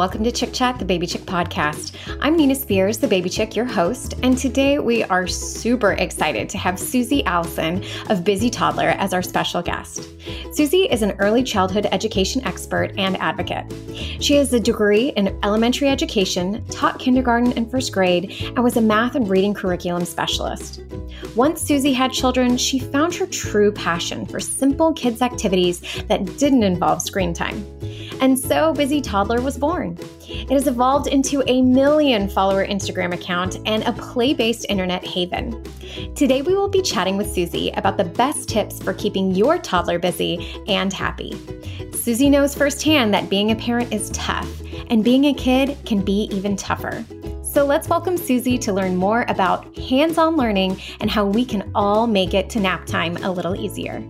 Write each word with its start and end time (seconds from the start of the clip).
welcome 0.00 0.24
to 0.24 0.32
Chick 0.32 0.54
Chat, 0.54 0.78
the 0.78 0.84
Baby 0.86 1.06
Chick 1.06 1.20
podcast. 1.26 1.94
I'm 2.22 2.34
Nina 2.34 2.54
Spears, 2.54 2.96
the 2.96 3.06
Baby 3.06 3.28
Chick, 3.28 3.54
your 3.54 3.66
host, 3.66 4.14
and 4.22 4.34
today 4.34 4.78
we 4.78 5.04
are 5.04 5.26
super 5.26 5.92
excited 5.92 6.48
to 6.48 6.56
have 6.56 6.78
Susie 6.78 7.22
Allison 7.26 7.84
of 8.08 8.24
Busy 8.24 8.48
Toddler 8.48 8.94
as 8.96 9.12
our 9.12 9.20
special 9.20 9.60
guest. 9.60 10.08
Susie 10.54 10.84
is 10.84 11.02
an 11.02 11.12
early 11.18 11.42
childhood 11.42 11.86
education 11.92 12.42
expert 12.46 12.94
and 12.96 13.18
advocate. 13.18 13.70
She 14.20 14.36
has 14.36 14.54
a 14.54 14.58
degree 14.58 15.10
in 15.18 15.38
elementary 15.42 15.90
education, 15.90 16.64
taught 16.70 16.98
kindergarten 16.98 17.52
and 17.52 17.70
first 17.70 17.92
grade, 17.92 18.34
and 18.56 18.64
was 18.64 18.78
a 18.78 18.80
math 18.80 19.16
and 19.16 19.28
reading 19.28 19.52
curriculum 19.52 20.06
specialist. 20.06 20.80
Once 21.36 21.60
Susie 21.60 21.92
had 21.92 22.10
children, 22.10 22.56
she 22.56 22.78
found 22.78 23.14
her 23.16 23.26
true 23.26 23.70
passion 23.70 24.24
for 24.24 24.40
simple 24.40 24.94
kids' 24.94 25.20
activities 25.20 25.82
that 26.08 26.24
didn't 26.38 26.62
involve 26.62 27.02
screen 27.02 27.34
time. 27.34 27.62
And 28.20 28.38
so 28.38 28.74
Busy 28.74 29.00
Toddler 29.00 29.40
was 29.40 29.56
born. 29.56 29.98
It 30.28 30.50
has 30.50 30.66
evolved 30.66 31.06
into 31.06 31.42
a 31.46 31.62
million 31.62 32.28
follower 32.28 32.66
Instagram 32.66 33.14
account 33.14 33.58
and 33.64 33.82
a 33.84 33.92
play 33.94 34.34
based 34.34 34.66
internet 34.68 35.06
haven. 35.06 35.64
Today, 36.14 36.42
we 36.42 36.54
will 36.54 36.68
be 36.68 36.82
chatting 36.82 37.16
with 37.16 37.32
Susie 37.32 37.70
about 37.70 37.96
the 37.96 38.04
best 38.04 38.48
tips 38.48 38.82
for 38.82 38.92
keeping 38.92 39.34
your 39.34 39.56
toddler 39.56 39.98
busy 39.98 40.62
and 40.68 40.92
happy. 40.92 41.34
Susie 41.94 42.30
knows 42.30 42.54
firsthand 42.54 43.12
that 43.14 43.30
being 43.30 43.52
a 43.52 43.56
parent 43.56 43.92
is 43.92 44.10
tough, 44.10 44.48
and 44.88 45.02
being 45.02 45.24
a 45.26 45.34
kid 45.34 45.76
can 45.86 46.04
be 46.04 46.28
even 46.30 46.56
tougher. 46.56 47.04
So 47.42 47.64
let's 47.64 47.88
welcome 47.88 48.16
Susie 48.16 48.58
to 48.58 48.72
learn 48.72 48.96
more 48.96 49.24
about 49.28 49.76
hands 49.76 50.18
on 50.18 50.36
learning 50.36 50.80
and 51.00 51.10
how 51.10 51.24
we 51.26 51.44
can 51.44 51.70
all 51.74 52.06
make 52.06 52.34
it 52.34 52.48
to 52.50 52.60
nap 52.60 52.86
time 52.86 53.16
a 53.18 53.30
little 53.32 53.56
easier. 53.56 54.06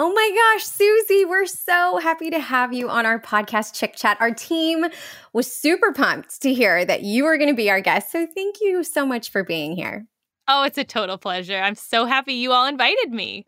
Oh 0.00 0.12
my 0.12 0.30
gosh, 0.32 0.64
Susie, 0.64 1.24
we're 1.24 1.44
so 1.44 1.98
happy 1.98 2.30
to 2.30 2.38
have 2.38 2.72
you 2.72 2.88
on 2.88 3.04
our 3.04 3.18
podcast, 3.18 3.74
Chick 3.74 3.96
Chat. 3.96 4.16
Our 4.20 4.30
team 4.30 4.86
was 5.32 5.50
super 5.50 5.92
pumped 5.92 6.40
to 6.42 6.54
hear 6.54 6.84
that 6.84 7.02
you 7.02 7.24
were 7.24 7.36
going 7.36 7.50
to 7.50 7.56
be 7.56 7.68
our 7.68 7.80
guest. 7.80 8.12
So 8.12 8.24
thank 8.32 8.60
you 8.60 8.84
so 8.84 9.04
much 9.04 9.32
for 9.32 9.42
being 9.42 9.74
here. 9.74 10.06
Oh, 10.46 10.62
it's 10.62 10.78
a 10.78 10.84
total 10.84 11.18
pleasure. 11.18 11.58
I'm 11.58 11.74
so 11.74 12.04
happy 12.04 12.34
you 12.34 12.52
all 12.52 12.66
invited 12.66 13.10
me. 13.10 13.44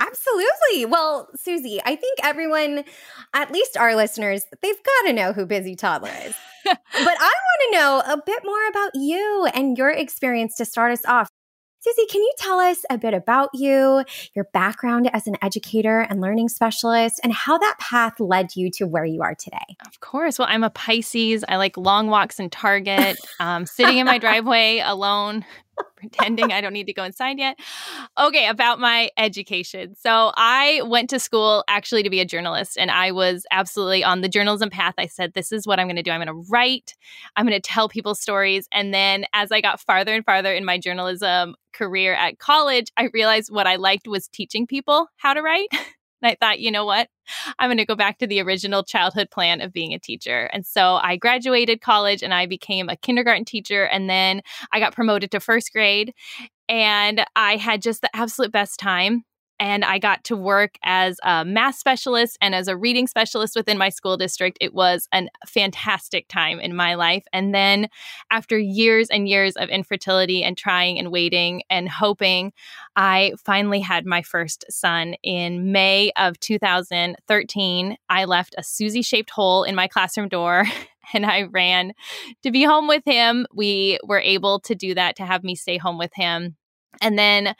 Absolutely. 0.00 0.86
Well, 0.86 1.28
Susie, 1.36 1.82
I 1.84 1.96
think 1.96 2.18
everyone, 2.22 2.84
at 3.34 3.52
least 3.52 3.76
our 3.76 3.94
listeners, 3.94 4.46
they've 4.62 4.82
got 4.82 5.08
to 5.08 5.12
know 5.12 5.34
who 5.34 5.44
Busy 5.44 5.76
Toddler 5.76 6.14
is. 6.24 6.34
but 6.64 6.78
I 6.94 7.04
want 7.04 7.60
to 7.60 7.72
know 7.72 8.02
a 8.14 8.22
bit 8.24 8.40
more 8.42 8.68
about 8.70 8.92
you 8.94 9.48
and 9.52 9.76
your 9.76 9.90
experience 9.90 10.56
to 10.56 10.64
start 10.64 10.92
us 10.92 11.04
off. 11.04 11.28
Susie, 11.82 12.06
can 12.10 12.20
you 12.20 12.32
tell 12.36 12.60
us 12.60 12.78
a 12.90 12.98
bit 12.98 13.14
about 13.14 13.48
you, 13.54 14.04
your 14.34 14.44
background 14.52 15.08
as 15.14 15.26
an 15.26 15.36
educator 15.40 16.00
and 16.00 16.20
learning 16.20 16.50
specialist, 16.50 17.18
and 17.24 17.32
how 17.32 17.56
that 17.56 17.76
path 17.78 18.20
led 18.20 18.54
you 18.54 18.70
to 18.72 18.86
where 18.86 19.06
you 19.06 19.22
are 19.22 19.34
today? 19.34 19.76
Of 19.86 19.98
course. 20.00 20.38
Well, 20.38 20.46
I'm 20.50 20.62
a 20.62 20.68
Pisces. 20.68 21.42
I 21.48 21.56
like 21.56 21.78
long 21.78 22.08
walks 22.08 22.38
in 22.38 22.50
Target, 22.50 23.18
um, 23.38 23.64
sitting 23.64 23.96
in 23.96 24.04
my 24.04 24.18
driveway 24.20 24.82
alone, 24.84 25.42
pretending 25.96 26.52
I 26.52 26.60
don't 26.60 26.72
need 26.72 26.86
to 26.86 26.92
go 26.92 27.04
inside 27.04 27.38
yet. 27.38 27.58
Okay, 28.18 28.46
about 28.46 28.80
my 28.80 29.10
education. 29.16 29.94
So 29.96 30.32
I 30.36 30.82
went 30.84 31.10
to 31.10 31.18
school 31.18 31.64
actually 31.68 32.02
to 32.02 32.10
be 32.10 32.20
a 32.20 32.24
journalist, 32.24 32.76
and 32.78 32.90
I 32.90 33.12
was 33.12 33.44
absolutely 33.50 34.02
on 34.04 34.20
the 34.20 34.28
journalism 34.28 34.70
path. 34.70 34.94
I 34.98 35.06
said, 35.06 35.34
This 35.34 35.52
is 35.52 35.66
what 35.66 35.78
I'm 35.78 35.86
going 35.86 35.96
to 35.96 36.02
do. 36.02 36.10
I'm 36.10 36.24
going 36.24 36.28
to 36.28 36.48
write, 36.50 36.94
I'm 37.36 37.46
going 37.46 37.60
to 37.60 37.68
tell 37.68 37.88
people 37.88 38.14
stories. 38.14 38.66
And 38.72 38.92
then 38.94 39.24
as 39.32 39.52
I 39.52 39.60
got 39.60 39.80
farther 39.80 40.14
and 40.14 40.24
farther 40.24 40.52
in 40.54 40.64
my 40.64 40.78
journalism 40.78 41.54
career 41.72 42.14
at 42.14 42.38
college, 42.38 42.90
I 42.96 43.10
realized 43.12 43.50
what 43.50 43.66
I 43.66 43.76
liked 43.76 44.08
was 44.08 44.28
teaching 44.28 44.66
people 44.66 45.06
how 45.16 45.34
to 45.34 45.42
write. 45.42 45.68
And 46.22 46.30
I 46.30 46.36
thought, 46.40 46.60
you 46.60 46.70
know 46.70 46.84
what? 46.84 47.08
I'm 47.58 47.68
going 47.68 47.78
to 47.78 47.86
go 47.86 47.94
back 47.94 48.18
to 48.18 48.26
the 48.26 48.40
original 48.42 48.82
childhood 48.82 49.30
plan 49.30 49.60
of 49.60 49.72
being 49.72 49.94
a 49.94 49.98
teacher. 49.98 50.50
And 50.52 50.66
so 50.66 50.96
I 50.96 51.16
graduated 51.16 51.80
college 51.80 52.22
and 52.22 52.34
I 52.34 52.46
became 52.46 52.88
a 52.88 52.96
kindergarten 52.96 53.44
teacher. 53.44 53.84
And 53.84 54.08
then 54.08 54.42
I 54.72 54.80
got 54.80 54.94
promoted 54.94 55.30
to 55.32 55.40
first 55.40 55.72
grade. 55.72 56.14
And 56.68 57.24
I 57.34 57.56
had 57.56 57.82
just 57.82 58.00
the 58.00 58.14
absolute 58.14 58.52
best 58.52 58.78
time 58.78 59.24
and 59.60 59.84
I 59.84 59.98
got 59.98 60.24
to 60.24 60.36
work 60.36 60.76
as 60.82 61.18
a 61.22 61.44
math 61.44 61.76
specialist 61.76 62.38
and 62.40 62.54
as 62.54 62.66
a 62.66 62.76
reading 62.76 63.06
specialist 63.06 63.54
within 63.54 63.76
my 63.76 63.90
school 63.90 64.16
district. 64.16 64.56
It 64.58 64.72
was 64.72 65.06
a 65.12 65.28
fantastic 65.46 66.26
time 66.28 66.58
in 66.58 66.74
my 66.74 66.94
life. 66.94 67.24
And 67.32 67.54
then, 67.54 67.88
after 68.30 68.58
years 68.58 69.08
and 69.10 69.28
years 69.28 69.56
of 69.56 69.68
infertility 69.68 70.42
and 70.42 70.56
trying 70.56 70.98
and 70.98 71.12
waiting 71.12 71.62
and 71.68 71.88
hoping, 71.90 72.52
I 72.96 73.34
finally 73.44 73.80
had 73.80 74.06
my 74.06 74.22
first 74.22 74.64
son 74.70 75.14
in 75.22 75.70
May 75.70 76.10
of 76.16 76.40
2013. 76.40 77.96
I 78.08 78.24
left 78.24 78.54
a 78.56 78.62
Susie 78.62 79.02
shaped 79.02 79.30
hole 79.30 79.62
in 79.64 79.74
my 79.74 79.86
classroom 79.86 80.28
door. 80.28 80.64
And 81.12 81.26
I 81.26 81.42
ran 81.42 81.94
to 82.44 82.52
be 82.52 82.62
home 82.62 82.86
with 82.86 83.02
him. 83.04 83.44
We 83.52 83.98
were 84.04 84.20
able 84.20 84.60
to 84.60 84.76
do 84.76 84.94
that 84.94 85.16
to 85.16 85.26
have 85.26 85.42
me 85.42 85.56
stay 85.56 85.76
home 85.76 85.98
with 85.98 86.12
him. 86.14 86.56
And 87.00 87.18
then 87.18 87.56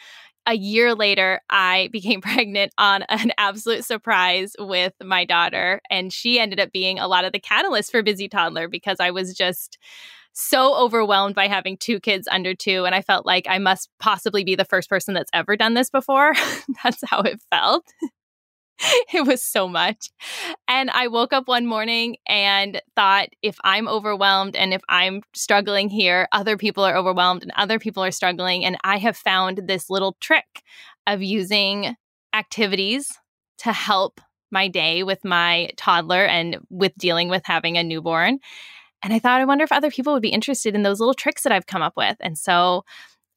a 0.50 0.54
year 0.54 0.94
later, 0.94 1.40
I 1.48 1.88
became 1.92 2.20
pregnant 2.20 2.72
on 2.76 3.02
an 3.08 3.32
absolute 3.38 3.84
surprise 3.84 4.54
with 4.58 4.92
my 5.02 5.24
daughter. 5.24 5.80
And 5.88 6.12
she 6.12 6.38
ended 6.38 6.60
up 6.60 6.72
being 6.72 6.98
a 6.98 7.08
lot 7.08 7.24
of 7.24 7.32
the 7.32 7.38
catalyst 7.38 7.90
for 7.90 8.02
Busy 8.02 8.28
Toddler 8.28 8.68
because 8.68 8.98
I 9.00 9.10
was 9.10 9.34
just 9.34 9.78
so 10.32 10.76
overwhelmed 10.76 11.34
by 11.34 11.48
having 11.48 11.76
two 11.76 12.00
kids 12.00 12.28
under 12.30 12.54
two. 12.54 12.84
And 12.84 12.94
I 12.94 13.02
felt 13.02 13.26
like 13.26 13.46
I 13.48 13.58
must 13.58 13.88
possibly 13.98 14.44
be 14.44 14.54
the 14.54 14.64
first 14.64 14.88
person 14.88 15.14
that's 15.14 15.30
ever 15.32 15.56
done 15.56 15.74
this 15.74 15.90
before. 15.90 16.34
that's 16.84 17.02
how 17.06 17.20
it 17.22 17.40
felt. 17.50 17.84
it 19.12 19.26
was 19.26 19.42
so 19.42 19.68
much. 19.68 20.10
And 20.68 20.90
I 20.90 21.08
woke 21.08 21.32
up 21.32 21.48
one 21.48 21.66
morning 21.66 22.16
and 22.26 22.80
thought 22.96 23.28
if 23.42 23.56
I'm 23.62 23.88
overwhelmed 23.88 24.56
and 24.56 24.72
if 24.72 24.82
I'm 24.88 25.22
struggling 25.34 25.88
here, 25.88 26.28
other 26.32 26.56
people 26.56 26.84
are 26.84 26.96
overwhelmed 26.96 27.42
and 27.42 27.52
other 27.56 27.78
people 27.78 28.02
are 28.02 28.10
struggling. 28.10 28.64
And 28.64 28.76
I 28.82 28.98
have 28.98 29.16
found 29.16 29.62
this 29.66 29.90
little 29.90 30.16
trick 30.20 30.62
of 31.06 31.22
using 31.22 31.96
activities 32.34 33.12
to 33.58 33.72
help 33.72 34.20
my 34.50 34.68
day 34.68 35.02
with 35.02 35.24
my 35.24 35.70
toddler 35.76 36.24
and 36.24 36.58
with 36.70 36.92
dealing 36.96 37.28
with 37.28 37.42
having 37.44 37.76
a 37.76 37.84
newborn. 37.84 38.38
And 39.02 39.12
I 39.12 39.18
thought, 39.18 39.40
I 39.40 39.44
wonder 39.44 39.64
if 39.64 39.72
other 39.72 39.90
people 39.90 40.12
would 40.12 40.22
be 40.22 40.28
interested 40.28 40.74
in 40.74 40.82
those 40.82 41.00
little 41.00 41.14
tricks 41.14 41.42
that 41.42 41.52
I've 41.52 41.66
come 41.66 41.82
up 41.82 41.94
with. 41.96 42.16
And 42.20 42.36
so 42.36 42.84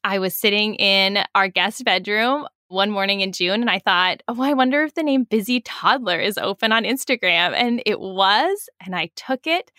I 0.04 0.20
was 0.20 0.36
sitting 0.36 0.76
in 0.76 1.20
our 1.36 1.48
guest 1.48 1.84
bedroom 1.86 2.48
one 2.68 2.90
morning 2.90 3.22
in 3.22 3.32
June 3.32 3.62
and 3.62 3.70
I 3.70 3.80
thought, 3.80 4.22
oh, 4.28 4.42
I 4.42 4.54
wonder 4.54 4.84
if 4.84 4.96
the 4.96 5.04
name 5.04 5.26
Busy 5.26 5.62
Toddler 5.62 6.20
is 6.20 6.38
open 6.38 6.72
on 6.72 6.84
Instagram. 6.84 7.54
And 7.54 7.82
it 7.86 8.00
was. 8.00 8.70
And 8.84 8.96
I 8.96 9.12
took 9.16 9.48
it. 9.48 9.72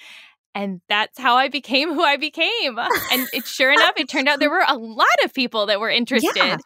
And 0.57 0.81
that's 0.89 1.19
how 1.19 1.35
I 1.35 1.49
became 1.49 1.93
who 1.93 2.03
I 2.03 2.17
became. 2.17 2.79
And 2.79 3.27
it, 3.33 3.45
sure 3.45 3.73
enough, 3.73 3.95
it 3.97 4.09
turned 4.09 4.29
out 4.29 4.39
there 4.39 4.51
were 4.51 4.65
a 4.67 4.79
lot 4.79 5.07
of 5.25 5.35
people 5.35 5.67
that 5.67 5.81
were 5.81 5.91
interested 5.91 6.37
yeah. 6.37 6.59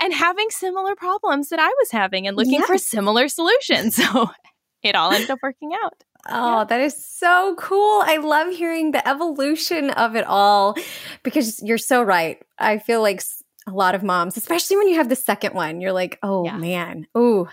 and 0.00 0.12
having 0.12 0.46
similar 0.50 0.96
problems 0.96 1.50
that 1.50 1.60
I 1.60 1.68
was 1.68 1.92
having 1.92 2.26
and 2.26 2.36
looking 2.36 2.54
yes. 2.54 2.66
for 2.66 2.78
similar 2.78 3.28
solutions. 3.28 4.00
So 4.06 4.30
it 4.82 4.94
all 4.94 5.10
ended 5.10 5.30
up 5.30 5.40
working 5.42 5.72
out. 5.82 6.04
Oh, 6.28 6.58
yeah. 6.58 6.64
that 6.64 6.80
is 6.80 7.04
so 7.04 7.56
cool. 7.58 8.02
I 8.04 8.18
love 8.18 8.54
hearing 8.54 8.92
the 8.92 9.06
evolution 9.06 9.90
of 9.90 10.14
it 10.16 10.24
all 10.26 10.76
because 11.22 11.60
you're 11.62 11.78
so 11.78 12.02
right. 12.02 12.40
I 12.58 12.78
feel 12.78 13.02
like 13.02 13.20
a 13.66 13.72
lot 13.72 13.94
of 13.94 14.02
moms, 14.02 14.36
especially 14.36 14.76
when 14.76 14.88
you 14.88 14.94
have 14.94 15.08
the 15.08 15.16
second 15.16 15.54
one, 15.54 15.80
you're 15.80 15.92
like, 15.92 16.18
oh 16.22 16.44
yeah. 16.44 16.56
man, 16.56 17.06
oh, 17.14 17.48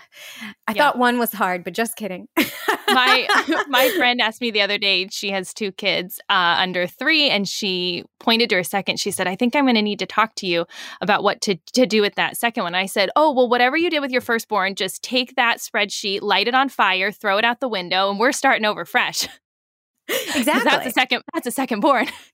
I 0.68 0.72
yeah. 0.72 0.82
thought 0.82 0.98
one 0.98 1.18
was 1.18 1.32
hard, 1.32 1.64
but 1.64 1.74
just 1.74 1.96
kidding. 1.96 2.28
my 2.88 3.64
my 3.68 3.88
friend 3.96 4.20
asked 4.20 4.40
me 4.40 4.50
the 4.50 4.60
other 4.60 4.78
day. 4.78 5.08
She 5.08 5.30
has 5.30 5.52
two 5.52 5.72
kids 5.72 6.20
uh, 6.28 6.56
under 6.58 6.86
three, 6.86 7.28
and 7.30 7.48
she 7.48 8.04
pointed 8.20 8.48
to 8.50 8.56
her 8.56 8.64
second. 8.64 9.00
She 9.00 9.10
said, 9.10 9.26
"I 9.26 9.34
think 9.34 9.56
I'm 9.56 9.64
going 9.64 9.74
to 9.74 9.82
need 9.82 9.98
to 9.98 10.06
talk 10.06 10.36
to 10.36 10.46
you 10.46 10.66
about 11.00 11.24
what 11.24 11.40
to 11.42 11.56
to 11.72 11.84
do 11.86 12.00
with 12.00 12.14
that 12.14 12.36
second 12.36 12.62
one." 12.62 12.74
I 12.74 12.86
said, 12.86 13.10
"Oh 13.16 13.32
well, 13.32 13.48
whatever 13.48 13.76
you 13.76 13.90
did 13.90 14.00
with 14.00 14.12
your 14.12 14.20
firstborn, 14.20 14.76
just 14.76 15.02
take 15.02 15.34
that 15.34 15.58
spreadsheet, 15.58 16.22
light 16.22 16.46
it 16.46 16.54
on 16.54 16.68
fire, 16.68 17.10
throw 17.10 17.38
it 17.38 17.44
out 17.44 17.60
the 17.60 17.68
window, 17.68 18.10
and 18.10 18.20
we're 18.20 18.32
starting 18.32 18.64
over 18.64 18.84
fresh." 18.84 19.28
Exactly. 20.36 20.70
that's 20.70 20.86
a 20.86 20.90
second. 20.90 21.22
That's 21.32 21.46
a 21.46 21.50
second 21.50 21.80
born 21.80 22.06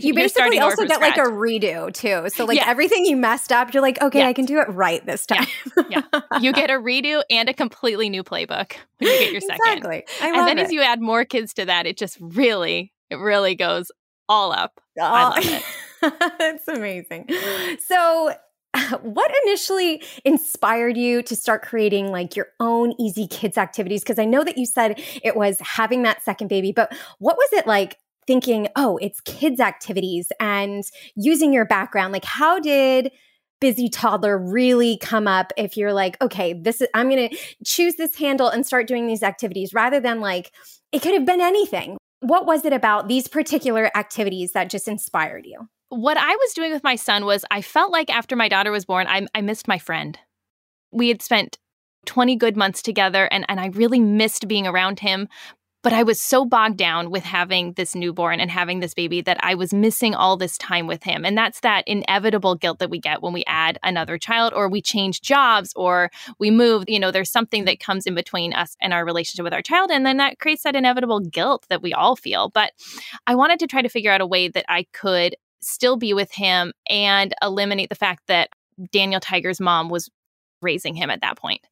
you 0.00 0.14
basically 0.14 0.58
also 0.58 0.84
get 0.84 0.96
scratch. 0.96 1.16
like 1.16 1.26
a 1.26 1.30
redo 1.30 1.92
too. 1.92 2.28
So 2.30 2.44
like 2.44 2.56
yeah. 2.56 2.68
everything 2.68 3.04
you 3.04 3.16
messed 3.16 3.52
up, 3.52 3.72
you're 3.72 3.82
like, 3.82 4.00
okay, 4.00 4.20
yeah. 4.20 4.28
I 4.28 4.32
can 4.32 4.44
do 4.44 4.58
it 4.58 4.68
right 4.68 5.04
this 5.04 5.26
time. 5.26 5.46
Yeah. 5.88 6.02
yeah. 6.12 6.38
You 6.40 6.52
get 6.52 6.70
a 6.70 6.74
redo 6.74 7.22
and 7.30 7.48
a 7.48 7.54
completely 7.54 8.08
new 8.08 8.22
playbook 8.22 8.74
when 8.98 9.10
you 9.10 9.18
get 9.18 9.32
your 9.32 9.40
second. 9.40 9.78
Exactly. 9.78 10.04
and 10.20 10.48
then 10.48 10.58
it. 10.58 10.62
as 10.62 10.72
you 10.72 10.80
add 10.80 11.00
more 11.00 11.24
kids 11.24 11.54
to 11.54 11.66
that, 11.66 11.86
it 11.86 11.96
just 11.96 12.16
really, 12.20 12.92
it 13.10 13.16
really 13.16 13.54
goes 13.54 13.90
all 14.28 14.52
up. 14.52 14.80
Oh. 14.98 15.02
I 15.02 15.22
love 15.24 15.44
it. 15.44 16.38
That's 16.38 16.68
amazing. 16.68 17.28
So 17.86 18.32
what 19.02 19.30
initially 19.44 20.02
inspired 20.24 20.96
you 20.96 21.22
to 21.22 21.36
start 21.36 21.62
creating 21.62 22.10
like 22.10 22.36
your 22.36 22.48
own 22.60 22.94
easy 22.98 23.26
kids 23.26 23.58
activities 23.58 24.00
because 24.00 24.18
i 24.18 24.24
know 24.24 24.42
that 24.42 24.56
you 24.56 24.64
said 24.64 25.00
it 25.22 25.36
was 25.36 25.58
having 25.60 26.02
that 26.02 26.22
second 26.22 26.48
baby 26.48 26.72
but 26.72 26.90
what 27.18 27.36
was 27.36 27.48
it 27.52 27.66
like 27.66 27.98
thinking, 28.26 28.68
oh, 28.76 28.98
it's 28.98 29.20
kids' 29.22 29.60
activities 29.60 30.30
and 30.40 30.84
using 31.16 31.52
your 31.52 31.64
background. 31.64 32.12
Like, 32.12 32.24
how 32.24 32.58
did 32.58 33.10
busy 33.62 33.88
toddler 33.88 34.36
really 34.36 34.98
come 34.98 35.28
up 35.28 35.52
if 35.56 35.76
you're 35.76 35.92
like, 35.92 36.20
okay, 36.20 36.52
this 36.52 36.80
is, 36.80 36.88
I'm 36.94 37.08
going 37.08 37.28
to 37.28 37.36
choose 37.64 37.94
this 37.94 38.16
handle 38.16 38.48
and 38.48 38.66
start 38.66 38.88
doing 38.88 39.06
these 39.06 39.22
activities 39.22 39.72
rather 39.72 40.00
than 40.00 40.20
like, 40.20 40.50
it 40.90 41.00
could 41.00 41.14
have 41.14 41.24
been 41.24 41.40
anything. 41.40 41.96
What 42.20 42.44
was 42.44 42.64
it 42.64 42.72
about 42.72 43.06
these 43.06 43.28
particular 43.28 43.90
activities 43.96 44.52
that 44.52 44.68
just 44.68 44.88
inspired 44.88 45.46
you? 45.46 45.68
What 45.90 46.16
I 46.16 46.34
was 46.34 46.54
doing 46.54 46.72
with 46.72 46.82
my 46.82 46.96
son 46.96 47.24
was 47.24 47.44
I 47.52 47.62
felt 47.62 47.92
like 47.92 48.10
after 48.10 48.34
my 48.34 48.48
daughter 48.48 48.72
was 48.72 48.84
born, 48.84 49.06
I, 49.06 49.26
I 49.34 49.42
missed 49.42 49.68
my 49.68 49.78
friend. 49.78 50.18
We 50.90 51.08
had 51.08 51.22
spent 51.22 51.58
20 52.06 52.34
good 52.36 52.56
months 52.56 52.82
together 52.82 53.26
and, 53.30 53.44
and 53.48 53.60
I 53.60 53.66
really 53.66 54.00
missed 54.00 54.48
being 54.48 54.66
around 54.66 54.98
him. 54.98 55.28
But 55.82 55.92
I 55.92 56.02
was 56.02 56.20
so 56.20 56.44
bogged 56.44 56.76
down 56.76 57.10
with 57.10 57.24
having 57.24 57.72
this 57.72 57.94
newborn 57.94 58.38
and 58.40 58.50
having 58.50 58.80
this 58.80 58.94
baby 58.94 59.20
that 59.22 59.38
I 59.42 59.54
was 59.54 59.74
missing 59.74 60.14
all 60.14 60.36
this 60.36 60.56
time 60.56 60.86
with 60.86 61.02
him. 61.02 61.24
And 61.24 61.36
that's 61.36 61.60
that 61.60 61.86
inevitable 61.86 62.54
guilt 62.54 62.78
that 62.78 62.90
we 62.90 63.00
get 63.00 63.22
when 63.22 63.32
we 63.32 63.44
add 63.46 63.78
another 63.82 64.16
child 64.16 64.52
or 64.54 64.68
we 64.68 64.80
change 64.80 65.20
jobs 65.20 65.72
or 65.74 66.10
we 66.38 66.50
move. 66.50 66.84
You 66.86 67.00
know, 67.00 67.10
there's 67.10 67.32
something 67.32 67.64
that 67.64 67.80
comes 67.80 68.06
in 68.06 68.14
between 68.14 68.52
us 68.52 68.76
and 68.80 68.92
our 68.92 69.04
relationship 69.04 69.44
with 69.44 69.54
our 69.54 69.62
child. 69.62 69.90
And 69.90 70.06
then 70.06 70.18
that 70.18 70.38
creates 70.38 70.62
that 70.62 70.76
inevitable 70.76 71.20
guilt 71.20 71.66
that 71.68 71.82
we 71.82 71.92
all 71.92 72.16
feel. 72.16 72.48
But 72.48 72.72
I 73.26 73.34
wanted 73.34 73.58
to 73.60 73.66
try 73.66 73.82
to 73.82 73.88
figure 73.88 74.12
out 74.12 74.20
a 74.20 74.26
way 74.26 74.48
that 74.48 74.64
I 74.68 74.86
could 74.92 75.36
still 75.60 75.96
be 75.96 76.14
with 76.14 76.32
him 76.32 76.72
and 76.88 77.34
eliminate 77.42 77.88
the 77.88 77.94
fact 77.94 78.24
that 78.28 78.50
Daniel 78.92 79.20
Tiger's 79.20 79.60
mom 79.60 79.88
was 79.88 80.08
raising 80.62 80.94
him 80.94 81.10
at 81.10 81.20
that 81.20 81.36
point. 81.36 81.66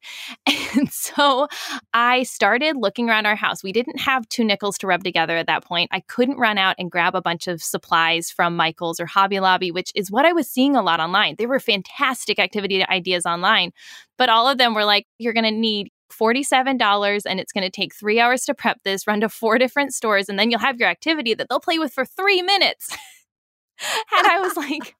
And 0.73 0.89
so 0.89 1.49
I 1.93 2.23
started 2.23 2.77
looking 2.77 3.09
around 3.09 3.25
our 3.25 3.35
house. 3.35 3.61
We 3.61 3.73
didn't 3.73 3.99
have 3.99 4.27
two 4.29 4.45
nickels 4.45 4.77
to 4.77 4.87
rub 4.87 5.03
together 5.03 5.35
at 5.35 5.47
that 5.47 5.65
point. 5.65 5.89
I 5.91 5.99
couldn't 5.99 6.37
run 6.37 6.57
out 6.57 6.75
and 6.79 6.89
grab 6.89 7.13
a 7.13 7.21
bunch 7.21 7.47
of 7.47 7.61
supplies 7.61 8.31
from 8.31 8.55
Michael's 8.55 8.97
or 8.97 9.05
Hobby 9.05 9.41
Lobby, 9.41 9.71
which 9.71 9.91
is 9.95 10.09
what 10.09 10.25
I 10.25 10.31
was 10.31 10.49
seeing 10.49 10.77
a 10.77 10.81
lot 10.81 11.01
online. 11.01 11.35
There 11.37 11.49
were 11.49 11.59
fantastic 11.59 12.39
activity 12.39 12.85
ideas 12.85 13.25
online, 13.25 13.73
but 14.17 14.29
all 14.29 14.47
of 14.47 14.57
them 14.57 14.73
were 14.73 14.85
like, 14.85 15.07
you're 15.17 15.33
going 15.33 15.43
to 15.43 15.51
need 15.51 15.89
$47 16.11 17.21
and 17.25 17.39
it's 17.39 17.51
going 17.51 17.63
to 17.63 17.69
take 17.69 17.93
three 17.93 18.19
hours 18.19 18.45
to 18.45 18.53
prep 18.53 18.79
this, 18.83 19.07
run 19.07 19.21
to 19.21 19.29
four 19.29 19.57
different 19.57 19.93
stores, 19.93 20.29
and 20.29 20.37
then 20.37 20.51
you'll 20.51 20.59
have 20.59 20.79
your 20.79 20.89
activity 20.89 21.33
that 21.33 21.49
they'll 21.49 21.59
play 21.59 21.79
with 21.79 21.93
for 21.93 22.05
three 22.05 22.41
minutes. 22.41 22.89
and 24.17 24.27
I 24.27 24.39
was 24.39 24.55
like, 24.57 24.95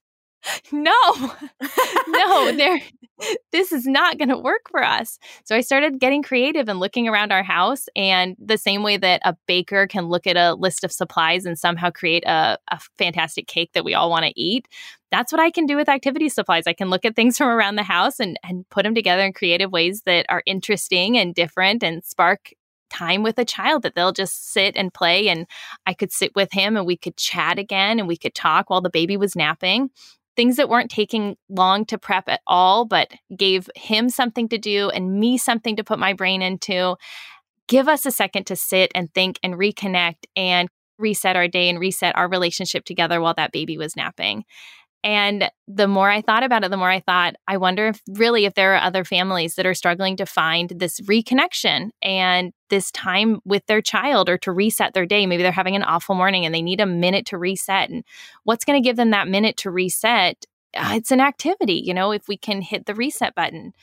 no, 0.72 1.34
no, 2.08 2.52
there, 2.56 2.82
this 3.52 3.72
is 3.72 3.86
not 3.86 4.18
going 4.18 4.30
to 4.30 4.38
work 4.38 4.70
for 4.70 4.84
us. 4.84 5.20
So 5.44 5.56
I 5.56 5.62
started 5.62 6.00
getting 6.00 6.24
creative 6.24 6.70
and 6.70 6.80
looking 6.80 7.08
around 7.08 7.32
our 7.32 7.44
house. 7.44 7.88
And 7.96 8.36
the 8.40 8.58
same 8.58 8.84
way 8.84 8.98
that 8.98 9.22
a 9.24 9.36
baker 9.48 9.88
can 9.88 10.08
look 10.08 10.28
at 10.28 10.38
a 10.38 10.54
list 10.54 10.84
of 10.84 10.92
supplies 10.92 11.46
and 11.46 11.58
somehow 11.58 11.92
create 11.92 12.24
a, 12.26 12.58
a 12.70 12.80
fantastic 12.98 13.48
cake 13.48 13.72
that 13.74 13.86
we 13.86 13.94
all 13.94 14.10
want 14.10 14.26
to 14.26 14.40
eat, 14.40 14.68
that's 15.12 15.32
what 15.32 15.42
I 15.42 15.52
can 15.52 15.66
do 15.66 15.76
with 15.76 15.90
activity 15.90 16.30
supplies. 16.30 16.68
I 16.68 16.74
can 16.74 16.90
look 16.90 17.06
at 17.06 17.16
things 17.16 17.38
from 17.38 17.50
around 17.50 17.76
the 17.76 17.84
house 17.84 18.20
and, 18.20 18.40
and 18.44 18.68
put 18.70 18.84
them 18.84 18.96
together 18.96 19.24
in 19.24 19.34
creative 19.34 19.72
ways 19.72 20.04
that 20.04 20.26
are 20.30 20.44
interesting 20.46 21.18
and 21.18 21.36
different 21.36 21.84
and 21.84 22.04
spark 22.04 22.52
time 22.90 23.24
with 23.24 23.38
a 23.38 23.46
child 23.46 23.84
that 23.84 23.96
they'll 23.96 24.12
just 24.12 24.52
sit 24.52 24.76
and 24.76 24.94
play 24.94 25.30
and 25.30 25.48
I 25.86 25.94
could 25.94 26.12
sit 26.12 26.36
with 26.36 26.52
him 26.52 26.76
and 26.76 26.86
we 26.86 26.98
could 26.98 27.16
chat 27.16 27.58
again 27.58 28.00
and 28.00 28.08
we 28.08 28.18
could 28.18 28.36
talk 28.36 28.70
while 28.70 28.82
the 28.82 28.90
baby 28.90 29.16
was 29.16 29.34
napping 29.34 29.90
things 30.36 30.58
that 30.58 30.70
weren't 30.70 30.92
taking 30.92 31.36
long 31.50 31.86
to 31.86 31.98
prep 31.98 32.26
at 32.28 32.42
all, 32.48 32.86
but 32.86 33.12
gave 33.38 33.70
him 33.76 34.10
something 34.10 34.48
to 34.50 34.58
do 34.58 34.90
and 34.90 35.20
me 35.20 35.38
something 35.38 35.76
to 35.76 35.84
put 35.84 36.00
my 36.00 36.14
brain 36.14 36.42
into. 36.42 36.96
Give 37.68 37.88
us 37.88 38.06
a 38.06 38.12
second 38.12 38.46
to 38.46 38.56
sit 38.56 38.92
and 38.96 39.14
think 39.14 39.40
and 39.44 39.56
reconnect 39.56 40.26
and 40.36 40.70
reset 40.98 41.36
our 41.36 41.48
day 41.48 41.70
and 41.70 41.80
reset 41.80 42.16
our 42.16 42.30
relationship 42.30 42.86
together 42.86 43.20
while 43.20 43.34
that 43.36 43.52
baby 43.52 43.78
was 43.78 43.96
napping. 43.96 44.44
And 45.04 45.50
the 45.68 45.88
more 45.88 46.10
I 46.10 46.22
thought 46.22 46.44
about 46.44 46.64
it, 46.64 46.70
the 46.70 46.78
more 46.78 46.90
I 46.90 47.00
thought, 47.00 47.36
I 47.48 47.58
wonder 47.58 47.88
if 47.88 48.02
really 48.08 48.46
if 48.46 48.54
there 48.54 48.76
are 48.76 48.84
other 48.84 49.04
families 49.04 49.56
that 49.56 49.66
are 49.66 49.74
struggling 49.74 50.16
to 50.18 50.26
find 50.26 50.70
this 50.70 51.00
reconnection 51.02 51.90
and 52.04 52.54
this 52.70 52.92
time 52.92 53.40
with 53.44 53.66
their 53.66 53.82
child 53.82 54.30
or 54.30 54.38
to 54.40 54.52
reset 54.52 54.94
their 54.94 55.08
day. 55.08 55.26
Maybe 55.26 55.42
they're 55.42 55.52
having 55.52 55.76
an 55.76 55.84
awful 55.84 56.14
morning 56.14 56.46
and 56.46 56.54
they 56.54 56.62
need 56.62 56.82
a 56.82 56.86
minute 56.86 57.26
to 57.28 57.38
reset. 57.38 57.90
And 57.90 58.04
what's 58.44 58.64
going 58.64 58.82
to 58.82 58.88
give 58.88 58.96
them 58.96 59.10
that 59.10 59.28
minute 59.28 59.58
to 59.58 59.72
reset? 59.72 60.46
Uh, 60.76 60.94
it's 60.94 61.12
an 61.12 61.20
activity, 61.20 61.82
you 61.84 61.94
know, 61.94 62.12
if 62.12 62.28
we 62.28 62.38
can 62.38 62.62
hit 62.62 62.86
the 62.86 62.96
reset 62.96 63.34
button. 63.34 63.74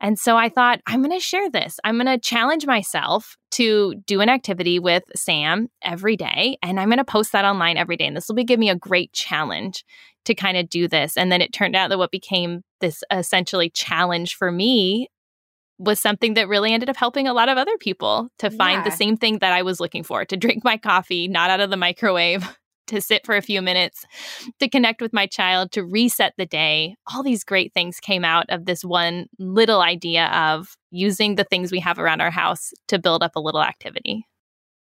And 0.00 0.18
so 0.18 0.36
I 0.36 0.48
thought, 0.48 0.80
I'm 0.86 1.02
going 1.02 1.18
to 1.18 1.24
share 1.24 1.50
this. 1.50 1.78
I'm 1.82 1.96
going 1.96 2.06
to 2.06 2.18
challenge 2.18 2.66
myself 2.66 3.36
to 3.52 3.94
do 4.06 4.20
an 4.20 4.28
activity 4.28 4.78
with 4.78 5.02
Sam 5.16 5.68
every 5.82 6.16
day. 6.16 6.58
And 6.62 6.78
I'm 6.78 6.88
going 6.88 6.98
to 6.98 7.04
post 7.04 7.32
that 7.32 7.44
online 7.44 7.76
every 7.76 7.96
day. 7.96 8.06
And 8.06 8.16
this 8.16 8.28
will 8.28 8.34
be 8.34 8.44
give 8.44 8.58
me 8.58 8.70
a 8.70 8.76
great 8.76 9.12
challenge 9.12 9.84
to 10.24 10.34
kind 10.34 10.56
of 10.56 10.68
do 10.68 10.88
this. 10.88 11.16
And 11.16 11.30
then 11.30 11.40
it 11.40 11.52
turned 11.52 11.76
out 11.76 11.90
that 11.90 11.98
what 11.98 12.10
became 12.10 12.62
this 12.80 13.02
essentially 13.10 13.70
challenge 13.70 14.34
for 14.34 14.50
me 14.50 15.08
was 15.78 16.00
something 16.00 16.34
that 16.34 16.48
really 16.48 16.72
ended 16.72 16.88
up 16.88 16.96
helping 16.96 17.26
a 17.26 17.32
lot 17.32 17.48
of 17.48 17.58
other 17.58 17.76
people 17.78 18.28
to 18.38 18.50
find 18.50 18.78
yeah. 18.78 18.84
the 18.84 18.96
same 18.96 19.16
thing 19.16 19.38
that 19.38 19.52
I 19.52 19.62
was 19.62 19.80
looking 19.80 20.04
for 20.04 20.24
to 20.24 20.36
drink 20.36 20.62
my 20.64 20.76
coffee, 20.76 21.28
not 21.28 21.50
out 21.50 21.60
of 21.60 21.70
the 21.70 21.76
microwave, 21.76 22.56
to 22.86 23.00
sit 23.00 23.24
for 23.24 23.34
a 23.34 23.42
few 23.42 23.62
minutes, 23.62 24.04
to 24.60 24.68
connect 24.68 25.00
with 25.00 25.12
my 25.12 25.26
child, 25.26 25.72
to 25.72 25.82
reset 25.82 26.34
the 26.36 26.46
day. 26.46 26.96
All 27.12 27.22
these 27.22 27.42
great 27.42 27.72
things 27.72 27.98
came 27.98 28.24
out 28.24 28.44
of 28.50 28.66
this 28.66 28.84
one 28.84 29.26
little 29.38 29.80
idea 29.80 30.26
of 30.26 30.76
using 30.90 31.34
the 31.34 31.44
things 31.44 31.72
we 31.72 31.80
have 31.80 31.98
around 31.98 32.20
our 32.20 32.30
house 32.30 32.72
to 32.88 32.98
build 32.98 33.22
up 33.22 33.36
a 33.36 33.40
little 33.40 33.62
activity. 33.62 34.26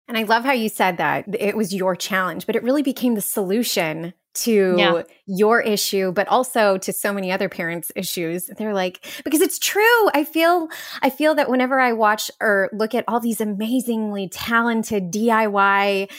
And 0.08 0.18
I 0.18 0.24
love 0.24 0.44
how 0.44 0.54
you 0.54 0.70
said 0.70 0.98
that 0.98 1.26
it 1.40 1.56
was 1.56 1.74
your 1.74 1.96
challenge, 1.96 2.46
but 2.46 2.56
it 2.56 2.64
really 2.64 2.82
became 2.82 3.16
the 3.16 3.22
solution 3.22 4.14
to 4.34 4.76
yeah. 4.78 5.02
your 5.26 5.62
issue 5.62 6.12
but 6.12 6.28
also 6.28 6.78
to 6.78 6.94
so 6.94 7.12
many 7.12 7.32
other 7.32 7.50
parents 7.50 7.92
issues 7.96 8.50
they're 8.58 8.74
like 8.74 9.06
because 9.26 9.42
it's 9.42 9.60
true 9.60 10.10
i 10.14 10.24
feel 10.24 10.68
i 11.02 11.10
feel 11.10 11.36
that 11.36 11.50
whenever 11.50 11.80
i 11.80 11.92
watch 11.92 12.32
or 12.40 12.70
look 12.74 12.96
at 12.96 13.04
all 13.08 13.20
these 13.20 13.42
amazingly 13.42 14.30
talented 14.30 15.12
diy 15.12 16.10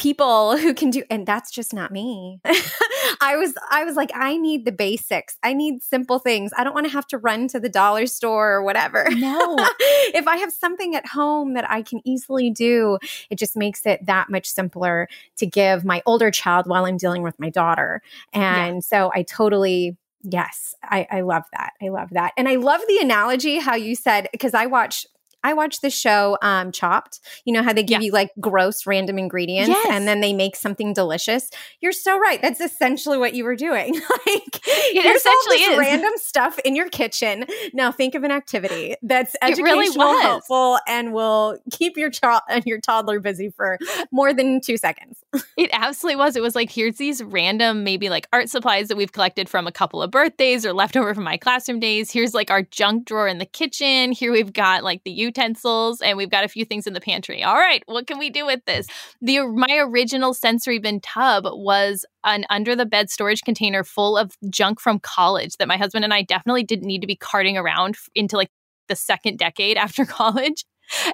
people 0.00 0.56
who 0.56 0.72
can 0.72 0.88
do 0.88 1.02
and 1.10 1.26
that's 1.26 1.50
just 1.50 1.74
not 1.74 1.92
me 1.92 2.40
i 3.20 3.36
was 3.36 3.52
i 3.70 3.84
was 3.84 3.96
like 3.96 4.10
i 4.14 4.34
need 4.38 4.64
the 4.64 4.72
basics 4.72 5.36
i 5.42 5.52
need 5.52 5.82
simple 5.82 6.18
things 6.18 6.50
i 6.56 6.64
don't 6.64 6.72
want 6.72 6.86
to 6.86 6.92
have 6.92 7.06
to 7.06 7.18
run 7.18 7.46
to 7.46 7.60
the 7.60 7.68
dollar 7.68 8.06
store 8.06 8.50
or 8.50 8.62
whatever 8.62 9.04
no 9.10 9.56
if 10.14 10.26
i 10.26 10.38
have 10.38 10.50
something 10.50 10.94
at 10.94 11.04
home 11.04 11.52
that 11.52 11.70
i 11.70 11.82
can 11.82 12.00
easily 12.06 12.48
do 12.48 12.96
it 13.28 13.38
just 13.38 13.58
makes 13.58 13.84
it 13.84 14.06
that 14.06 14.30
much 14.30 14.48
simpler 14.48 15.06
to 15.36 15.44
give 15.44 15.84
my 15.84 16.00
older 16.06 16.30
child 16.30 16.66
while 16.66 16.86
i'm 16.86 16.96
dealing 16.96 17.22
with 17.22 17.38
my 17.38 17.50
daughter 17.50 18.00
and 18.32 18.76
yeah. 18.76 18.80
so 18.80 19.10
i 19.14 19.22
totally 19.22 19.98
Yes, 20.22 20.74
I, 20.82 21.06
I 21.10 21.20
love 21.22 21.44
that. 21.54 21.70
I 21.80 21.88
love 21.88 22.10
that. 22.10 22.34
And 22.36 22.46
I 22.46 22.56
love 22.56 22.82
the 22.86 22.98
analogy 22.98 23.58
how 23.58 23.74
you 23.74 23.94
said, 23.94 24.28
because 24.32 24.52
I 24.52 24.66
watch 24.66 25.06
I 25.42 25.54
watch 25.54 25.80
the 25.80 25.90
show 25.90 26.38
um, 26.42 26.72
Chopped. 26.72 27.20
You 27.44 27.52
know 27.52 27.62
how 27.62 27.72
they 27.72 27.82
give 27.82 28.00
yeah. 28.00 28.06
you 28.06 28.12
like 28.12 28.30
gross 28.40 28.86
random 28.86 29.18
ingredients 29.18 29.70
yes. 29.70 29.86
and 29.90 30.06
then 30.06 30.20
they 30.20 30.32
make 30.32 30.56
something 30.56 30.92
delicious. 30.92 31.50
You're 31.80 31.92
so 31.92 32.18
right. 32.18 32.40
That's 32.40 32.60
essentially 32.60 33.18
what 33.18 33.34
you 33.34 33.44
were 33.44 33.56
doing. 33.56 33.94
like 34.26 34.60
it 34.66 35.16
essentially 35.16 35.56
is 35.56 35.78
random 35.78 36.12
stuff 36.16 36.58
in 36.60 36.76
your 36.76 36.88
kitchen. 36.88 37.46
Now 37.72 37.92
think 37.92 38.14
of 38.14 38.24
an 38.24 38.30
activity 38.30 38.96
that's 39.02 39.34
educational, 39.42 40.06
really 40.06 40.22
helpful, 40.22 40.78
and 40.86 41.12
will 41.12 41.58
keep 41.70 41.96
your 41.96 42.10
child 42.10 42.42
and 42.48 42.64
your 42.66 42.80
toddler 42.80 43.20
busy 43.20 43.50
for 43.50 43.78
more 44.10 44.32
than 44.32 44.60
two 44.60 44.76
seconds. 44.76 45.22
it 45.56 45.70
absolutely 45.72 46.16
was. 46.16 46.36
It 46.36 46.42
was 46.42 46.54
like 46.54 46.70
here's 46.70 46.96
these 46.96 47.22
random 47.22 47.84
maybe 47.84 48.08
like 48.08 48.28
art 48.32 48.48
supplies 48.48 48.88
that 48.88 48.96
we've 48.96 49.12
collected 49.12 49.48
from 49.48 49.66
a 49.66 49.72
couple 49.72 50.02
of 50.02 50.10
birthdays 50.10 50.66
or 50.66 50.72
leftover 50.72 51.14
from 51.14 51.24
my 51.24 51.36
classroom 51.36 51.80
days. 51.80 52.10
Here's 52.10 52.34
like 52.34 52.50
our 52.50 52.62
junk 52.62 53.06
drawer 53.06 53.28
in 53.28 53.38
the 53.38 53.46
kitchen. 53.46 54.12
Here 54.12 54.32
we've 54.32 54.52
got 54.52 54.84
like 54.84 55.04
the 55.04 55.10
utensils 55.30 56.00
and 56.00 56.16
we've 56.16 56.30
got 56.30 56.44
a 56.44 56.48
few 56.48 56.64
things 56.64 56.86
in 56.86 56.92
the 56.92 57.00
pantry. 57.00 57.42
All 57.42 57.54
right, 57.54 57.82
what 57.86 58.06
can 58.06 58.18
we 58.18 58.30
do 58.30 58.44
with 58.44 58.64
this? 58.66 58.86
The 59.20 59.46
my 59.46 59.76
original 59.78 60.34
sensory 60.34 60.78
bin 60.78 61.00
tub 61.00 61.44
was 61.46 62.04
an 62.24 62.44
under 62.50 62.74
the 62.74 62.86
bed 62.86 63.10
storage 63.10 63.42
container 63.42 63.84
full 63.84 64.16
of 64.16 64.32
junk 64.50 64.80
from 64.80 64.98
college 64.98 65.56
that 65.56 65.68
my 65.68 65.76
husband 65.76 66.04
and 66.04 66.12
I 66.12 66.22
definitely 66.22 66.64
didn't 66.64 66.86
need 66.86 67.00
to 67.00 67.06
be 67.06 67.16
carting 67.16 67.56
around 67.56 67.96
into 68.14 68.36
like 68.36 68.50
the 68.88 68.96
second 68.96 69.38
decade 69.38 69.76
after 69.84 70.04
college. 70.04 70.64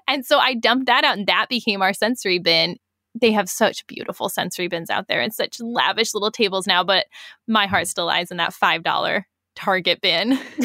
And 0.08 0.24
so 0.24 0.38
I 0.38 0.54
dumped 0.54 0.86
that 0.86 1.04
out 1.04 1.18
and 1.18 1.26
that 1.26 1.46
became 1.50 1.82
our 1.82 1.92
sensory 1.92 2.38
bin 2.38 2.76
they 3.18 3.32
have 3.32 3.48
such 3.48 3.86
beautiful 3.86 4.28
sensory 4.28 4.68
bins 4.68 4.90
out 4.90 5.08
there 5.08 5.22
and 5.22 5.32
such 5.32 5.58
lavish 5.58 6.12
little 6.12 6.30
tables 6.30 6.66
now, 6.66 6.84
but 6.84 7.06
my 7.46 7.66
heart 7.66 7.88
still 7.88 8.04
lies 8.04 8.30
in 8.30 8.36
that 8.36 8.52
$5 8.52 9.24
Target 9.54 10.00
bin 10.02 10.38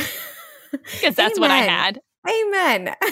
because 0.72 1.16
that's 1.16 1.38
Amen. 1.38 1.40
what 1.40 1.52
I 1.52 1.60
had. 1.60 2.00
Amen. 2.28 2.88
and 3.02 3.08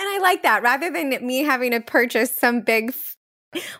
I 0.00 0.18
like 0.22 0.42
that 0.42 0.62
rather 0.62 0.90
than 0.90 1.10
me 1.26 1.40
having 1.40 1.72
to 1.72 1.80
purchase 1.80 2.36
some 2.36 2.62
big 2.62 2.94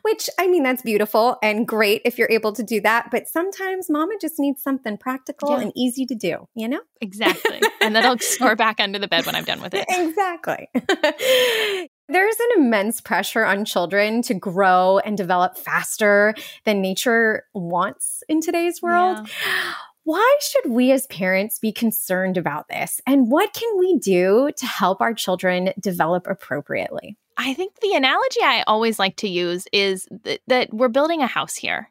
which 0.03 0.29
I 0.39 0.49
mean, 0.49 0.63
that's 0.63 0.83
beautiful 0.83 1.39
and 1.43 1.67
great 1.67 2.03
if 2.05 2.19
you're 2.19 2.31
able 2.31 2.53
to 2.53 2.63
do 2.63 2.81
that. 2.83 3.11
But 3.11 3.29
sometimes 3.29 3.89
mama 3.89 4.15
just 4.21 4.39
needs 4.39 4.63
something 4.63 4.99
practical 4.99 5.51
yeah. 5.51 5.63
and 5.63 5.73
easy 5.75 6.05
to 6.07 6.15
do, 6.15 6.47
you 6.55 6.69
know? 6.69 6.81
Exactly. 7.01 7.61
and 7.81 7.97
then 7.97 8.05
I'll 8.05 8.19
store 8.19 8.57
back 8.57 8.81
under 8.81 8.99
the 8.99 9.09
bed 9.09 9.27
when 9.27 9.35
I'm 9.35 9.45
done 9.45 9.63
with 9.63 9.75
it. 9.75 9.87
Exactly. 10.13 10.69
There's 12.09 12.37
an 12.39 12.63
immense 12.63 13.01
pressure 13.01 13.45
on 13.45 13.65
children 13.65 14.21
to 14.23 14.35
grow 14.35 14.99
and 14.99 15.17
develop 15.17 15.57
faster 15.57 16.35
than 16.65 16.83
nature 16.83 17.45
wants 17.55 18.23
in 18.29 18.41
today's 18.41 18.83
world. 18.83 19.29
Yeah. 19.47 19.75
Why 20.05 20.37
should 20.41 20.71
we 20.71 20.91
as 20.91 21.07
parents 21.07 21.59
be 21.59 21.73
concerned 21.73 22.37
about 22.37 22.69
this? 22.69 23.01
And 23.07 23.31
what 23.31 23.53
can 23.53 23.79
we 23.79 23.99
do 23.99 24.51
to 24.57 24.67
help 24.67 25.01
our 25.01 25.15
children 25.15 25.73
develop 25.79 26.27
appropriately? 26.27 27.17
I 27.37 27.55
think 27.55 27.81
the 27.81 27.95
analogy 27.95 28.41
I 28.43 28.65
always 28.67 28.99
like 28.99 29.17
to 29.17 29.29
use 29.29 29.67
is 29.73 30.07
th- 30.25 30.41
that 30.49 30.73
we're 30.75 30.89
building 30.89 31.23
a 31.23 31.27
house 31.27 31.55
here 31.55 31.91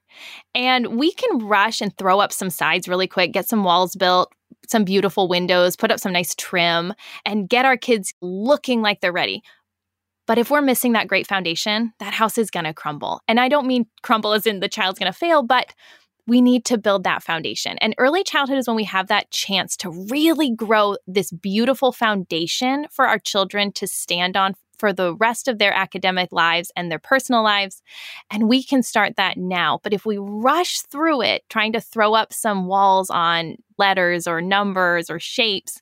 and 0.53 0.97
we 0.97 1.11
can 1.11 1.39
rush 1.39 1.81
and 1.81 1.97
throw 1.97 2.19
up 2.19 2.31
some 2.31 2.49
sides 2.49 2.87
really 2.87 3.07
quick, 3.07 3.31
get 3.31 3.47
some 3.47 3.63
walls 3.63 3.95
built, 3.95 4.31
some 4.67 4.83
beautiful 4.83 5.27
windows, 5.27 5.75
put 5.75 5.91
up 5.91 5.99
some 5.99 6.13
nice 6.13 6.35
trim, 6.35 6.93
and 7.25 7.49
get 7.49 7.65
our 7.65 7.77
kids 7.77 8.13
looking 8.21 8.81
like 8.81 9.01
they're 9.01 9.11
ready. 9.11 9.41
But 10.27 10.37
if 10.37 10.51
we're 10.51 10.61
missing 10.61 10.93
that 10.93 11.07
great 11.07 11.27
foundation, 11.27 11.93
that 11.99 12.13
house 12.13 12.37
is 12.37 12.51
going 12.51 12.65
to 12.65 12.73
crumble. 12.73 13.21
And 13.27 13.39
I 13.39 13.49
don't 13.49 13.67
mean 13.67 13.87
crumble 14.03 14.33
as 14.33 14.45
in 14.45 14.59
the 14.59 14.69
child's 14.69 14.99
going 14.99 15.11
to 15.11 15.17
fail, 15.17 15.43
but 15.43 15.73
we 16.27 16.41
need 16.41 16.65
to 16.65 16.77
build 16.77 17.03
that 17.03 17.23
foundation. 17.23 17.77
And 17.79 17.95
early 17.97 18.23
childhood 18.23 18.57
is 18.57 18.67
when 18.67 18.75
we 18.75 18.83
have 18.85 19.07
that 19.07 19.31
chance 19.31 19.75
to 19.77 19.89
really 20.09 20.51
grow 20.53 20.97
this 21.07 21.31
beautiful 21.31 21.91
foundation 21.91 22.87
for 22.91 23.07
our 23.07 23.19
children 23.19 23.71
to 23.73 23.87
stand 23.87 24.37
on 24.37 24.53
for 24.77 24.91
the 24.91 25.15
rest 25.15 25.47
of 25.47 25.59
their 25.59 25.73
academic 25.73 26.29
lives 26.31 26.71
and 26.75 26.91
their 26.91 26.99
personal 26.99 27.43
lives. 27.43 27.83
And 28.31 28.49
we 28.49 28.63
can 28.63 28.81
start 28.81 29.15
that 29.17 29.37
now. 29.37 29.79
But 29.83 29.93
if 29.93 30.05
we 30.05 30.17
rush 30.17 30.81
through 30.81 31.21
it, 31.21 31.43
trying 31.49 31.73
to 31.73 31.81
throw 31.81 32.15
up 32.15 32.33
some 32.33 32.65
walls 32.65 33.09
on 33.11 33.57
letters 33.77 34.25
or 34.25 34.41
numbers 34.41 35.09
or 35.09 35.19
shapes, 35.19 35.81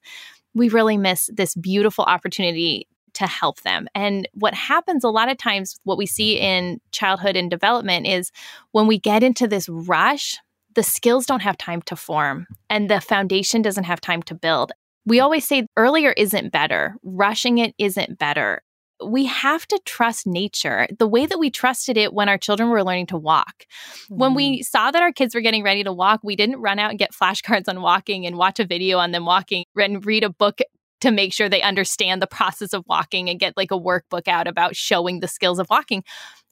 we 0.54 0.68
really 0.68 0.98
miss 0.98 1.30
this 1.34 1.56
beautiful 1.56 2.04
opportunity 2.04 2.88
to 3.20 3.28
help 3.28 3.62
them. 3.62 3.88
And 3.94 4.28
what 4.34 4.54
happens 4.54 5.04
a 5.04 5.10
lot 5.10 5.30
of 5.30 5.38
times, 5.38 5.78
what 5.84 5.98
we 5.98 6.06
see 6.06 6.40
in 6.40 6.80
childhood 6.92 7.36
and 7.36 7.50
development 7.50 8.08
is 8.08 8.32
when 8.72 8.88
we 8.88 8.98
get 8.98 9.24
into 9.24 9.46
this 9.46 9.68
rush, 9.68 10.38
the 10.74 10.84
skills 10.84 11.26
don't 11.26 11.42
have 11.42 11.58
time 11.58 11.82
to 11.84 11.98
form 11.98 12.48
and 12.70 12.90
the 12.90 13.02
foundation 13.02 13.62
doesn't 13.62 13.84
have 13.84 14.00
time 14.00 14.24
to 14.24 14.34
build. 14.36 14.72
We 15.06 15.20
always 15.20 15.46
say 15.46 15.68
earlier 15.76 16.14
isn't 16.16 16.54
better, 16.54 16.96
rushing 17.04 17.58
it 17.58 17.76
isn't 17.78 18.18
better 18.18 18.62
we 19.02 19.26
have 19.26 19.66
to 19.68 19.80
trust 19.86 20.28
nature 20.28 20.88
the 20.98 21.08
way 21.08 21.26
that 21.26 21.40
we 21.40 21.50
trusted 21.50 21.96
it 21.98 22.14
when 22.14 22.28
our 22.28 22.38
children 22.38 22.70
were 22.70 22.84
learning 22.84 23.08
to 23.08 23.18
walk. 23.18 23.66
Mm-hmm. 24.04 24.16
When 24.18 24.34
we 24.34 24.58
mm-hmm. 24.58 24.64
saw 24.64 24.92
that 24.92 25.02
our 25.02 25.14
kids 25.14 25.34
were 25.34 25.42
getting 25.42 25.64
ready 25.64 25.84
to 25.84 25.94
walk, 25.94 26.20
we 26.22 26.36
didn't 26.36 26.60
run 26.60 26.80
out 26.80 26.90
and 26.90 27.00
get 27.00 27.14
flashcards 27.20 27.70
on 27.70 27.82
walking 27.82 28.26
and 28.26 28.38
watch 28.38 28.60
a 28.60 28.66
video 28.66 28.98
on 28.98 29.12
them 29.12 29.26
walking 29.26 29.64
and 29.78 30.06
read 30.06 30.24
a 30.24 30.30
book 30.30 30.60
to 31.02 31.12
make 31.12 31.34
sure 31.34 31.50
they 31.50 31.62
understand 31.62 32.22
the 32.22 32.28
process 32.28 32.74
of 32.74 32.84
walking 32.88 33.30
and 33.30 33.40
get 33.40 33.58
like 33.58 33.72
a 33.72 33.80
workbook 33.80 34.28
out 34.28 34.48
about 34.48 34.76
showing 34.76 35.20
the 35.20 35.28
skills 35.28 35.60
of 35.60 35.70
walking. 35.70 36.04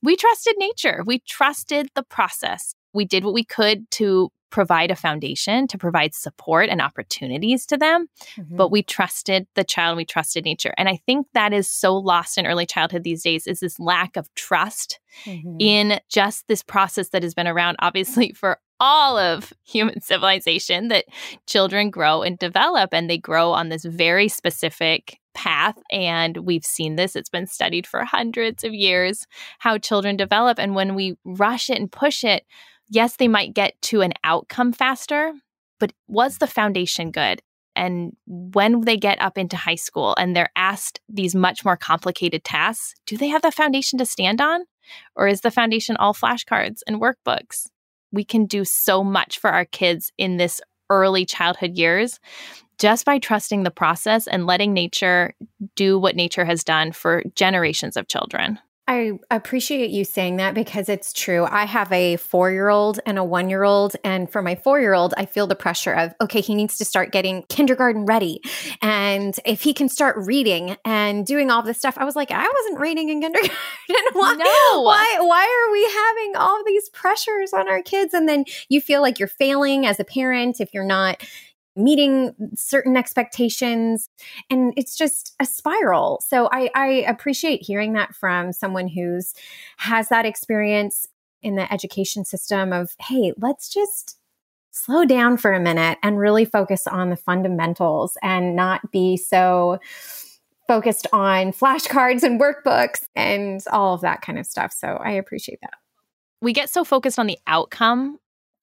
We 0.01 0.15
trusted 0.15 0.55
nature. 0.57 1.03
We 1.05 1.19
trusted 1.19 1.89
the 1.95 2.03
process. 2.03 2.75
We 2.93 3.05
did 3.05 3.23
what 3.23 3.33
we 3.33 3.43
could 3.43 3.89
to 3.91 4.31
provide 4.49 4.91
a 4.91 4.95
foundation 4.95 5.67
to 5.67 5.77
provide 5.77 6.13
support 6.13 6.69
and 6.69 6.81
opportunities 6.81 7.65
to 7.65 7.77
them 7.77 8.07
mm-hmm. 8.37 8.55
but 8.55 8.71
we 8.71 8.81
trusted 8.81 9.45
the 9.55 9.63
child 9.63 9.97
we 9.97 10.05
trusted 10.05 10.45
nature 10.45 10.73
and 10.77 10.87
i 10.87 10.95
think 11.05 11.27
that 11.33 11.51
is 11.51 11.69
so 11.69 11.97
lost 11.97 12.37
in 12.37 12.45
early 12.45 12.65
childhood 12.65 13.03
these 13.03 13.23
days 13.23 13.45
is 13.45 13.59
this 13.59 13.79
lack 13.79 14.15
of 14.15 14.33
trust 14.35 14.99
mm-hmm. 15.25 15.57
in 15.59 15.99
just 16.09 16.47
this 16.47 16.63
process 16.63 17.09
that 17.09 17.23
has 17.23 17.33
been 17.33 17.47
around 17.47 17.75
obviously 17.79 18.31
for 18.35 18.59
all 18.79 19.17
of 19.17 19.53
human 19.63 20.01
civilization 20.01 20.87
that 20.89 21.05
children 21.45 21.89
grow 21.89 22.21
and 22.21 22.37
develop 22.39 22.93
and 22.93 23.09
they 23.09 23.17
grow 23.17 23.51
on 23.51 23.69
this 23.69 23.85
very 23.85 24.27
specific 24.27 25.19
path 25.33 25.77
and 25.91 26.37
we've 26.37 26.65
seen 26.65 26.95
this 26.95 27.15
it's 27.15 27.29
been 27.29 27.45
studied 27.45 27.85
for 27.85 28.03
hundreds 28.03 28.63
of 28.63 28.73
years 28.73 29.27
how 29.59 29.77
children 29.77 30.17
develop 30.17 30.57
and 30.57 30.73
when 30.73 30.95
we 30.95 31.15
rush 31.25 31.69
it 31.69 31.77
and 31.77 31.91
push 31.91 32.23
it 32.23 32.43
yes, 32.89 33.15
they 33.15 33.27
might 33.27 33.53
get 33.53 33.81
to 33.83 34.01
an 34.01 34.13
outcome 34.23 34.73
faster, 34.73 35.33
but 35.79 35.93
was 36.07 36.37
the 36.37 36.47
foundation 36.47 37.11
good? 37.11 37.41
And 37.75 38.15
when 38.25 38.81
they 38.81 38.97
get 38.97 39.21
up 39.21 39.37
into 39.37 39.55
high 39.55 39.75
school 39.75 40.15
and 40.17 40.35
they're 40.35 40.51
asked 40.55 40.99
these 41.07 41.35
much 41.35 41.63
more 41.63 41.77
complicated 41.77 42.43
tasks, 42.43 42.95
do 43.05 43.17
they 43.17 43.27
have 43.27 43.43
the 43.43 43.51
foundation 43.51 43.99
to 43.99 44.05
stand 44.05 44.41
on? 44.41 44.61
Or 45.15 45.27
is 45.27 45.41
the 45.41 45.51
foundation 45.51 45.95
all 45.97 46.13
flashcards 46.13 46.79
and 46.87 46.99
workbooks? 46.99 47.67
We 48.11 48.23
can 48.23 48.45
do 48.45 48.65
so 48.65 49.03
much 49.03 49.39
for 49.39 49.49
our 49.49 49.65
kids 49.65 50.11
in 50.17 50.37
this 50.37 50.61
early 50.89 51.25
childhood 51.25 51.77
years 51.77 52.19
just 52.77 53.05
by 53.05 53.19
trusting 53.19 53.63
the 53.63 53.71
process 53.71 54.27
and 54.27 54.45
letting 54.45 54.73
nature 54.73 55.33
do 55.75 55.97
what 55.97 56.15
nature 56.15 56.45
has 56.45 56.63
done 56.63 56.91
for 56.91 57.23
generations 57.35 57.97
of 57.97 58.07
children. 58.07 58.59
I 58.89 59.19
appreciate 59.29 59.89
you 59.89 60.05
saying 60.05 60.37
that 60.37 60.53
because 60.53 60.87
it's 60.87 61.11
true. 61.11 61.45
I 61.45 61.65
have 61.65 61.91
a 61.91 62.15
four 62.15 62.51
year 62.51 62.69
old 62.69 63.01
and 63.05 63.19
a 63.19 63.23
one 63.23 63.49
year 63.49 63.63
old. 63.63 63.97
And 64.05 64.31
for 64.31 64.41
my 64.41 64.55
four 64.55 64.79
year 64.79 64.93
old, 64.93 65.13
I 65.17 65.25
feel 65.25 65.45
the 65.45 65.55
pressure 65.55 65.91
of, 65.91 66.15
okay, 66.21 66.39
he 66.39 66.55
needs 66.55 66.77
to 66.77 66.85
start 66.85 67.11
getting 67.11 67.43
kindergarten 67.49 68.05
ready. 68.05 68.41
And 68.81 69.37
if 69.45 69.61
he 69.61 69.73
can 69.73 69.89
start 69.89 70.15
reading 70.17 70.77
and 70.85 71.25
doing 71.25 71.51
all 71.51 71.61
this 71.63 71.77
stuff, 71.77 71.97
I 71.97 72.05
was 72.05 72.15
like, 72.15 72.31
I 72.31 72.47
wasn't 72.47 72.79
reading 72.79 73.09
in 73.09 73.19
kindergarten. 73.19 73.55
why, 74.13 74.35
no. 74.35 74.81
why, 74.81 75.17
why 75.19 75.43
are 75.43 75.71
we 75.73 75.83
having 75.83 76.35
all 76.37 76.63
these 76.65 76.87
pressures 76.89 77.51
on 77.51 77.67
our 77.67 77.81
kids? 77.81 78.13
And 78.13 78.27
then 78.29 78.45
you 78.69 78.79
feel 78.79 79.01
like 79.01 79.19
you're 79.19 79.27
failing 79.27 79.85
as 79.85 79.99
a 79.99 80.05
parent 80.05 80.61
if 80.61 80.73
you're 80.73 80.85
not 80.85 81.21
meeting 81.77 82.33
certain 82.55 82.97
expectations 82.97 84.09
and 84.49 84.73
it's 84.75 84.95
just 84.95 85.35
a 85.39 85.45
spiral. 85.45 86.21
So 86.25 86.49
I, 86.51 86.69
I, 86.75 86.87
appreciate 87.07 87.61
hearing 87.61 87.93
that 87.93 88.15
from 88.15 88.51
someone 88.51 88.87
who's 88.87 89.33
has 89.77 90.09
that 90.09 90.25
experience 90.25 91.07
in 91.41 91.55
the 91.55 91.71
education 91.71 92.25
system 92.25 92.73
of 92.73 92.95
hey 92.99 93.31
let's 93.37 93.69
just 93.69 94.17
slow 94.71 95.05
down 95.05 95.37
for 95.37 95.53
a 95.53 95.59
minute 95.59 95.97
and 96.03 96.19
really 96.19 96.45
focus 96.45 96.87
on 96.87 97.09
the 97.09 97.15
fundamentals 97.15 98.17
and 98.21 98.55
not 98.55 98.91
be 98.91 99.17
so 99.17 99.79
focused 100.67 101.07
on 101.13 101.51
flashcards 101.51 102.23
and 102.23 102.39
workbooks 102.39 103.05
and 103.15 103.61
all 103.71 103.93
of 103.93 104.01
that 104.01 104.21
kind 104.21 104.37
of 104.37 104.45
stuff. 104.45 104.71
So 104.73 104.99
i 105.03 105.11
appreciate 105.11 105.59
that. 105.61 105.73
We 106.41 106.53
get 106.53 106.69
so 106.69 106.83
focused 106.83 107.17
on 107.17 107.27
the 107.27 107.39
outcome 107.47 108.19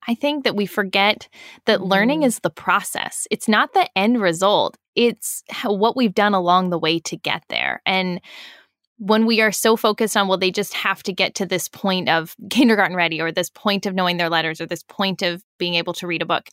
I 0.07 0.15
think 0.15 0.43
that 0.43 0.55
we 0.55 0.65
forget 0.65 1.27
that 1.65 1.79
mm. 1.79 1.89
learning 1.89 2.23
is 2.23 2.39
the 2.39 2.49
process. 2.49 3.27
It's 3.31 3.47
not 3.47 3.73
the 3.73 3.89
end 3.97 4.21
result. 4.21 4.77
It's 4.95 5.43
how, 5.49 5.73
what 5.73 5.95
we've 5.95 6.13
done 6.13 6.33
along 6.33 6.69
the 6.69 6.79
way 6.79 6.99
to 6.99 7.17
get 7.17 7.43
there. 7.49 7.81
And 7.85 8.21
when 8.97 9.25
we 9.25 9.41
are 9.41 9.51
so 9.51 9.75
focused 9.75 10.15
on, 10.15 10.27
well, 10.27 10.37
they 10.37 10.51
just 10.51 10.73
have 10.73 11.03
to 11.03 11.13
get 11.13 11.35
to 11.35 11.45
this 11.45 11.67
point 11.67 12.09
of 12.09 12.35
kindergarten 12.49 12.95
ready 12.95 13.21
or 13.21 13.31
this 13.31 13.49
point 13.49 13.85
of 13.85 13.93
knowing 13.93 14.17
their 14.17 14.29
letters 14.29 14.61
or 14.61 14.65
this 14.65 14.83
point 14.83 15.21
of 15.21 15.43
being 15.57 15.75
able 15.75 15.93
to 15.93 16.07
read 16.07 16.21
a 16.21 16.25
book, 16.25 16.49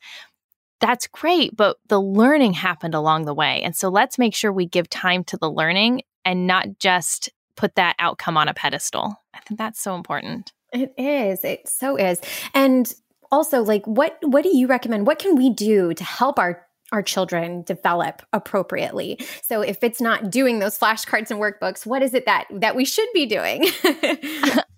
that's 0.80 1.06
great. 1.06 1.56
But 1.56 1.76
the 1.88 2.00
learning 2.00 2.54
happened 2.54 2.94
along 2.94 3.24
the 3.24 3.34
way. 3.34 3.62
And 3.62 3.76
so 3.76 3.88
let's 3.88 4.18
make 4.18 4.34
sure 4.34 4.52
we 4.52 4.66
give 4.66 4.90
time 4.90 5.22
to 5.24 5.36
the 5.36 5.50
learning 5.50 6.02
and 6.24 6.46
not 6.46 6.78
just 6.78 7.30
put 7.56 7.76
that 7.76 7.94
outcome 7.98 8.36
on 8.36 8.48
a 8.48 8.54
pedestal. 8.54 9.16
I 9.34 9.40
think 9.40 9.58
that's 9.58 9.80
so 9.80 9.94
important. 9.94 10.52
It 10.72 10.94
is. 10.96 11.44
It 11.44 11.68
so 11.68 11.96
is. 11.96 12.20
And 12.54 12.92
also 13.32 13.62
like 13.62 13.84
what 13.86 14.18
what 14.22 14.44
do 14.44 14.56
you 14.56 14.68
recommend? 14.68 15.06
What 15.06 15.18
can 15.18 15.34
we 15.34 15.50
do 15.50 15.94
to 15.94 16.04
help 16.04 16.38
our 16.38 16.64
our 16.92 17.02
children 17.02 17.62
develop 17.62 18.22
appropriately? 18.34 19.18
So 19.42 19.62
if 19.62 19.82
it's 19.82 20.00
not 20.00 20.30
doing 20.30 20.58
those 20.58 20.78
flashcards 20.78 21.30
and 21.30 21.40
workbooks 21.40 21.86
what 21.86 22.02
is 22.02 22.14
it 22.14 22.26
that 22.26 22.46
that 22.52 22.76
we 22.76 22.84
should 22.84 23.08
be 23.14 23.26
doing? 23.26 23.64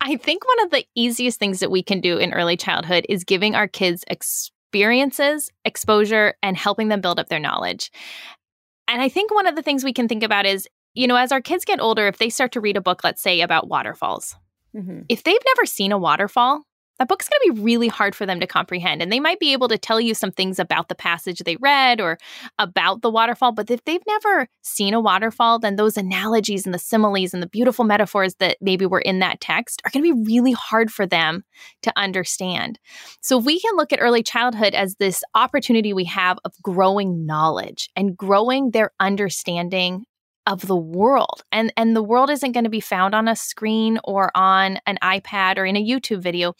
I 0.01 0.17
think 0.17 0.47
one 0.47 0.63
of 0.63 0.71
the 0.71 0.85
easiest 0.95 1.37
things 1.37 1.59
that 1.59 1.71
we 1.71 1.83
can 1.83 1.99
do 1.99 2.17
in 2.17 2.33
early 2.33 2.57
childhood 2.57 3.05
is 3.09 3.23
giving 3.23 3.53
our 3.53 3.67
kids 3.67 4.03
experiences 4.07 5.51
exposure 5.65 6.35
and 6.41 6.55
helping 6.55 6.87
them 6.87 7.01
build 7.01 7.19
up 7.19 7.27
their 7.27 7.39
knowledge. 7.39 7.91
And 8.87 9.01
i 9.01 9.09
think 9.09 9.33
one 9.33 9.47
of 9.47 9.55
the 9.55 9.61
things 9.61 9.83
we 9.83 9.93
can 9.93 10.07
think 10.07 10.23
about 10.23 10.45
is 10.45 10.67
you 10.93 11.07
know 11.07 11.17
as 11.17 11.31
our 11.31 11.41
kids 11.41 11.65
get 11.65 11.81
older 11.81 12.07
if 12.07 12.17
they 12.17 12.29
start 12.29 12.53
to 12.53 12.61
read 12.61 12.77
a 12.77 12.81
book 12.81 13.03
let's 13.03 13.21
say 13.21 13.41
about 13.41 13.67
waterfalls 13.67 14.35
mm-hmm. 14.75 15.01
if 15.09 15.23
they've 15.23 15.37
never 15.45 15.65
seen 15.65 15.91
a 15.91 15.97
waterfall 15.97 16.63
that 16.99 17.07
book's 17.07 17.29
going 17.29 17.39
to 17.45 17.53
be 17.53 17.63
really 17.63 17.87
hard 17.87 18.15
for 18.15 18.25
them 18.25 18.39
to 18.39 18.47
comprehend. 18.47 19.01
And 19.01 19.11
they 19.11 19.19
might 19.19 19.39
be 19.39 19.53
able 19.53 19.67
to 19.67 19.77
tell 19.77 19.99
you 19.99 20.13
some 20.13 20.31
things 20.31 20.59
about 20.59 20.87
the 20.89 20.95
passage 20.95 21.39
they 21.39 21.57
read 21.57 21.99
or 21.99 22.17
about 22.57 23.01
the 23.01 23.09
waterfall. 23.09 23.51
But 23.51 23.69
if 23.69 23.83
they've 23.85 24.05
never 24.07 24.47
seen 24.61 24.93
a 24.93 24.99
waterfall, 24.99 25.59
then 25.59 25.75
those 25.75 25.97
analogies 25.97 26.65
and 26.65 26.73
the 26.73 26.79
similes 26.79 27.33
and 27.33 27.43
the 27.43 27.47
beautiful 27.47 27.85
metaphors 27.85 28.35
that 28.35 28.57
maybe 28.61 28.85
were 28.85 28.99
in 28.99 29.19
that 29.19 29.41
text 29.41 29.81
are 29.85 29.91
going 29.91 30.03
to 30.03 30.15
be 30.15 30.25
really 30.25 30.53
hard 30.53 30.91
for 30.91 31.05
them 31.05 31.43
to 31.81 31.91
understand. 31.95 32.79
So 33.21 33.39
if 33.39 33.45
we 33.45 33.59
can 33.59 33.75
look 33.75 33.91
at 33.91 33.99
early 34.01 34.23
childhood 34.23 34.73
as 34.73 34.95
this 34.95 35.23
opportunity 35.33 35.93
we 35.93 36.05
have 36.05 36.39
of 36.45 36.53
growing 36.61 37.25
knowledge 37.25 37.89
and 37.95 38.15
growing 38.15 38.71
their 38.71 38.91
understanding 38.99 40.05
of 40.47 40.67
the 40.67 40.75
world. 40.75 41.43
And 41.51 41.73
and 41.75 41.95
the 41.95 42.03
world 42.03 42.29
isn't 42.29 42.51
going 42.51 42.63
to 42.63 42.69
be 42.69 42.79
found 42.79 43.15
on 43.15 43.27
a 43.27 43.35
screen 43.35 43.99
or 44.03 44.31
on 44.35 44.79
an 44.85 44.97
iPad 45.03 45.57
or 45.57 45.65
in 45.65 45.75
a 45.75 45.83
YouTube 45.83 46.21
video, 46.21 46.53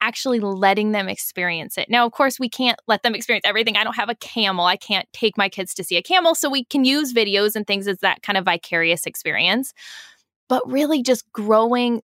actually 0.00 0.40
letting 0.40 0.92
them 0.92 1.08
experience 1.08 1.76
it. 1.76 1.90
Now, 1.90 2.06
of 2.06 2.12
course, 2.12 2.38
we 2.38 2.48
can't 2.48 2.78
let 2.86 3.02
them 3.02 3.14
experience 3.14 3.44
everything. 3.44 3.76
I 3.76 3.84
don't 3.84 3.96
have 3.96 4.08
a 4.08 4.14
camel. 4.16 4.64
I 4.64 4.76
can't 4.76 5.08
take 5.12 5.36
my 5.36 5.48
kids 5.48 5.74
to 5.74 5.84
see 5.84 5.96
a 5.96 6.02
camel, 6.02 6.34
so 6.34 6.48
we 6.48 6.64
can 6.64 6.84
use 6.84 7.12
videos 7.12 7.56
and 7.56 7.66
things 7.66 7.88
as 7.88 7.98
that 7.98 8.22
kind 8.22 8.36
of 8.36 8.44
vicarious 8.44 9.06
experience. 9.06 9.72
But 10.48 10.62
really 10.70 11.02
just 11.02 11.30
growing 11.32 12.02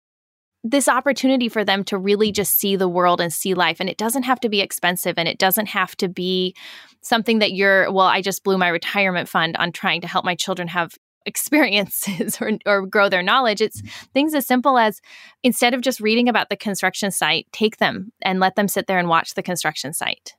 this 0.63 0.87
opportunity 0.87 1.49
for 1.49 1.63
them 1.63 1.83
to 1.85 1.97
really 1.97 2.31
just 2.31 2.59
see 2.59 2.75
the 2.75 2.89
world 2.89 3.21
and 3.21 3.31
see 3.31 3.53
life. 3.53 3.77
And 3.79 3.89
it 3.89 3.97
doesn't 3.97 4.23
have 4.23 4.39
to 4.41 4.49
be 4.49 4.59
expensive 4.59 5.15
and 5.17 5.27
it 5.27 5.37
doesn't 5.37 5.67
have 5.67 5.95
to 5.97 6.09
be 6.09 6.55
something 7.01 7.39
that 7.39 7.53
you're, 7.53 7.91
well, 7.91 8.07
I 8.07 8.21
just 8.21 8.43
blew 8.43 8.57
my 8.57 8.67
retirement 8.67 9.29
fund 9.29 9.55
on 9.57 9.71
trying 9.71 10.01
to 10.01 10.07
help 10.07 10.25
my 10.25 10.35
children 10.35 10.67
have 10.67 10.97
experiences 11.27 12.37
or, 12.41 12.51
or 12.65 12.87
grow 12.87 13.09
their 13.09 13.21
knowledge. 13.21 13.61
It's 13.61 13.81
things 14.13 14.33
as 14.33 14.47
simple 14.47 14.77
as 14.79 15.01
instead 15.43 15.73
of 15.75 15.81
just 15.81 15.99
reading 15.99 16.27
about 16.27 16.49
the 16.49 16.57
construction 16.57 17.11
site, 17.11 17.45
take 17.51 17.77
them 17.77 18.11
and 18.23 18.39
let 18.39 18.55
them 18.55 18.67
sit 18.67 18.87
there 18.87 18.97
and 18.97 19.09
watch 19.09 19.35
the 19.35 19.43
construction 19.43 19.93
site 19.93 20.33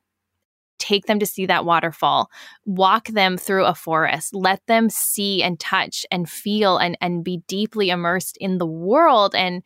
take 0.79 1.07
them 1.07 1.19
to 1.19 1.27
see 1.27 1.45
that 1.45 1.65
waterfall 1.65 2.31
walk 2.65 3.09
them 3.09 3.37
through 3.37 3.65
a 3.65 3.75
forest 3.75 4.33
let 4.33 4.65
them 4.67 4.89
see 4.89 5.43
and 5.43 5.59
touch 5.59 6.07
and 6.11 6.31
feel 6.31 6.79
and 6.79 6.97
and 7.01 7.25
be 7.25 7.43
deeply 7.49 7.91
immersed 7.91 8.37
in 8.39 8.59
the 8.59 8.67
world 8.67 9.35
and 9.35 9.63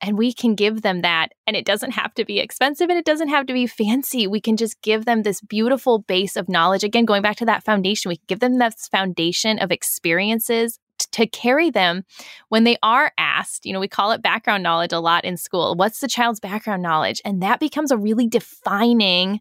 and 0.00 0.16
we 0.16 0.32
can 0.32 0.54
give 0.54 0.82
them 0.82 1.02
that 1.02 1.28
and 1.46 1.56
it 1.56 1.64
doesn't 1.64 1.92
have 1.92 2.14
to 2.14 2.24
be 2.24 2.38
expensive 2.38 2.88
and 2.88 2.98
it 2.98 3.04
doesn't 3.04 3.28
have 3.28 3.46
to 3.46 3.52
be 3.52 3.66
fancy 3.66 4.26
we 4.26 4.40
can 4.40 4.56
just 4.56 4.80
give 4.82 5.04
them 5.04 5.22
this 5.22 5.40
beautiful 5.40 6.00
base 6.00 6.36
of 6.36 6.48
knowledge 6.48 6.84
again 6.84 7.04
going 7.04 7.22
back 7.22 7.36
to 7.36 7.44
that 7.44 7.64
foundation 7.64 8.08
we 8.08 8.16
can 8.16 8.24
give 8.28 8.40
them 8.40 8.58
this 8.58 8.88
foundation 8.88 9.58
of 9.58 9.70
experiences 9.70 10.78
to 11.12 11.26
carry 11.26 11.70
them 11.70 12.04
when 12.48 12.64
they 12.64 12.76
are 12.82 13.12
asked. 13.18 13.64
You 13.64 13.72
know, 13.72 13.78
we 13.78 13.86
call 13.86 14.10
it 14.10 14.20
background 14.20 14.64
knowledge 14.64 14.92
a 14.92 14.98
lot 14.98 15.24
in 15.24 15.36
school. 15.36 15.76
What's 15.76 16.00
the 16.00 16.08
child's 16.08 16.40
background 16.40 16.82
knowledge? 16.82 17.22
And 17.24 17.40
that 17.40 17.60
becomes 17.60 17.92
a 17.92 17.96
really 17.96 18.26
defining 18.26 19.40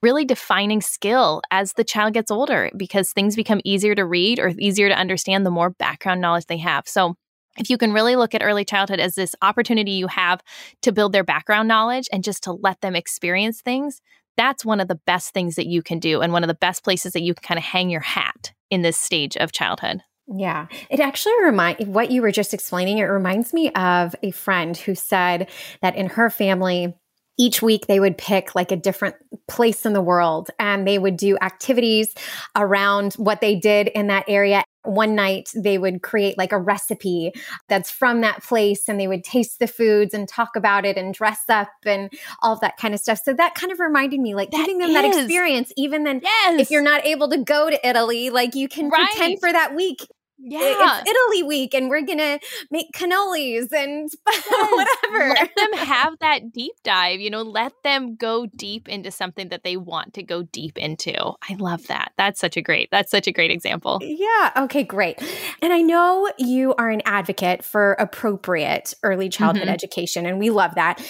really 0.00 0.24
defining 0.24 0.80
skill 0.80 1.42
as 1.50 1.72
the 1.72 1.82
child 1.84 2.14
gets 2.14 2.30
older 2.30 2.70
because 2.76 3.12
things 3.12 3.34
become 3.34 3.60
easier 3.64 3.94
to 3.94 4.04
read 4.04 4.38
or 4.38 4.52
easier 4.58 4.88
to 4.88 4.96
understand 4.96 5.44
the 5.44 5.50
more 5.50 5.70
background 5.70 6.20
knowledge 6.20 6.46
they 6.46 6.58
have. 6.58 6.86
So, 6.86 7.16
if 7.58 7.70
you 7.70 7.78
can 7.78 7.92
really 7.92 8.16
look 8.16 8.34
at 8.34 8.42
early 8.42 8.64
childhood 8.64 9.00
as 9.00 9.14
this 9.14 9.34
opportunity 9.42 9.92
you 9.92 10.06
have 10.06 10.40
to 10.82 10.92
build 10.92 11.12
their 11.12 11.24
background 11.24 11.68
knowledge 11.68 12.08
and 12.12 12.24
just 12.24 12.42
to 12.44 12.52
let 12.52 12.80
them 12.80 12.96
experience 12.96 13.60
things, 13.60 14.00
that's 14.36 14.64
one 14.64 14.80
of 14.80 14.88
the 14.88 15.00
best 15.06 15.34
things 15.34 15.56
that 15.56 15.66
you 15.66 15.82
can 15.82 15.98
do 15.98 16.20
and 16.20 16.32
one 16.32 16.44
of 16.44 16.48
the 16.48 16.54
best 16.54 16.84
places 16.84 17.12
that 17.12 17.22
you 17.22 17.34
can 17.34 17.42
kind 17.42 17.58
of 17.58 17.64
hang 17.64 17.90
your 17.90 18.00
hat 18.00 18.52
in 18.70 18.82
this 18.82 18.96
stage 18.96 19.36
of 19.36 19.52
childhood. 19.52 20.00
Yeah, 20.28 20.66
it 20.90 21.00
actually 21.00 21.42
remind 21.42 21.92
what 21.92 22.10
you 22.10 22.22
were 22.22 22.30
just 22.30 22.52
explaining. 22.52 22.98
It 22.98 23.04
reminds 23.04 23.54
me 23.54 23.70
of 23.72 24.14
a 24.22 24.30
friend 24.30 24.76
who 24.76 24.94
said 24.94 25.48
that 25.80 25.96
in 25.96 26.10
her 26.10 26.28
family, 26.28 26.94
each 27.38 27.62
week 27.62 27.86
they 27.86 27.98
would 27.98 28.18
pick 28.18 28.54
like 28.54 28.70
a 28.70 28.76
different 28.76 29.16
place 29.46 29.86
in 29.86 29.92
the 29.94 30.02
world 30.02 30.50
and 30.58 30.86
they 30.86 30.98
would 30.98 31.16
do 31.16 31.38
activities 31.40 32.12
around 32.54 33.14
what 33.14 33.40
they 33.40 33.54
did 33.54 33.88
in 33.88 34.08
that 34.08 34.24
area. 34.28 34.62
One 34.88 35.14
night 35.14 35.50
they 35.54 35.78
would 35.78 36.02
create 36.02 36.38
like 36.38 36.52
a 36.52 36.58
recipe 36.58 37.32
that's 37.68 37.90
from 37.90 38.22
that 38.22 38.42
place 38.42 38.88
and 38.88 38.98
they 38.98 39.06
would 39.06 39.24
taste 39.24 39.58
the 39.58 39.66
foods 39.66 40.14
and 40.14 40.28
talk 40.28 40.56
about 40.56 40.84
it 40.84 40.96
and 40.96 41.12
dress 41.12 41.42
up 41.48 41.68
and 41.84 42.10
all 42.42 42.56
that 42.56 42.76
kind 42.76 42.94
of 42.94 43.00
stuff. 43.00 43.20
So 43.24 43.34
that 43.34 43.54
kind 43.54 43.72
of 43.72 43.80
reminded 43.80 44.20
me 44.20 44.34
like 44.34 44.50
that 44.50 44.58
giving 44.58 44.78
them 44.78 44.90
is. 44.90 44.94
that 44.94 45.04
experience, 45.04 45.72
even 45.76 46.04
then 46.04 46.20
yes. 46.22 46.60
if 46.60 46.70
you're 46.70 46.82
not 46.82 47.04
able 47.06 47.28
to 47.28 47.38
go 47.38 47.70
to 47.70 47.88
Italy, 47.88 48.30
like 48.30 48.54
you 48.54 48.68
can 48.68 48.88
right. 48.88 49.08
pretend 49.10 49.40
for 49.40 49.52
that 49.52 49.74
week 49.74 50.06
yeah. 50.38 51.00
It's 51.00 51.10
Italy 51.10 51.42
week 51.42 51.74
and 51.74 51.88
we're 51.88 52.02
going 52.02 52.18
to 52.18 52.38
make 52.70 52.92
cannolis 52.92 53.72
and 53.72 54.08
whatever. 54.26 55.28
Let 55.30 55.50
them 55.56 55.72
have 55.74 56.18
that 56.20 56.52
deep 56.52 56.74
dive, 56.84 57.20
you 57.20 57.30
know, 57.30 57.42
let 57.42 57.72
them 57.82 58.16
go 58.16 58.46
deep 58.46 58.88
into 58.88 59.10
something 59.10 59.48
that 59.48 59.64
they 59.64 59.76
want 59.76 60.14
to 60.14 60.22
go 60.22 60.42
deep 60.42 60.78
into. 60.78 61.14
I 61.18 61.54
love 61.58 61.86
that. 61.88 62.12
That's 62.16 62.40
such 62.40 62.56
a 62.56 62.62
great, 62.62 62.90
that's 62.90 63.10
such 63.10 63.26
a 63.26 63.32
great 63.32 63.50
example. 63.50 63.98
Yeah. 64.02 64.52
Okay, 64.56 64.84
great. 64.84 65.20
And 65.60 65.72
I 65.72 65.80
know 65.80 66.30
you 66.38 66.74
are 66.74 66.90
an 66.90 67.02
advocate 67.04 67.64
for 67.64 67.92
appropriate 67.94 68.94
early 69.02 69.28
childhood 69.28 69.64
mm-hmm. 69.64 69.74
education 69.74 70.26
and 70.26 70.38
we 70.38 70.50
love 70.50 70.74
that. 70.76 71.02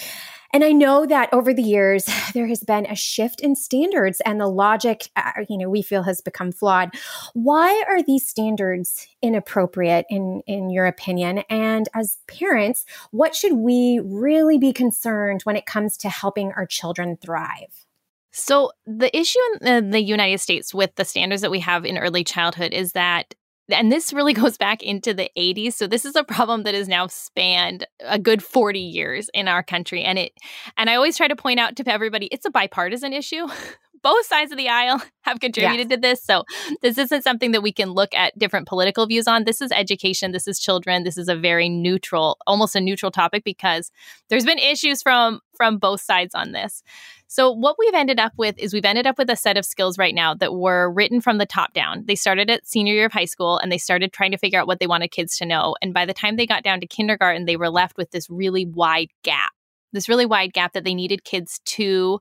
And 0.51 0.63
I 0.63 0.71
know 0.71 1.05
that 1.05 1.31
over 1.31 1.53
the 1.53 1.61
years, 1.61 2.07
there 2.33 2.47
has 2.47 2.63
been 2.63 2.85
a 2.85 2.95
shift 2.95 3.41
in 3.41 3.55
standards 3.55 4.21
and 4.25 4.39
the 4.39 4.47
logic, 4.47 5.09
uh, 5.15 5.31
you 5.47 5.57
know, 5.57 5.69
we 5.69 5.81
feel 5.81 6.03
has 6.03 6.21
become 6.21 6.51
flawed. 6.51 6.91
Why 7.33 7.83
are 7.87 8.01
these 8.01 8.27
standards 8.27 9.07
inappropriate 9.21 10.05
in, 10.09 10.41
in 10.47 10.69
your 10.69 10.85
opinion? 10.85 11.39
And 11.49 11.87
as 11.93 12.17
parents, 12.27 12.85
what 13.11 13.35
should 13.35 13.53
we 13.53 14.01
really 14.03 14.57
be 14.57 14.73
concerned 14.73 15.41
when 15.43 15.55
it 15.55 15.65
comes 15.65 15.97
to 15.97 16.09
helping 16.09 16.51
our 16.53 16.65
children 16.65 17.17
thrive? 17.17 17.85
So, 18.31 18.71
the 18.85 19.15
issue 19.17 19.39
in 19.61 19.89
the 19.89 20.01
United 20.01 20.39
States 20.39 20.71
with 20.71 20.93
the 20.95 21.05
standards 21.05 21.41
that 21.41 21.49
we 21.49 21.59
have 21.61 21.83
in 21.83 21.97
early 21.97 22.23
childhood 22.23 22.73
is 22.73 22.91
that 22.91 23.33
and 23.71 23.91
this 23.91 24.13
really 24.13 24.33
goes 24.41 24.57
back 24.57 24.81
into 24.83 25.13
the 25.13 25.29
80s 25.37 25.73
so 25.73 25.87
this 25.87 26.05
is 26.05 26.15
a 26.15 26.23
problem 26.23 26.63
that 26.63 26.75
has 26.75 26.87
now 26.87 27.07
spanned 27.07 27.85
a 28.01 28.19
good 28.19 28.43
40 28.43 28.79
years 28.79 29.29
in 29.33 29.47
our 29.47 29.63
country 29.63 30.03
and 30.03 30.19
it 30.19 30.33
and 30.77 30.89
i 30.89 30.95
always 30.95 31.17
try 31.17 31.27
to 31.27 31.35
point 31.35 31.59
out 31.59 31.75
to 31.75 31.89
everybody 31.89 32.27
it's 32.27 32.45
a 32.45 32.51
bipartisan 32.51 33.13
issue. 33.13 33.47
Both 34.01 34.27
sides 34.27 34.53
of 34.53 34.57
the 34.57 34.69
aisle 34.69 35.01
have 35.23 35.41
contributed 35.41 35.89
yes. 35.89 35.97
to 35.97 36.01
this 36.01 36.23
so 36.23 36.45
this 36.81 36.97
isn't 36.97 37.21
something 37.21 37.51
that 37.51 37.61
we 37.61 37.73
can 37.73 37.89
look 37.89 38.15
at 38.15 38.37
different 38.39 38.65
political 38.65 39.05
views 39.05 39.27
on. 39.27 39.43
This 39.43 39.61
is 39.61 39.73
education 39.73 40.31
this 40.31 40.47
is 40.47 40.57
children 40.57 41.03
this 41.03 41.17
is 41.17 41.27
a 41.27 41.35
very 41.35 41.67
neutral 41.67 42.37
almost 42.47 42.77
a 42.77 42.81
neutral 42.81 43.11
topic 43.11 43.43
because 43.43 43.91
there's 44.29 44.45
been 44.45 44.57
issues 44.57 45.01
from 45.01 45.41
from 45.53 45.77
both 45.77 45.99
sides 45.99 46.33
on 46.33 46.53
this 46.53 46.81
so, 47.31 47.51
what 47.51 47.75
we've 47.77 47.93
ended 47.93 48.19
up 48.19 48.33
with 48.37 48.57
is 48.57 48.73
we've 48.73 48.83
ended 48.83 49.05
up 49.05 49.19
with 49.19 49.29
a 49.29 49.35
set 49.35 49.55
of 49.55 49.63
skills 49.63 49.99
right 49.99 50.15
now 50.15 50.33
that 50.33 50.55
were 50.55 50.91
written 50.91 51.21
from 51.21 51.37
the 51.37 51.45
top 51.45 51.73
down. 51.73 52.03
They 52.07 52.15
started 52.15 52.49
at 52.49 52.67
senior 52.67 52.95
year 52.95 53.05
of 53.05 53.11
high 53.11 53.25
school 53.25 53.59
and 53.59 53.71
they 53.71 53.77
started 53.77 54.11
trying 54.11 54.31
to 54.31 54.37
figure 54.37 54.59
out 54.59 54.65
what 54.65 54.79
they 54.79 54.87
wanted 54.87 55.09
kids 55.09 55.37
to 55.37 55.45
know. 55.45 55.75
And 55.83 55.93
by 55.93 56.07
the 56.07 56.13
time 56.13 56.37
they 56.37 56.47
got 56.47 56.63
down 56.63 56.79
to 56.79 56.87
kindergarten, 56.87 57.45
they 57.45 57.55
were 57.55 57.69
left 57.69 57.97
with 57.97 58.09
this 58.09 58.31
really 58.31 58.65
wide 58.65 59.11
gap, 59.23 59.51
this 59.93 60.09
really 60.09 60.25
wide 60.25 60.53
gap 60.53 60.73
that 60.73 60.83
they 60.85 60.95
needed 60.95 61.23
kids 61.23 61.61
to 61.65 62.19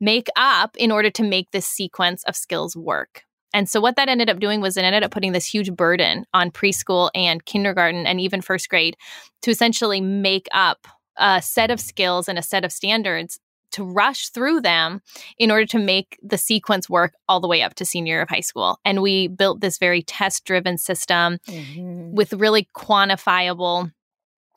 make 0.00 0.26
up 0.34 0.76
in 0.76 0.90
order 0.90 1.10
to 1.10 1.22
make 1.22 1.52
this 1.52 1.66
sequence 1.66 2.24
of 2.24 2.34
skills 2.34 2.76
work. 2.76 3.22
And 3.54 3.68
so, 3.68 3.80
what 3.80 3.94
that 3.94 4.08
ended 4.08 4.28
up 4.28 4.40
doing 4.40 4.60
was 4.60 4.76
it 4.76 4.82
ended 4.82 5.04
up 5.04 5.12
putting 5.12 5.30
this 5.30 5.46
huge 5.46 5.72
burden 5.72 6.24
on 6.34 6.50
preschool 6.50 7.10
and 7.14 7.44
kindergarten 7.44 8.08
and 8.08 8.20
even 8.20 8.40
first 8.40 8.68
grade 8.68 8.96
to 9.42 9.52
essentially 9.52 10.00
make 10.00 10.48
up 10.50 10.88
a 11.16 11.40
set 11.40 11.70
of 11.70 11.78
skills 11.78 12.28
and 12.28 12.40
a 12.40 12.42
set 12.42 12.64
of 12.64 12.72
standards 12.72 13.38
to 13.72 13.84
rush 13.84 14.28
through 14.28 14.60
them 14.60 15.00
in 15.38 15.50
order 15.50 15.66
to 15.66 15.78
make 15.78 16.18
the 16.22 16.38
sequence 16.38 16.88
work 16.88 17.14
all 17.28 17.40
the 17.40 17.48
way 17.48 17.62
up 17.62 17.74
to 17.74 17.84
senior 17.84 18.14
year 18.14 18.22
of 18.22 18.28
high 18.28 18.40
school. 18.40 18.78
And 18.84 19.02
we 19.02 19.28
built 19.28 19.60
this 19.60 19.78
very 19.78 20.02
test 20.02 20.44
driven 20.44 20.78
system 20.78 21.38
mm-hmm. 21.46 22.14
with 22.14 22.32
really 22.32 22.68
quantifiable, 22.76 23.92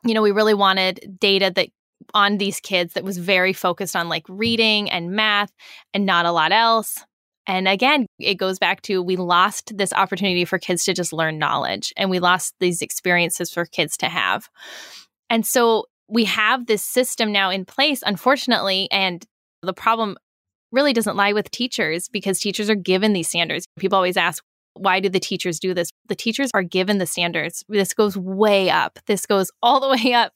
you 0.03 0.13
know, 0.13 0.21
we 0.21 0.31
really 0.31 0.53
wanted 0.53 1.17
data 1.19 1.51
that 1.55 1.69
on 2.13 2.37
these 2.37 2.59
kids 2.59 2.93
that 2.93 3.03
was 3.03 3.17
very 3.17 3.53
focused 3.53 3.95
on 3.95 4.09
like 4.09 4.25
reading 4.27 4.89
and 4.89 5.11
math 5.11 5.51
and 5.93 6.05
not 6.05 6.25
a 6.25 6.31
lot 6.31 6.51
else. 6.51 7.03
And 7.47 7.67
again, 7.67 8.05
it 8.19 8.35
goes 8.35 8.59
back 8.59 8.81
to 8.83 9.01
we 9.01 9.15
lost 9.15 9.75
this 9.77 9.93
opportunity 9.93 10.45
for 10.45 10.59
kids 10.59 10.83
to 10.85 10.93
just 10.93 11.13
learn 11.13 11.37
knowledge 11.37 11.93
and 11.97 12.09
we 12.09 12.19
lost 12.19 12.55
these 12.59 12.81
experiences 12.81 13.51
for 13.51 13.65
kids 13.65 13.97
to 13.97 14.07
have. 14.07 14.49
And 15.29 15.45
so 15.45 15.85
we 16.11 16.25
have 16.25 16.67
this 16.67 16.83
system 16.83 17.31
now 17.31 17.49
in 17.49 17.63
place, 17.63 18.03
unfortunately, 18.05 18.89
and 18.91 19.25
the 19.63 19.73
problem 19.73 20.17
really 20.71 20.91
doesn't 20.91 21.15
lie 21.15 21.31
with 21.31 21.49
teachers 21.51 22.09
because 22.09 22.39
teachers 22.39 22.69
are 22.69 22.75
given 22.75 23.13
these 23.13 23.29
standards. 23.29 23.65
People 23.79 23.95
always 23.95 24.17
ask, 24.17 24.43
why 24.73 24.99
do 24.99 25.07
the 25.07 25.19
teachers 25.19 25.57
do 25.59 25.73
this? 25.73 25.89
The 26.09 26.15
teachers 26.15 26.51
are 26.53 26.63
given 26.63 26.97
the 26.97 27.05
standards. 27.05 27.63
This 27.69 27.93
goes 27.93 28.17
way 28.17 28.69
up. 28.69 28.99
This 29.05 29.25
goes 29.25 29.51
all 29.63 29.79
the 29.79 29.89
way 30.03 30.13
up 30.13 30.33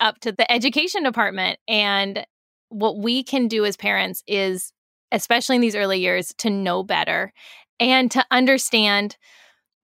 up 0.00 0.20
to 0.20 0.30
the 0.30 0.50
education 0.52 1.02
department 1.02 1.58
and 1.66 2.24
what 2.68 2.98
we 2.98 3.24
can 3.24 3.48
do 3.48 3.64
as 3.64 3.76
parents 3.76 4.22
is 4.28 4.72
especially 5.10 5.56
in 5.56 5.62
these 5.62 5.74
early 5.74 5.98
years 5.98 6.32
to 6.38 6.50
know 6.50 6.84
better 6.84 7.32
and 7.80 8.08
to 8.10 8.24
understand 8.30 9.16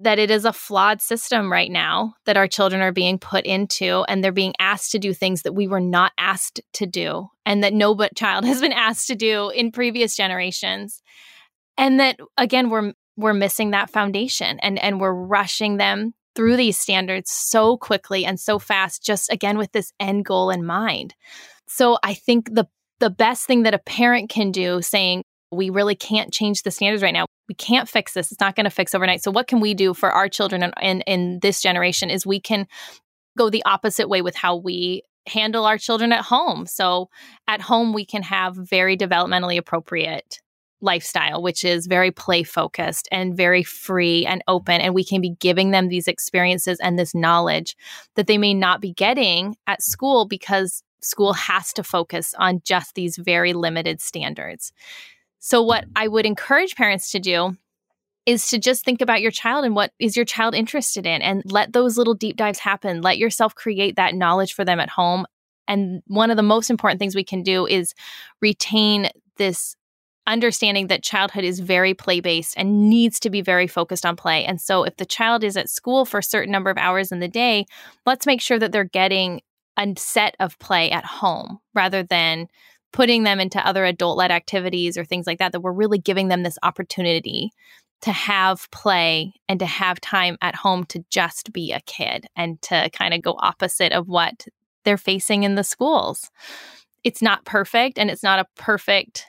that 0.00 0.18
it 0.18 0.30
is 0.30 0.44
a 0.44 0.52
flawed 0.52 1.00
system 1.00 1.50
right 1.50 1.70
now 1.70 2.14
that 2.26 2.36
our 2.36 2.48
children 2.48 2.82
are 2.82 2.92
being 2.92 3.18
put 3.18 3.44
into 3.46 4.04
and 4.08 4.22
they're 4.22 4.32
being 4.32 4.54
asked 4.58 4.90
to 4.92 4.98
do 4.98 5.14
things 5.14 5.42
that 5.42 5.52
we 5.52 5.68
were 5.68 5.80
not 5.80 6.12
asked 6.18 6.60
to 6.72 6.86
do 6.86 7.28
and 7.46 7.62
that 7.62 7.72
no 7.72 7.94
but 7.94 8.16
child 8.16 8.44
has 8.46 8.60
been 8.60 8.72
asked 8.72 9.06
to 9.06 9.14
do 9.14 9.50
in 9.50 9.70
previous 9.70 10.16
generations. 10.16 11.02
And 11.76 11.98
that 12.00 12.18
again 12.36 12.70
we're 12.70 12.92
we're 13.16 13.34
missing 13.34 13.70
that 13.70 13.90
foundation 13.90 14.58
and 14.60 14.78
and 14.78 15.00
we're 15.00 15.14
rushing 15.14 15.76
them 15.76 16.14
through 16.34 16.56
these 16.56 16.76
standards 16.76 17.30
so 17.30 17.76
quickly 17.76 18.24
and 18.24 18.40
so 18.40 18.58
fast 18.58 19.04
just 19.04 19.32
again 19.32 19.56
with 19.56 19.70
this 19.72 19.92
end 20.00 20.24
goal 20.24 20.50
in 20.50 20.64
mind. 20.64 21.14
So 21.66 21.98
i 22.02 22.14
think 22.14 22.52
the 22.52 22.66
the 23.00 23.10
best 23.10 23.46
thing 23.46 23.64
that 23.64 23.74
a 23.74 23.78
parent 23.78 24.30
can 24.30 24.50
do 24.50 24.80
saying 24.82 25.24
we 25.50 25.70
really 25.70 25.94
can't 25.94 26.32
change 26.32 26.62
the 26.62 26.70
standards 26.70 27.02
right 27.02 27.14
now. 27.14 27.26
We 27.48 27.54
can't 27.54 27.88
fix 27.88 28.14
this. 28.14 28.32
It's 28.32 28.40
not 28.40 28.56
going 28.56 28.64
to 28.64 28.70
fix 28.70 28.94
overnight. 28.94 29.22
So 29.22 29.30
what 29.30 29.46
can 29.46 29.60
we 29.60 29.74
do 29.74 29.94
for 29.94 30.10
our 30.10 30.28
children 30.28 30.62
in, 30.62 30.72
in, 30.80 31.00
in 31.02 31.38
this 31.40 31.60
generation 31.60 32.10
is 32.10 32.26
we 32.26 32.40
can 32.40 32.66
go 33.36 33.50
the 33.50 33.64
opposite 33.64 34.08
way 34.08 34.22
with 34.22 34.34
how 34.34 34.56
we 34.56 35.02
handle 35.26 35.64
our 35.64 35.78
children 35.78 36.12
at 36.12 36.24
home. 36.24 36.66
So 36.66 37.08
at 37.48 37.60
home 37.60 37.92
we 37.92 38.04
can 38.04 38.22
have 38.22 38.56
very 38.56 38.96
developmentally 38.96 39.58
appropriate 39.58 40.40
lifestyle, 40.80 41.42
which 41.42 41.64
is 41.64 41.86
very 41.86 42.10
play 42.10 42.42
focused 42.42 43.08
and 43.10 43.36
very 43.36 43.62
free 43.62 44.26
and 44.26 44.42
open. 44.46 44.80
And 44.80 44.94
we 44.94 45.04
can 45.04 45.20
be 45.20 45.34
giving 45.40 45.70
them 45.70 45.88
these 45.88 46.08
experiences 46.08 46.78
and 46.80 46.98
this 46.98 47.14
knowledge 47.14 47.76
that 48.16 48.26
they 48.26 48.38
may 48.38 48.54
not 48.54 48.80
be 48.80 48.92
getting 48.92 49.56
at 49.66 49.82
school 49.82 50.26
because 50.26 50.82
school 51.00 51.32
has 51.32 51.72
to 51.74 51.82
focus 51.82 52.34
on 52.38 52.60
just 52.64 52.94
these 52.94 53.16
very 53.16 53.52
limited 53.52 54.00
standards. 54.00 54.72
So, 55.46 55.60
what 55.60 55.84
I 55.94 56.08
would 56.08 56.24
encourage 56.24 56.74
parents 56.74 57.10
to 57.10 57.20
do 57.20 57.54
is 58.24 58.48
to 58.48 58.58
just 58.58 58.82
think 58.82 59.02
about 59.02 59.20
your 59.20 59.30
child 59.30 59.66
and 59.66 59.74
what 59.74 59.92
is 59.98 60.16
your 60.16 60.24
child 60.24 60.54
interested 60.54 61.04
in 61.04 61.20
and 61.20 61.42
let 61.44 61.74
those 61.74 61.98
little 61.98 62.14
deep 62.14 62.38
dives 62.38 62.58
happen. 62.58 63.02
Let 63.02 63.18
yourself 63.18 63.54
create 63.54 63.96
that 63.96 64.14
knowledge 64.14 64.54
for 64.54 64.64
them 64.64 64.80
at 64.80 64.88
home. 64.88 65.26
And 65.68 66.02
one 66.06 66.30
of 66.30 66.38
the 66.38 66.42
most 66.42 66.70
important 66.70 66.98
things 66.98 67.14
we 67.14 67.24
can 67.24 67.42
do 67.42 67.66
is 67.66 67.92
retain 68.40 69.10
this 69.36 69.76
understanding 70.26 70.86
that 70.86 71.02
childhood 71.02 71.44
is 71.44 71.60
very 71.60 71.92
play 71.92 72.20
based 72.20 72.54
and 72.56 72.88
needs 72.88 73.20
to 73.20 73.28
be 73.28 73.42
very 73.42 73.66
focused 73.66 74.06
on 74.06 74.16
play. 74.16 74.46
And 74.46 74.58
so 74.58 74.84
if 74.84 74.96
the 74.96 75.04
child 75.04 75.44
is 75.44 75.58
at 75.58 75.68
school 75.68 76.06
for 76.06 76.20
a 76.20 76.22
certain 76.22 76.52
number 76.52 76.70
of 76.70 76.78
hours 76.78 77.12
in 77.12 77.20
the 77.20 77.28
day, 77.28 77.66
let's 78.06 78.24
make 78.24 78.40
sure 78.40 78.58
that 78.58 78.72
they're 78.72 78.84
getting 78.84 79.42
a 79.76 79.92
set 79.98 80.36
of 80.40 80.58
play 80.58 80.90
at 80.90 81.04
home 81.04 81.58
rather 81.74 82.02
than 82.02 82.48
putting 82.94 83.24
them 83.24 83.40
into 83.40 83.66
other 83.66 83.84
adult 83.84 84.16
led 84.16 84.30
activities 84.30 84.96
or 84.96 85.04
things 85.04 85.26
like 85.26 85.40
that, 85.40 85.50
that 85.50 85.60
we're 85.60 85.72
really 85.72 85.98
giving 85.98 86.28
them 86.28 86.44
this 86.44 86.56
opportunity 86.62 87.50
to 88.02 88.12
have 88.12 88.70
play 88.70 89.32
and 89.48 89.58
to 89.58 89.66
have 89.66 90.00
time 90.00 90.38
at 90.40 90.54
home 90.54 90.84
to 90.84 91.04
just 91.10 91.52
be 91.52 91.72
a 91.72 91.80
kid 91.80 92.26
and 92.36 92.62
to 92.62 92.88
kind 92.90 93.12
of 93.12 93.20
go 93.20 93.34
opposite 93.36 93.92
of 93.92 94.06
what 94.06 94.46
they're 94.84 94.96
facing 94.96 95.42
in 95.42 95.56
the 95.56 95.64
schools. 95.64 96.30
It's 97.02 97.20
not 97.20 97.44
perfect 97.44 97.98
and 97.98 98.12
it's 98.12 98.22
not 98.22 98.38
a 98.38 98.46
perfect 98.54 99.26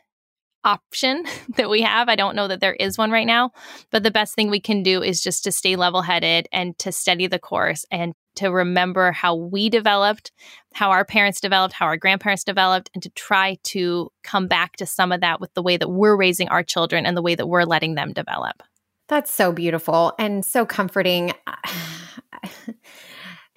option 0.63 1.23
that 1.57 1.69
we 1.69 1.81
have. 1.81 2.07
I 2.07 2.15
don't 2.15 2.35
know 2.35 2.47
that 2.47 2.59
there 2.59 2.75
is 2.75 2.99
one 2.99 3.09
right 3.09 3.25
now, 3.25 3.49
but 3.89 4.03
the 4.03 4.11
best 4.11 4.35
thing 4.35 4.51
we 4.51 4.59
can 4.59 4.83
do 4.83 5.01
is 5.01 5.23
just 5.23 5.43
to 5.45 5.51
stay 5.51 5.75
level 5.75 6.03
headed 6.03 6.47
and 6.51 6.77
to 6.79 6.91
study 6.91 7.25
the 7.25 7.39
course 7.39 7.83
and 7.89 8.13
to 8.35 8.49
remember 8.49 9.11
how 9.11 9.35
we 9.35 9.69
developed, 9.69 10.31
how 10.73 10.91
our 10.91 11.05
parents 11.05 11.39
developed, 11.39 11.73
how 11.73 11.85
our 11.85 11.97
grandparents 11.97 12.43
developed, 12.43 12.89
and 12.93 13.03
to 13.03 13.09
try 13.11 13.57
to 13.63 14.11
come 14.23 14.47
back 14.47 14.75
to 14.77 14.85
some 14.85 15.11
of 15.11 15.21
that 15.21 15.39
with 15.39 15.53
the 15.53 15.61
way 15.61 15.77
that 15.77 15.89
we're 15.89 16.15
raising 16.15 16.49
our 16.49 16.63
children 16.63 17.05
and 17.05 17.15
the 17.15 17.21
way 17.21 17.35
that 17.35 17.47
we're 17.47 17.63
letting 17.63 17.95
them 17.95 18.13
develop. 18.13 18.63
That's 19.07 19.31
so 19.31 19.51
beautiful 19.51 20.13
and 20.17 20.43
so 20.43 20.65
comforting. 20.65 21.33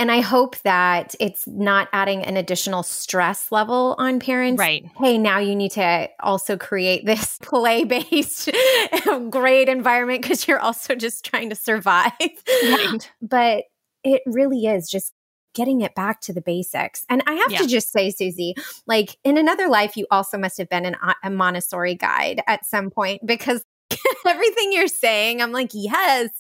And 0.01 0.12
I 0.12 0.21
hope 0.21 0.57
that 0.59 1.17
it's 1.19 1.47
not 1.49 1.88
adding 1.93 2.23
an 2.23 2.37
additional 2.37 2.85
stress 2.85 3.51
level 3.51 3.97
on 3.99 4.21
parents. 4.21 4.59
Right. 4.59 4.87
Hey, 4.97 5.19
now 5.19 5.41
you 5.41 5.57
need 5.57 5.73
to 5.73 6.09
also 6.21 6.57
create 6.57 7.05
this 7.05 7.37
play 7.43 7.83
based 7.83 8.49
great 9.31 9.69
environment 9.69 10.23
because 10.23 10.47
you're 10.47 10.61
also 10.61 10.95
just 10.95 11.25
trying 11.25 11.51
to 11.51 11.57
survive. 11.57 12.12
Right. 12.21 13.11
But 13.21 13.64
it 14.05 14.23
really 14.27 14.67
is 14.67 14.91
just 14.91 15.13
getting 15.55 15.81
it 15.81 15.95
back 15.95 16.21
to 16.21 16.33
the 16.33 16.41
basics. 16.41 17.05
And 17.09 17.23
I 17.27 17.35
have 17.35 17.51
yeah. 17.51 17.59
to 17.59 17.67
just 17.67 17.91
say, 17.91 18.11
Susie, 18.11 18.55
like 18.87 19.17
in 19.25 19.37
another 19.37 19.69
life, 19.69 19.97
you 19.97 20.07
also 20.11 20.39
must 20.39 20.59
have 20.59 20.69
been 20.69 20.85
an, 20.85 20.97
uh, 21.03 21.15
a 21.25 21.31
Montessori 21.31 21.95
guide 21.95 22.43
at 22.47 22.65
some 22.65 22.91
point 22.91 23.27
because 23.27 23.63
everything 24.27 24.73
you're 24.73 24.87
saying, 24.89 25.43
I'm 25.43 25.53
like, 25.53 25.71
yes, 25.73 26.31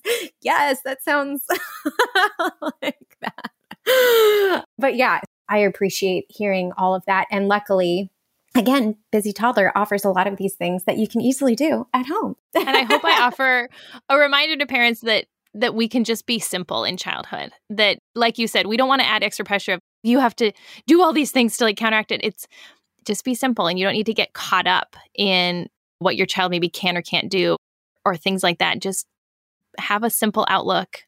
yes, 0.40 0.80
that 0.84 1.02
sounds 1.02 1.42
like 2.82 3.16
that. 3.20 4.64
But 4.78 4.94
yeah, 4.94 5.20
I 5.48 5.58
appreciate 5.58 6.26
hearing 6.28 6.72
all 6.76 6.94
of 6.94 7.04
that. 7.06 7.26
And 7.30 7.48
luckily, 7.48 8.10
again, 8.54 8.96
Busy 9.10 9.32
Toddler 9.32 9.72
offers 9.76 10.04
a 10.04 10.10
lot 10.10 10.26
of 10.26 10.36
these 10.36 10.54
things 10.54 10.84
that 10.84 10.98
you 10.98 11.08
can 11.08 11.20
easily 11.20 11.56
do 11.56 11.86
at 11.94 12.06
home. 12.06 12.36
and 12.54 12.68
I 12.68 12.82
hope 12.82 13.04
I 13.04 13.22
offer 13.26 13.68
a 14.08 14.16
reminder 14.16 14.56
to 14.56 14.66
parents 14.66 15.00
that 15.00 15.26
that 15.54 15.74
we 15.74 15.88
can 15.88 16.04
just 16.04 16.26
be 16.26 16.38
simple 16.38 16.84
in 16.84 16.96
childhood. 16.96 17.52
That 17.70 17.98
like 18.14 18.38
you 18.38 18.46
said, 18.46 18.66
we 18.66 18.76
don't 18.76 18.88
want 18.88 19.02
to 19.02 19.08
add 19.08 19.22
extra 19.22 19.44
pressure 19.44 19.74
of 19.74 19.80
you 20.02 20.18
have 20.20 20.36
to 20.36 20.52
do 20.86 21.02
all 21.02 21.12
these 21.12 21.32
things 21.32 21.56
to 21.56 21.64
like 21.64 21.76
counteract 21.76 22.12
it. 22.12 22.20
It's 22.22 22.46
just 23.04 23.24
be 23.24 23.34
simple 23.34 23.66
and 23.66 23.78
you 23.78 23.84
don't 23.84 23.94
need 23.94 24.06
to 24.06 24.14
get 24.14 24.34
caught 24.34 24.66
up 24.66 24.96
in 25.14 25.68
what 25.98 26.16
your 26.16 26.26
child 26.26 26.50
maybe 26.50 26.68
can 26.68 26.96
or 26.96 27.02
can't 27.02 27.30
do 27.30 27.56
or 28.04 28.16
things 28.16 28.42
like 28.42 28.58
that. 28.58 28.80
Just 28.80 29.06
have 29.78 30.04
a 30.04 30.10
simple 30.10 30.46
outlook 30.48 31.04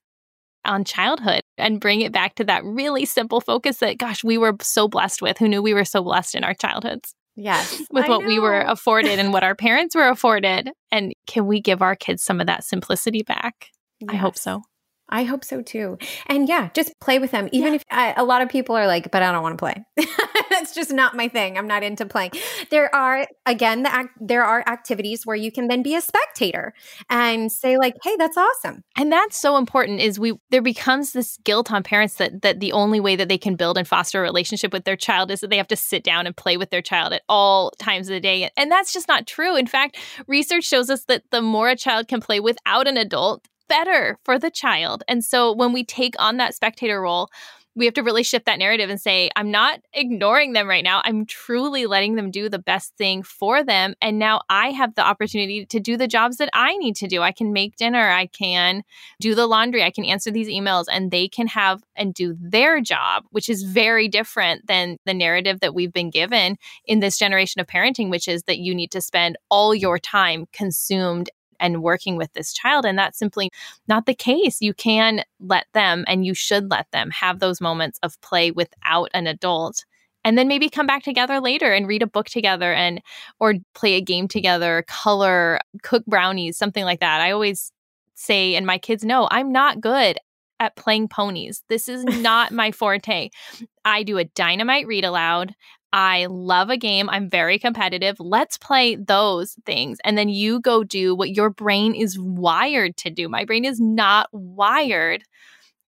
on 0.64 0.84
childhood 0.84 1.40
and 1.56 1.80
bring 1.80 2.00
it 2.00 2.12
back 2.12 2.34
to 2.36 2.44
that 2.44 2.64
really 2.64 3.04
simple 3.04 3.40
focus 3.40 3.78
that, 3.78 3.98
gosh, 3.98 4.24
we 4.24 4.38
were 4.38 4.56
so 4.60 4.88
blessed 4.88 5.22
with. 5.22 5.38
Who 5.38 5.48
knew 5.48 5.62
we 5.62 5.74
were 5.74 5.84
so 5.84 6.02
blessed 6.02 6.34
in 6.34 6.44
our 6.44 6.54
childhoods? 6.54 7.14
Yes. 7.36 7.80
with 7.90 8.08
what 8.08 8.26
we 8.26 8.38
were 8.38 8.60
afforded 8.60 9.18
and 9.18 9.32
what 9.32 9.44
our 9.44 9.54
parents 9.54 9.94
were 9.94 10.08
afforded. 10.08 10.70
And 10.90 11.12
can 11.26 11.46
we 11.46 11.60
give 11.60 11.80
our 11.80 11.96
kids 11.96 12.22
some 12.22 12.40
of 12.40 12.46
that 12.46 12.64
simplicity 12.64 13.22
back? 13.22 13.68
Yes. 14.00 14.10
I 14.12 14.16
hope 14.16 14.38
so. 14.38 14.62
I 15.10 15.24
hope 15.24 15.44
so 15.44 15.60
too. 15.60 15.98
And 16.26 16.48
yeah, 16.48 16.70
just 16.72 16.98
play 17.00 17.18
with 17.18 17.32
them. 17.32 17.48
Even 17.52 17.72
yeah. 17.72 17.76
if 17.76 17.84
I, 17.90 18.14
a 18.16 18.24
lot 18.24 18.42
of 18.42 18.48
people 18.48 18.76
are 18.76 18.86
like, 18.86 19.10
but 19.10 19.22
I 19.22 19.32
don't 19.32 19.42
want 19.42 19.58
to 19.58 19.62
play. 19.62 19.84
That's 20.50 20.74
just 20.74 20.92
not 20.92 21.16
my 21.16 21.28
thing. 21.28 21.58
I'm 21.58 21.66
not 21.66 21.82
into 21.82 22.06
playing. 22.06 22.32
There 22.70 22.94
are 22.94 23.26
again, 23.44 23.82
the 23.82 23.92
act, 23.92 24.10
there 24.20 24.44
are 24.44 24.62
activities 24.66 25.26
where 25.26 25.36
you 25.36 25.50
can 25.50 25.68
then 25.68 25.82
be 25.82 25.94
a 25.96 26.00
spectator 26.00 26.74
and 27.08 27.50
say 27.50 27.76
like, 27.76 27.94
"Hey, 28.02 28.14
that's 28.18 28.36
awesome." 28.36 28.84
And 28.96 29.10
that's 29.10 29.40
so 29.40 29.56
important 29.56 30.00
is 30.00 30.18
we 30.18 30.34
there 30.50 30.62
becomes 30.62 31.12
this 31.12 31.38
guilt 31.44 31.72
on 31.72 31.82
parents 31.82 32.16
that 32.16 32.42
that 32.42 32.60
the 32.60 32.72
only 32.72 33.00
way 33.00 33.16
that 33.16 33.28
they 33.28 33.38
can 33.38 33.56
build 33.56 33.78
and 33.78 33.88
foster 33.88 34.20
a 34.20 34.22
relationship 34.22 34.72
with 34.72 34.84
their 34.84 34.96
child 34.96 35.30
is 35.30 35.40
that 35.40 35.50
they 35.50 35.56
have 35.56 35.68
to 35.68 35.76
sit 35.76 36.04
down 36.04 36.26
and 36.26 36.36
play 36.36 36.56
with 36.56 36.70
their 36.70 36.82
child 36.82 37.12
at 37.12 37.22
all 37.28 37.72
times 37.78 38.08
of 38.08 38.12
the 38.12 38.20
day. 38.20 38.50
And 38.56 38.70
that's 38.70 38.92
just 38.92 39.08
not 39.08 39.26
true. 39.26 39.56
In 39.56 39.66
fact, 39.66 39.96
research 40.26 40.64
shows 40.64 40.90
us 40.90 41.04
that 41.04 41.22
the 41.30 41.42
more 41.42 41.68
a 41.68 41.76
child 41.76 42.08
can 42.08 42.20
play 42.20 42.38
without 42.38 42.86
an 42.86 42.96
adult, 42.96 43.46
better 43.70 44.18
for 44.24 44.38
the 44.38 44.50
child. 44.50 45.04
And 45.08 45.24
so 45.24 45.52
when 45.52 45.72
we 45.72 45.84
take 45.84 46.14
on 46.18 46.36
that 46.36 46.54
spectator 46.54 47.00
role, 47.00 47.30
we 47.76 47.84
have 47.84 47.94
to 47.94 48.02
really 48.02 48.24
shift 48.24 48.46
that 48.46 48.58
narrative 48.58 48.90
and 48.90 49.00
say, 49.00 49.30
I'm 49.36 49.50
not 49.50 49.80
ignoring 49.92 50.52
them 50.54 50.68
right 50.68 50.82
now. 50.82 51.02
I'm 51.04 51.24
truly 51.24 51.86
letting 51.86 52.16
them 52.16 52.30
do 52.30 52.48
the 52.48 52.58
best 52.58 52.96
thing 52.96 53.22
for 53.22 53.62
them. 53.62 53.94
And 54.02 54.18
now 54.18 54.40
I 54.50 54.72
have 54.72 54.96
the 54.96 55.06
opportunity 55.06 55.66
to 55.66 55.78
do 55.78 55.96
the 55.96 56.08
jobs 56.08 56.38
that 56.38 56.50
I 56.52 56.76
need 56.78 56.96
to 56.96 57.06
do. 57.06 57.22
I 57.22 57.30
can 57.30 57.52
make 57.52 57.76
dinner, 57.76 58.10
I 58.10 58.26
can 58.26 58.82
do 59.20 59.34
the 59.36 59.46
laundry, 59.46 59.84
I 59.84 59.90
can 59.90 60.04
answer 60.04 60.32
these 60.32 60.48
emails, 60.48 60.86
and 60.90 61.10
they 61.10 61.28
can 61.28 61.46
have 61.46 61.82
and 61.94 62.12
do 62.12 62.36
their 62.40 62.80
job, 62.80 63.24
which 63.30 63.48
is 63.48 63.62
very 63.62 64.08
different 64.08 64.66
than 64.66 64.96
the 65.06 65.14
narrative 65.14 65.60
that 65.60 65.74
we've 65.74 65.92
been 65.92 66.10
given 66.10 66.56
in 66.86 66.98
this 66.98 67.18
generation 67.18 67.60
of 67.60 67.68
parenting, 67.68 68.10
which 68.10 68.26
is 68.26 68.42
that 68.44 68.58
you 68.58 68.74
need 68.74 68.90
to 68.90 69.00
spend 69.00 69.36
all 69.48 69.74
your 69.74 69.98
time 69.98 70.46
consumed 70.52 71.30
and 71.60 71.82
working 71.82 72.16
with 72.16 72.32
this 72.32 72.52
child. 72.52 72.84
And 72.84 72.98
that's 72.98 73.18
simply 73.18 73.50
not 73.86 74.06
the 74.06 74.14
case. 74.14 74.60
You 74.60 74.74
can 74.74 75.22
let 75.38 75.66
them 75.74 76.04
and 76.08 76.26
you 76.26 76.34
should 76.34 76.70
let 76.70 76.90
them 76.90 77.10
have 77.10 77.38
those 77.38 77.60
moments 77.60 77.98
of 78.02 78.20
play 78.20 78.50
without 78.50 79.10
an 79.14 79.26
adult 79.26 79.84
and 80.24 80.36
then 80.36 80.48
maybe 80.48 80.68
come 80.68 80.86
back 80.86 81.02
together 81.02 81.40
later 81.40 81.72
and 81.72 81.86
read 81.86 82.02
a 82.02 82.06
book 82.06 82.26
together 82.26 82.72
and 82.72 83.00
or 83.38 83.54
play 83.74 83.94
a 83.94 84.00
game 84.00 84.28
together 84.28 84.84
color 84.86 85.60
cook 85.82 86.04
brownies 86.06 86.56
something 86.56 86.84
like 86.84 87.00
that 87.00 87.20
i 87.20 87.30
always 87.30 87.72
say 88.14 88.54
and 88.54 88.66
my 88.66 88.78
kids 88.78 89.04
know 89.04 89.28
i'm 89.30 89.52
not 89.52 89.80
good 89.80 90.18
at 90.58 90.76
playing 90.76 91.08
ponies 91.08 91.62
this 91.68 91.88
is 91.88 92.04
not 92.20 92.52
my 92.52 92.70
forte 92.70 93.30
i 93.84 94.02
do 94.02 94.18
a 94.18 94.24
dynamite 94.24 94.86
read 94.86 95.04
aloud 95.04 95.54
I 95.92 96.26
love 96.26 96.70
a 96.70 96.76
game. 96.76 97.10
I'm 97.10 97.28
very 97.28 97.58
competitive. 97.58 98.16
Let's 98.20 98.56
play 98.56 98.94
those 98.94 99.56
things. 99.66 99.98
And 100.04 100.16
then 100.16 100.28
you 100.28 100.60
go 100.60 100.84
do 100.84 101.14
what 101.14 101.34
your 101.34 101.50
brain 101.50 101.94
is 101.94 102.18
wired 102.18 102.96
to 102.98 103.10
do. 103.10 103.28
My 103.28 103.44
brain 103.44 103.64
is 103.64 103.80
not 103.80 104.28
wired 104.32 105.24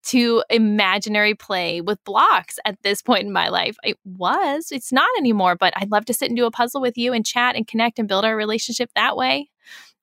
to 0.01 0.41
imaginary 0.49 1.35
play 1.35 1.81
with 1.81 2.03
blocks 2.05 2.57
at 2.63 2.81
this 2.83 3.01
point 3.01 3.23
in 3.23 3.33
my 3.33 3.49
life. 3.49 3.75
It 3.83 3.97
was, 4.05 4.71
it's 4.71 4.93
not 4.93 5.09
anymore, 5.17 5.55
but 5.55 5.73
I'd 5.75 5.91
love 5.91 6.05
to 6.05 6.13
sit 6.13 6.29
and 6.29 6.38
do 6.38 6.45
a 6.45 6.51
puzzle 6.51 6.79
with 6.81 6.97
you 6.97 7.12
and 7.12 7.25
chat 7.25 7.57
and 7.57 7.67
connect 7.67 7.99
and 7.99 8.07
build 8.07 8.23
our 8.23 8.35
relationship 8.35 8.89
that 8.95 9.17
way. 9.17 9.49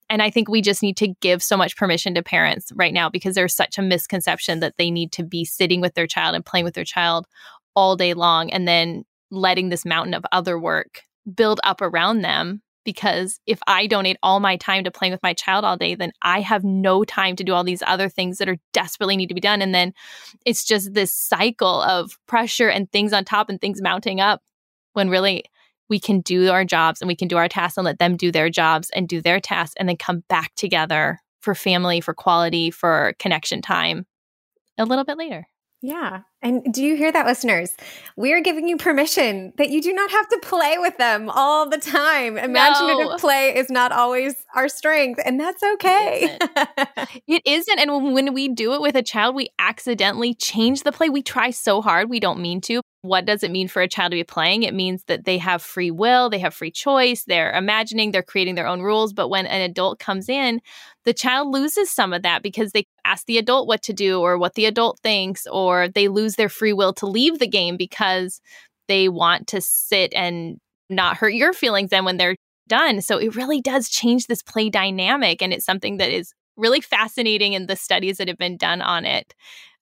And 0.09 0.23
I 0.23 0.31
think 0.31 0.49
we 0.49 0.61
just 0.61 0.83
need 0.83 0.97
to 0.99 1.09
give 1.21 1.43
so 1.43 1.57
much 1.57 1.77
permission 1.77 2.15
to 2.15 2.23
parents 2.23 2.71
right 2.77 2.93
now 2.93 3.09
because 3.09 3.35
there's 3.35 3.57
such 3.57 3.79
a 3.79 3.83
misconception 3.83 4.61
that 4.61 4.75
they 4.77 4.91
need 4.91 5.13
to 5.13 5.25
be 5.25 5.45
sitting 5.45 5.81
with 5.81 5.95
their 5.95 6.07
child 6.07 6.35
and 6.35 6.45
playing 6.45 6.65
with 6.65 6.75
their 6.75 6.85
child 6.85 7.27
all 7.75 7.97
day 7.97 8.15
long 8.15 8.51
and 8.51 8.69
then 8.69 9.05
letting 9.31 9.69
this 9.69 9.85
mountain 9.85 10.15
of 10.15 10.25
other 10.33 10.59
work 10.59 11.03
build 11.35 11.61
up 11.65 11.81
around 11.81 12.23
them 12.23 12.63
because 12.85 13.41
if 13.47 13.59
I 13.67 13.89
donate 13.89 14.17
all 14.23 14.39
my 14.39 14.57
time 14.57 14.85
to 14.85 14.93
playing 14.93 15.13
with 15.13 15.23
my 15.23 15.35
child 15.35 15.65
all 15.65 15.77
day, 15.77 15.97
then 15.97 16.13
I 16.23 16.41
have 16.41 16.63
no 16.63 17.03
time 17.03 17.35
to 17.37 17.45
do 17.45 17.53
all 17.53 17.65
these 17.65 17.83
other 17.85 18.09
things 18.09 18.39
that 18.39 18.49
are 18.49 18.59
desperately 18.73 19.17
need 19.17 19.27
to 19.27 19.35
be 19.35 19.41
done. 19.41 19.61
And 19.61 19.75
then 19.75 19.93
it's 20.47 20.65
just 20.65 20.95
this 20.95 21.13
cycle 21.13 21.83
of 21.83 22.17
pressure 22.29 22.69
and 22.69 22.91
things 22.91 23.13
on 23.13 23.25
top 23.25 23.51
and 23.51 23.61
things 23.61 23.83
mounting 23.83 24.21
up 24.21 24.41
when 24.93 25.11
really 25.11 25.45
we 25.89 25.99
can 25.99 26.21
do 26.21 26.49
our 26.51 26.65
jobs 26.65 27.01
and 27.01 27.09
we 27.09 27.17
can 27.17 27.29
do 27.29 27.37
our 27.37 27.49
tasks 27.49 27.77
and 27.77 27.85
let 27.85 27.99
them 27.99 28.17
do 28.17 28.31
their 28.31 28.49
jobs 28.49 28.89
and 28.91 29.09
do 29.09 29.21
their 29.21 29.41
tasks 29.41 29.75
and 29.79 29.89
then 29.89 29.97
come 29.97 30.23
back 30.29 30.55
together 30.55 31.21
for 31.41 31.55
family, 31.55 32.01
for 32.01 32.15
quality, 32.15 32.71
for 32.71 33.15
connection 33.19 33.63
time 33.63 34.07
a 34.79 34.85
little 34.85 35.05
bit 35.05 35.19
later. 35.19 35.47
Yeah. 35.83 36.23
And 36.43 36.73
do 36.73 36.85
you 36.85 36.97
hear 36.97 37.11
that, 37.11 37.27
listeners? 37.27 37.75
We're 38.15 38.43
giving 38.43 38.69
you 38.69 38.77
permission 38.77 39.53
that 39.57 39.71
you 39.71 39.81
do 39.81 39.93
not 39.93 40.11
have 40.11 40.29
to 40.29 40.39
play 40.43 40.77
with 40.79 40.97
them 40.99 41.31
all 41.31 41.69
the 41.69 41.79
time. 41.79 42.37
Imaginative 42.37 43.09
no. 43.09 43.17
play 43.17 43.57
is 43.57 43.71
not 43.71 43.91
always 43.91 44.35
our 44.55 44.69
strength, 44.69 45.21
and 45.25 45.41
that's 45.41 45.63
okay. 45.63 46.39
It, 46.39 47.23
it 47.27 47.43
isn't. 47.47 47.79
And 47.79 48.15
when 48.15 48.35
we 48.35 48.49
do 48.49 48.75
it 48.75 48.83
with 48.83 48.97
a 48.97 49.03
child, 49.03 49.35
we 49.35 49.49
accidentally 49.59 50.35
change 50.35 50.83
the 50.83 50.93
play. 50.93 51.09
We 51.09 51.23
try 51.23 51.51
so 51.51 51.81
hard, 51.81 52.11
we 52.11 52.21
don't 52.21 52.41
mean 52.41 52.61
to. 52.63 52.83
What 53.07 53.25
does 53.25 53.43
it 53.43 53.53
mean 53.53 53.69
for 53.69 53.83
a 53.83 53.89
child 53.89 54.11
to 54.11 54.17
be 54.17 54.25
playing? 54.25 54.65
It 54.65 54.75
means 54.75 55.05
that 55.05 55.25
they 55.25 55.39
have 55.39 55.63
free 55.63 55.93
will, 55.93 56.29
they 56.29 56.41
have 56.41 56.55
free 56.55 56.73
choice, 56.73 57.25
they're 57.25 57.53
imagining, 57.53 58.11
they're 58.11 58.23
creating 58.23 58.57
their 58.57 58.67
own 58.67 58.83
rules. 58.83 59.13
But 59.13 59.29
when 59.29 59.47
an 59.47 59.61
adult 59.61 60.01
comes 60.01 60.29
in, 60.29 60.61
the 61.05 61.15
child 61.15 61.53
loses 61.53 61.89
some 61.89 62.13
of 62.13 62.23
that 62.23 62.43
because 62.43 62.73
they 62.73 62.87
ask 63.05 63.27
the 63.27 63.39
adult 63.39 63.69
what 63.69 63.83
to 63.85 63.93
do 63.93 64.21
or 64.21 64.37
what 64.37 64.55
the 64.55 64.67
adult 64.67 64.99
thinks, 65.01 65.47
or 65.47 65.87
they 65.89 66.09
lose 66.09 66.26
their 66.35 66.49
free 66.49 66.73
will 66.73 66.93
to 66.95 67.07
leave 67.07 67.39
the 67.39 67.47
game 67.47 67.77
because 67.77 68.41
they 68.89 69.09
want 69.09 69.47
to 69.49 69.61
sit 69.61 70.13
and 70.15 70.59
not 70.91 71.17
hurt 71.17 71.35
your 71.35 71.53
feelings 71.53 71.91
then 71.91 72.05
when 72.05 72.17
they're 72.17 72.37
done. 72.69 73.01
So 73.01 73.19
it 73.19 73.37
really 73.37 73.61
does 73.61 73.89
change 73.89 74.27
this 74.27 74.43
play 74.43 74.71
dynamic. 74.71 75.43
And 75.43 75.53
it's 75.53 75.65
something 75.65 75.99
that 75.99 76.11
is 76.11 76.33
really 76.57 76.81
fascinating 76.81 77.53
in 77.53 77.67
the 77.67 77.77
studies 77.77 78.19
that 78.19 78.29
have 78.29 78.39
been 78.39 78.57
done 78.57 78.83
on 78.83 79.05
it 79.05 79.35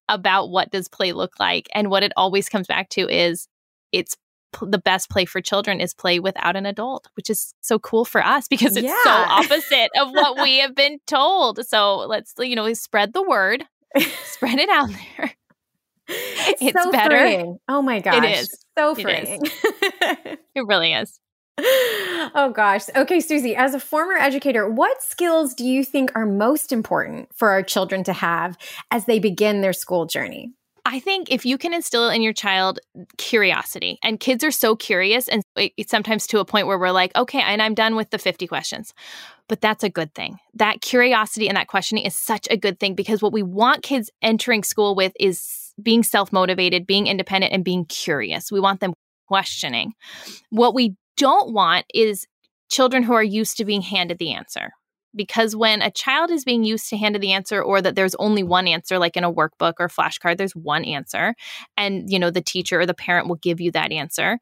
about 0.08 0.50
what 0.50 0.70
does 0.70 0.88
play 0.88 1.12
look 1.12 1.32
like 1.40 1.68
and 1.74 1.90
what 1.90 2.02
it 2.02 2.12
always 2.16 2.48
comes 2.48 2.66
back 2.66 2.88
to 2.90 3.08
is 3.08 3.48
it's 3.92 4.16
the 4.60 4.78
best 4.78 5.10
play 5.10 5.24
for 5.24 5.40
children 5.40 5.80
is 5.80 5.94
play 5.94 6.20
without 6.20 6.56
an 6.56 6.66
adult, 6.66 7.08
which 7.16 7.30
is 7.30 7.54
so 7.60 7.78
cool 7.78 8.04
for 8.04 8.24
us 8.24 8.46
because 8.48 8.76
it's 8.76 8.86
yeah. 8.86 9.02
so 9.02 9.10
opposite 9.10 9.90
of 10.00 10.10
what 10.10 10.38
we 10.42 10.58
have 10.58 10.74
been 10.74 10.98
told. 11.06 11.66
So 11.66 11.98
let's, 11.98 12.34
you 12.38 12.54
know, 12.54 12.72
spread 12.74 13.12
the 13.12 13.22
word, 13.22 13.64
spread 14.24 14.58
it 14.58 14.68
out 14.68 14.90
there. 14.90 15.32
It's, 16.08 16.82
so 16.82 16.90
better. 16.90 17.16
Freeing. 17.16 17.58
Oh 17.68 17.82
my 17.82 18.00
gosh. 18.00 18.24
It 18.24 18.38
is. 18.38 18.64
So 18.76 18.94
freeing. 18.94 19.40
It, 19.44 20.40
it 20.54 20.66
really 20.66 20.92
is. 20.92 21.18
Oh 21.58 22.52
gosh. 22.54 22.84
Okay, 22.96 23.20
Susie, 23.20 23.54
as 23.54 23.74
a 23.74 23.80
former 23.80 24.14
educator, 24.14 24.68
what 24.68 25.02
skills 25.02 25.54
do 25.54 25.64
you 25.64 25.84
think 25.84 26.10
are 26.14 26.26
most 26.26 26.72
important 26.72 27.28
for 27.34 27.50
our 27.50 27.62
children 27.62 28.04
to 28.04 28.12
have 28.12 28.58
as 28.90 29.06
they 29.06 29.18
begin 29.18 29.60
their 29.60 29.72
school 29.72 30.06
journey? 30.06 30.52
I 30.86 31.00
think 31.00 31.30
if 31.30 31.46
you 31.46 31.56
can 31.56 31.72
instill 31.72 32.10
in 32.10 32.20
your 32.20 32.34
child 32.34 32.78
curiosity, 33.16 33.98
and 34.02 34.20
kids 34.20 34.44
are 34.44 34.50
so 34.50 34.76
curious, 34.76 35.28
and 35.28 35.42
it's 35.56 35.90
sometimes 35.90 36.26
to 36.26 36.40
a 36.40 36.44
point 36.44 36.66
where 36.66 36.78
we're 36.78 36.90
like, 36.90 37.16
okay, 37.16 37.40
and 37.40 37.62
I'm 37.62 37.72
done 37.72 37.96
with 37.96 38.10
the 38.10 38.18
50 38.18 38.46
questions. 38.46 38.92
But 39.48 39.62
that's 39.62 39.82
a 39.82 39.88
good 39.88 40.14
thing. 40.14 40.38
That 40.52 40.82
curiosity 40.82 41.48
and 41.48 41.56
that 41.56 41.68
questioning 41.68 42.04
is 42.04 42.14
such 42.14 42.46
a 42.50 42.56
good 42.58 42.80
thing 42.80 42.94
because 42.94 43.22
what 43.22 43.32
we 43.32 43.42
want 43.42 43.82
kids 43.82 44.10
entering 44.20 44.62
school 44.62 44.94
with 44.94 45.12
is 45.18 45.63
being 45.82 46.02
self 46.02 46.32
motivated, 46.32 46.86
being 46.86 47.06
independent, 47.06 47.52
and 47.52 47.64
being 47.64 47.84
curious. 47.86 48.52
We 48.52 48.60
want 48.60 48.80
them 48.80 48.94
questioning. 49.26 49.94
What 50.50 50.74
we 50.74 50.96
don't 51.16 51.52
want 51.52 51.86
is 51.94 52.26
children 52.70 53.02
who 53.02 53.12
are 53.12 53.22
used 53.22 53.56
to 53.58 53.64
being 53.64 53.82
handed 53.82 54.18
the 54.18 54.32
answer 54.32 54.72
because 55.14 55.54
when 55.54 55.80
a 55.80 55.90
child 55.90 56.30
is 56.30 56.44
being 56.44 56.64
used 56.64 56.88
to 56.88 56.96
handed 56.96 57.22
the 57.22 57.32
answer 57.32 57.62
or 57.62 57.80
that 57.80 57.94
there's 57.94 58.14
only 58.16 58.42
one 58.42 58.66
answer 58.66 58.98
like 58.98 59.16
in 59.16 59.24
a 59.24 59.32
workbook 59.32 59.74
or 59.78 59.88
flashcard 59.88 60.36
there's 60.36 60.56
one 60.56 60.84
answer 60.84 61.34
and 61.76 62.10
you 62.10 62.18
know 62.18 62.30
the 62.30 62.40
teacher 62.40 62.80
or 62.80 62.86
the 62.86 62.94
parent 62.94 63.28
will 63.28 63.36
give 63.36 63.60
you 63.60 63.70
that 63.70 63.92
answer 63.92 64.38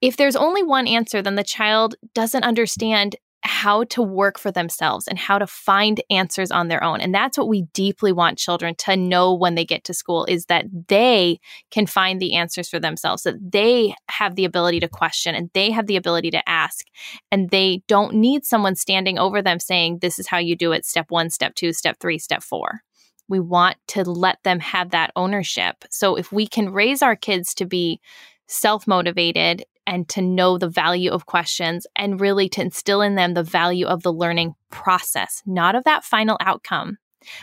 if 0.00 0.16
there's 0.16 0.36
only 0.36 0.62
one 0.62 0.86
answer 0.86 1.22
then 1.22 1.36
the 1.36 1.44
child 1.44 1.94
doesn't 2.14 2.44
understand 2.44 3.16
how 3.42 3.84
to 3.84 4.02
work 4.02 4.38
for 4.38 4.50
themselves 4.50 5.08
and 5.08 5.18
how 5.18 5.38
to 5.38 5.46
find 5.46 6.02
answers 6.10 6.50
on 6.50 6.68
their 6.68 6.82
own. 6.84 7.00
And 7.00 7.14
that's 7.14 7.38
what 7.38 7.48
we 7.48 7.62
deeply 7.72 8.12
want 8.12 8.38
children 8.38 8.74
to 8.76 8.96
know 8.96 9.34
when 9.34 9.54
they 9.54 9.64
get 9.64 9.84
to 9.84 9.94
school 9.94 10.26
is 10.26 10.46
that 10.46 10.66
they 10.88 11.40
can 11.70 11.86
find 11.86 12.20
the 12.20 12.34
answers 12.34 12.68
for 12.68 12.78
themselves 12.78 13.22
that 13.22 13.52
they 13.52 13.94
have 14.08 14.36
the 14.36 14.44
ability 14.44 14.80
to 14.80 14.88
question 14.88 15.34
and 15.34 15.50
they 15.54 15.70
have 15.70 15.86
the 15.86 15.96
ability 15.96 16.30
to 16.32 16.48
ask. 16.48 16.86
And 17.32 17.50
they 17.50 17.82
don't 17.88 18.14
need 18.14 18.44
someone 18.44 18.74
standing 18.74 19.18
over 19.18 19.40
them 19.40 19.58
saying 19.58 19.98
this 19.98 20.18
is 20.18 20.26
how 20.26 20.38
you 20.38 20.56
do 20.56 20.72
it 20.72 20.84
step 20.84 21.06
1 21.10 21.30
step 21.30 21.54
2 21.54 21.72
step 21.72 21.98
3 22.00 22.18
step 22.18 22.42
4 22.42 22.82
we 23.30 23.38
want 23.38 23.76
to 23.86 24.02
let 24.02 24.42
them 24.42 24.58
have 24.58 24.90
that 24.90 25.12
ownership. 25.14 25.76
So 25.88 26.16
if 26.16 26.32
we 26.32 26.48
can 26.48 26.72
raise 26.72 27.00
our 27.00 27.14
kids 27.14 27.54
to 27.54 27.64
be 27.64 28.00
self 28.48 28.86
motivated 28.88 29.64
and 29.86 30.08
to 30.10 30.22
know 30.22 30.58
the 30.58 30.68
value 30.68 31.10
of 31.10 31.26
questions 31.26 31.86
and 31.96 32.20
really 32.20 32.48
to 32.50 32.60
instill 32.60 33.02
in 33.02 33.14
them 33.14 33.34
the 33.34 33.42
value 33.42 33.86
of 33.86 34.02
the 34.02 34.12
learning 34.12 34.54
process, 34.70 35.42
not 35.46 35.74
of 35.74 35.84
that 35.84 36.04
final 36.04 36.36
outcome. 36.40 36.98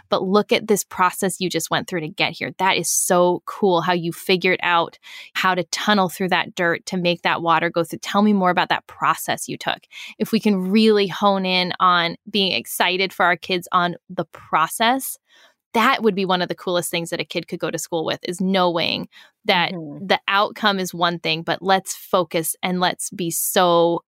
But 0.09 0.23
look 0.23 0.51
at 0.51 0.67
this 0.67 0.83
process 0.83 1.39
you 1.39 1.49
just 1.49 1.69
went 1.69 1.87
through 1.87 2.01
to 2.01 2.07
get 2.07 2.33
here. 2.33 2.51
That 2.57 2.77
is 2.77 2.89
so 2.89 3.43
cool 3.45 3.81
how 3.81 3.93
you 3.93 4.11
figured 4.11 4.59
out 4.63 4.97
how 5.33 5.55
to 5.55 5.63
tunnel 5.65 6.09
through 6.09 6.29
that 6.29 6.55
dirt 6.55 6.85
to 6.87 6.97
make 6.97 7.21
that 7.21 7.41
water 7.41 7.69
go 7.69 7.83
through. 7.83 7.99
Tell 7.99 8.21
me 8.21 8.33
more 8.33 8.49
about 8.49 8.69
that 8.69 8.87
process 8.87 9.47
you 9.47 9.57
took. 9.57 9.79
If 10.17 10.31
we 10.31 10.39
can 10.39 10.71
really 10.71 11.07
hone 11.07 11.45
in 11.45 11.73
on 11.79 12.15
being 12.29 12.53
excited 12.53 13.13
for 13.13 13.25
our 13.25 13.37
kids 13.37 13.67
on 13.71 13.95
the 14.09 14.25
process, 14.25 15.17
that 15.77 16.01
would 16.01 16.15
be 16.15 16.25
one 16.25 16.41
of 16.41 16.49
the 16.49 16.55
coolest 16.55 16.89
things 16.89 17.11
that 17.11 17.21
a 17.21 17.23
kid 17.23 17.47
could 17.47 17.59
go 17.59 17.69
to 17.69 17.77
school 17.77 18.03
with 18.03 18.19
is 18.23 18.41
knowing 18.41 19.07
that 19.45 19.71
mm-hmm. 19.73 20.07
the 20.07 20.19
outcome 20.27 20.79
is 20.79 20.91
one 20.91 21.19
thing, 21.19 21.43
but 21.43 21.61
let's 21.61 21.95
focus 21.95 22.55
and 22.63 22.79
let's 22.79 23.11
be 23.11 23.29
so 23.29 24.01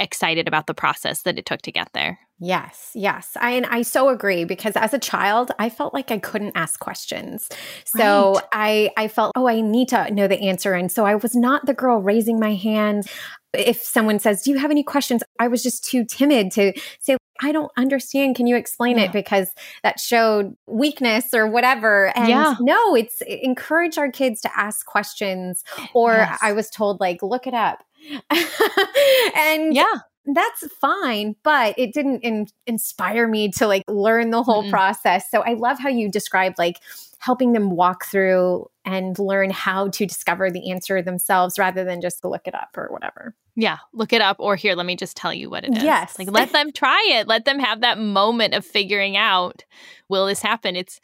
excited 0.00 0.48
about 0.48 0.66
the 0.66 0.74
process 0.74 1.22
that 1.22 1.38
it 1.38 1.46
took 1.46 1.62
to 1.62 1.70
get 1.70 1.88
there. 1.94 2.18
Yes, 2.40 2.90
yes. 2.96 3.36
I 3.40 3.52
and 3.52 3.66
I 3.66 3.82
so 3.82 4.08
agree 4.08 4.44
because 4.44 4.74
as 4.74 4.92
a 4.92 4.98
child, 4.98 5.52
I 5.60 5.68
felt 5.68 5.94
like 5.94 6.10
I 6.10 6.18
couldn't 6.18 6.56
ask 6.56 6.80
questions. 6.80 7.48
So 7.84 8.34
right. 8.34 8.44
I 8.52 8.90
I 8.96 9.06
felt, 9.06 9.30
oh, 9.36 9.46
I 9.46 9.60
need 9.60 9.90
to 9.90 10.12
know 10.12 10.26
the 10.26 10.48
answer. 10.48 10.74
And 10.74 10.90
so 10.90 11.04
I 11.04 11.14
was 11.14 11.36
not 11.36 11.66
the 11.66 11.74
girl 11.74 12.02
raising 12.02 12.40
my 12.40 12.56
hand. 12.56 13.04
If 13.52 13.80
someone 13.80 14.18
says, 14.18 14.42
Do 14.42 14.50
you 14.50 14.58
have 14.58 14.72
any 14.72 14.82
questions? 14.82 15.22
I 15.38 15.46
was 15.46 15.62
just 15.62 15.84
too 15.84 16.04
timid 16.04 16.50
to 16.52 16.72
say, 16.98 17.16
I 17.42 17.52
don't 17.52 17.72
understand. 17.76 18.36
Can 18.36 18.46
you 18.46 18.56
explain 18.56 18.98
yeah. 18.98 19.04
it? 19.04 19.12
Because 19.12 19.48
that 19.82 20.00
showed 20.00 20.56
weakness 20.66 21.34
or 21.34 21.46
whatever. 21.46 22.16
And 22.16 22.28
yeah. 22.28 22.54
no, 22.60 22.94
it's 22.94 23.20
encourage 23.20 23.98
our 23.98 24.10
kids 24.10 24.40
to 24.42 24.50
ask 24.58 24.86
questions. 24.86 25.64
Or 25.94 26.14
yes. 26.14 26.38
I 26.40 26.52
was 26.52 26.70
told, 26.70 27.00
like, 27.00 27.22
look 27.22 27.46
it 27.46 27.54
up. 27.54 27.84
and 29.36 29.72
yeah 29.74 30.00
that's 30.26 30.66
fine 30.80 31.34
but 31.42 31.74
it 31.76 31.92
didn't 31.92 32.20
in- 32.20 32.46
inspire 32.66 33.26
me 33.26 33.50
to 33.50 33.66
like 33.66 33.82
learn 33.88 34.30
the 34.30 34.42
whole 34.42 34.64
mm 34.64 34.70
process. 34.70 35.30
So 35.30 35.42
i 35.42 35.54
love 35.54 35.78
how 35.78 35.88
you 35.90 36.10
described 36.10 36.56
like 36.56 36.78
helping 37.18 37.52
them 37.52 37.70
walk 37.70 38.06
through 38.06 38.66
and 38.84 39.18
learn 39.18 39.50
how 39.50 39.88
to 39.88 40.06
discover 40.06 40.50
the 40.50 40.70
answer 40.70 41.02
themselves 41.02 41.58
rather 41.58 41.84
than 41.84 42.00
just 42.00 42.24
look 42.24 42.46
it 42.46 42.54
up 42.54 42.70
or 42.76 42.88
whatever. 42.90 43.34
Yeah 43.54 43.78
look 43.92 44.12
it 44.12 44.22
up 44.22 44.36
or 44.38 44.56
here 44.56 44.74
let 44.74 44.86
me 44.86 44.96
just 44.96 45.16
tell 45.16 45.34
you 45.34 45.50
what 45.50 45.64
it 45.64 45.76
is. 45.76 45.82
Yes. 45.82 46.18
Like 46.18 46.30
let 46.30 46.52
them 46.52 46.72
try 46.72 47.04
it. 47.14 47.28
Let 47.28 47.44
them 47.44 47.58
have 47.58 47.80
that 47.82 47.98
moment 47.98 48.54
of 48.54 48.64
figuring 48.64 49.16
out 49.16 49.64
will 50.08 50.26
this 50.26 50.40
happen? 50.40 50.76
It's 50.76 51.00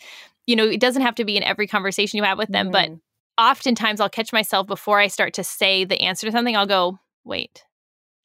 you 0.46 0.56
know 0.56 0.64
it 0.66 0.80
doesn't 0.80 1.02
have 1.02 1.16
to 1.16 1.24
be 1.24 1.36
in 1.36 1.42
every 1.42 1.66
conversation 1.66 2.16
you 2.16 2.24
have 2.24 2.38
with 2.38 2.48
them 2.48 2.68
mm 2.68 2.72
but 2.72 2.90
oftentimes 3.38 4.00
I'll 4.00 4.10
catch 4.10 4.32
myself 4.32 4.66
before 4.66 4.98
I 4.98 5.06
start 5.06 5.34
to 5.34 5.44
say 5.44 5.84
the 5.84 6.00
answer 6.02 6.26
to 6.26 6.32
something, 6.32 6.56
I'll 6.56 6.66
go, 6.66 6.98
wait, 7.24 7.64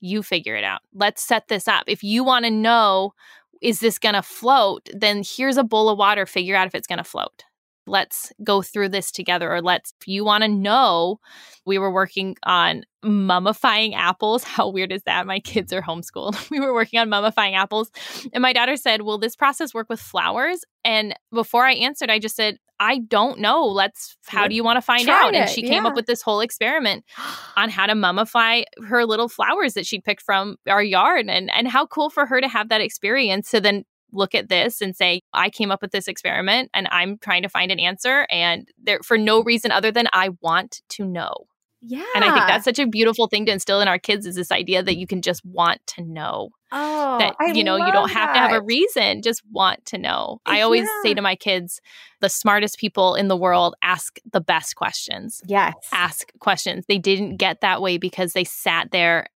you 0.03 0.21
figure 0.21 0.55
it 0.55 0.63
out. 0.63 0.81
Let's 0.93 1.23
set 1.23 1.47
this 1.47 1.67
up. 1.67 1.85
If 1.87 2.03
you 2.03 2.23
want 2.23 2.45
to 2.45 2.51
know, 2.51 3.13
is 3.61 3.79
this 3.79 3.97
going 3.97 4.15
to 4.15 4.21
float? 4.21 4.89
Then 4.93 5.23
here's 5.25 5.57
a 5.57 5.63
bowl 5.63 5.89
of 5.89 5.97
water, 5.97 6.25
figure 6.25 6.55
out 6.55 6.67
if 6.67 6.75
it's 6.75 6.87
going 6.87 6.97
to 6.97 7.03
float. 7.03 7.45
Let's 7.85 8.31
go 8.43 8.61
through 8.61 8.89
this 8.89 9.11
together. 9.11 9.53
Or 9.53 9.61
let's, 9.61 9.93
if 10.01 10.07
you 10.07 10.23
want 10.23 10.43
to 10.43 10.47
know, 10.47 11.19
we 11.65 11.77
were 11.77 11.91
working 11.91 12.35
on 12.43 12.83
mummifying 13.03 13.93
apples. 13.95 14.43
How 14.53 14.69
weird 14.69 14.91
is 14.91 15.03
that? 15.03 15.27
My 15.27 15.39
kids 15.39 15.73
are 15.73 15.81
homeschooled. 15.81 16.49
we 16.51 16.59
were 16.59 16.73
working 16.73 16.99
on 16.99 17.09
mummifying 17.09 17.55
apples. 17.55 17.91
And 18.33 18.41
my 18.41 18.53
daughter 18.53 18.77
said, 18.77 19.01
Will 19.01 19.17
this 19.17 19.35
process 19.35 19.73
work 19.73 19.87
with 19.89 19.99
flowers? 19.99 20.63
And 20.83 21.13
before 21.31 21.65
I 21.65 21.73
answered, 21.73 22.09
I 22.09 22.19
just 22.19 22.35
said, 22.35 22.57
I 22.79 22.99
don't 22.99 23.39
know. 23.39 23.65
Let's, 23.65 24.17
how 24.25 24.47
do 24.47 24.55
you 24.55 24.63
want 24.63 24.77
to 24.77 24.81
find 24.81 25.07
out? 25.07 25.33
And 25.33 25.49
she 25.49 25.61
came 25.61 25.85
up 25.85 25.95
with 25.95 26.05
this 26.05 26.21
whole 26.21 26.41
experiment 26.41 27.05
on 27.55 27.69
how 27.69 27.85
to 27.85 27.93
mummify 27.93 28.63
her 28.87 29.05
little 29.05 29.29
flowers 29.29 29.75
that 29.75 29.85
she 29.85 30.01
picked 30.01 30.21
from 30.21 30.57
our 30.67 30.83
yard. 30.83 31.27
And, 31.29 31.49
and 31.51 31.67
how 31.67 31.85
cool 31.85 32.09
for 32.09 32.25
her 32.25 32.41
to 32.41 32.47
have 32.47 32.69
that 32.69 32.81
experience 32.81 33.47
so 33.47 33.59
then 33.59 33.85
look 34.13 34.35
at 34.35 34.49
this 34.49 34.81
and 34.81 34.95
say, 34.95 35.21
I 35.33 35.49
came 35.49 35.71
up 35.71 35.81
with 35.81 35.91
this 35.91 36.07
experiment 36.07 36.69
and 36.73 36.87
I'm 36.91 37.17
trying 37.17 37.43
to 37.43 37.49
find 37.49 37.71
an 37.71 37.79
answer. 37.79 38.25
And 38.29 38.67
there, 38.81 38.99
for 39.03 39.17
no 39.17 39.43
reason 39.43 39.71
other 39.71 39.91
than 39.91 40.07
I 40.13 40.29
want 40.41 40.81
to 40.89 41.05
know. 41.05 41.47
Yeah. 41.85 42.05
And 42.15 42.23
I 42.23 42.33
think 42.33 42.47
that's 42.47 42.63
such 42.63 42.79
a 42.79 42.87
beautiful 42.87 43.27
thing 43.27 43.45
to 43.47 43.51
instill 43.51 43.81
in 43.81 43.89
our 43.89 43.99
kids 43.99 44.25
is 44.25 44.35
this 44.35 44.51
idea 44.53 44.81
that 44.81 44.95
you 44.95 45.05
can 45.05 45.21
just 45.21 45.43
want 45.43 45.85
to 45.87 46.01
know. 46.01 46.49
Oh, 46.71 47.19
that 47.19 47.35
I 47.41 47.51
you 47.51 47.63
know, 47.63 47.75
you 47.75 47.91
don't 47.91 48.09
have 48.09 48.29
that. 48.29 48.33
to 48.33 48.39
have 48.39 48.51
a 48.53 48.61
reason, 48.63 49.21
just 49.21 49.41
want 49.51 49.85
to 49.87 49.97
know. 49.97 50.39
I 50.45 50.61
always 50.61 50.83
yeah. 50.85 51.01
say 51.03 51.13
to 51.13 51.21
my 51.21 51.35
kids, 51.35 51.81
the 52.21 52.29
smartest 52.29 52.79
people 52.79 53.15
in 53.15 53.27
the 53.27 53.35
world 53.35 53.75
ask 53.83 54.17
the 54.31 54.39
best 54.39 54.75
questions. 54.77 55.41
Yes. 55.45 55.73
Ask 55.91 56.31
questions. 56.39 56.85
They 56.87 56.97
didn't 56.97 57.35
get 57.35 57.59
that 57.61 57.81
way 57.81 57.97
because 57.97 58.31
they 58.31 58.45
sat 58.45 58.91
there 58.91 59.27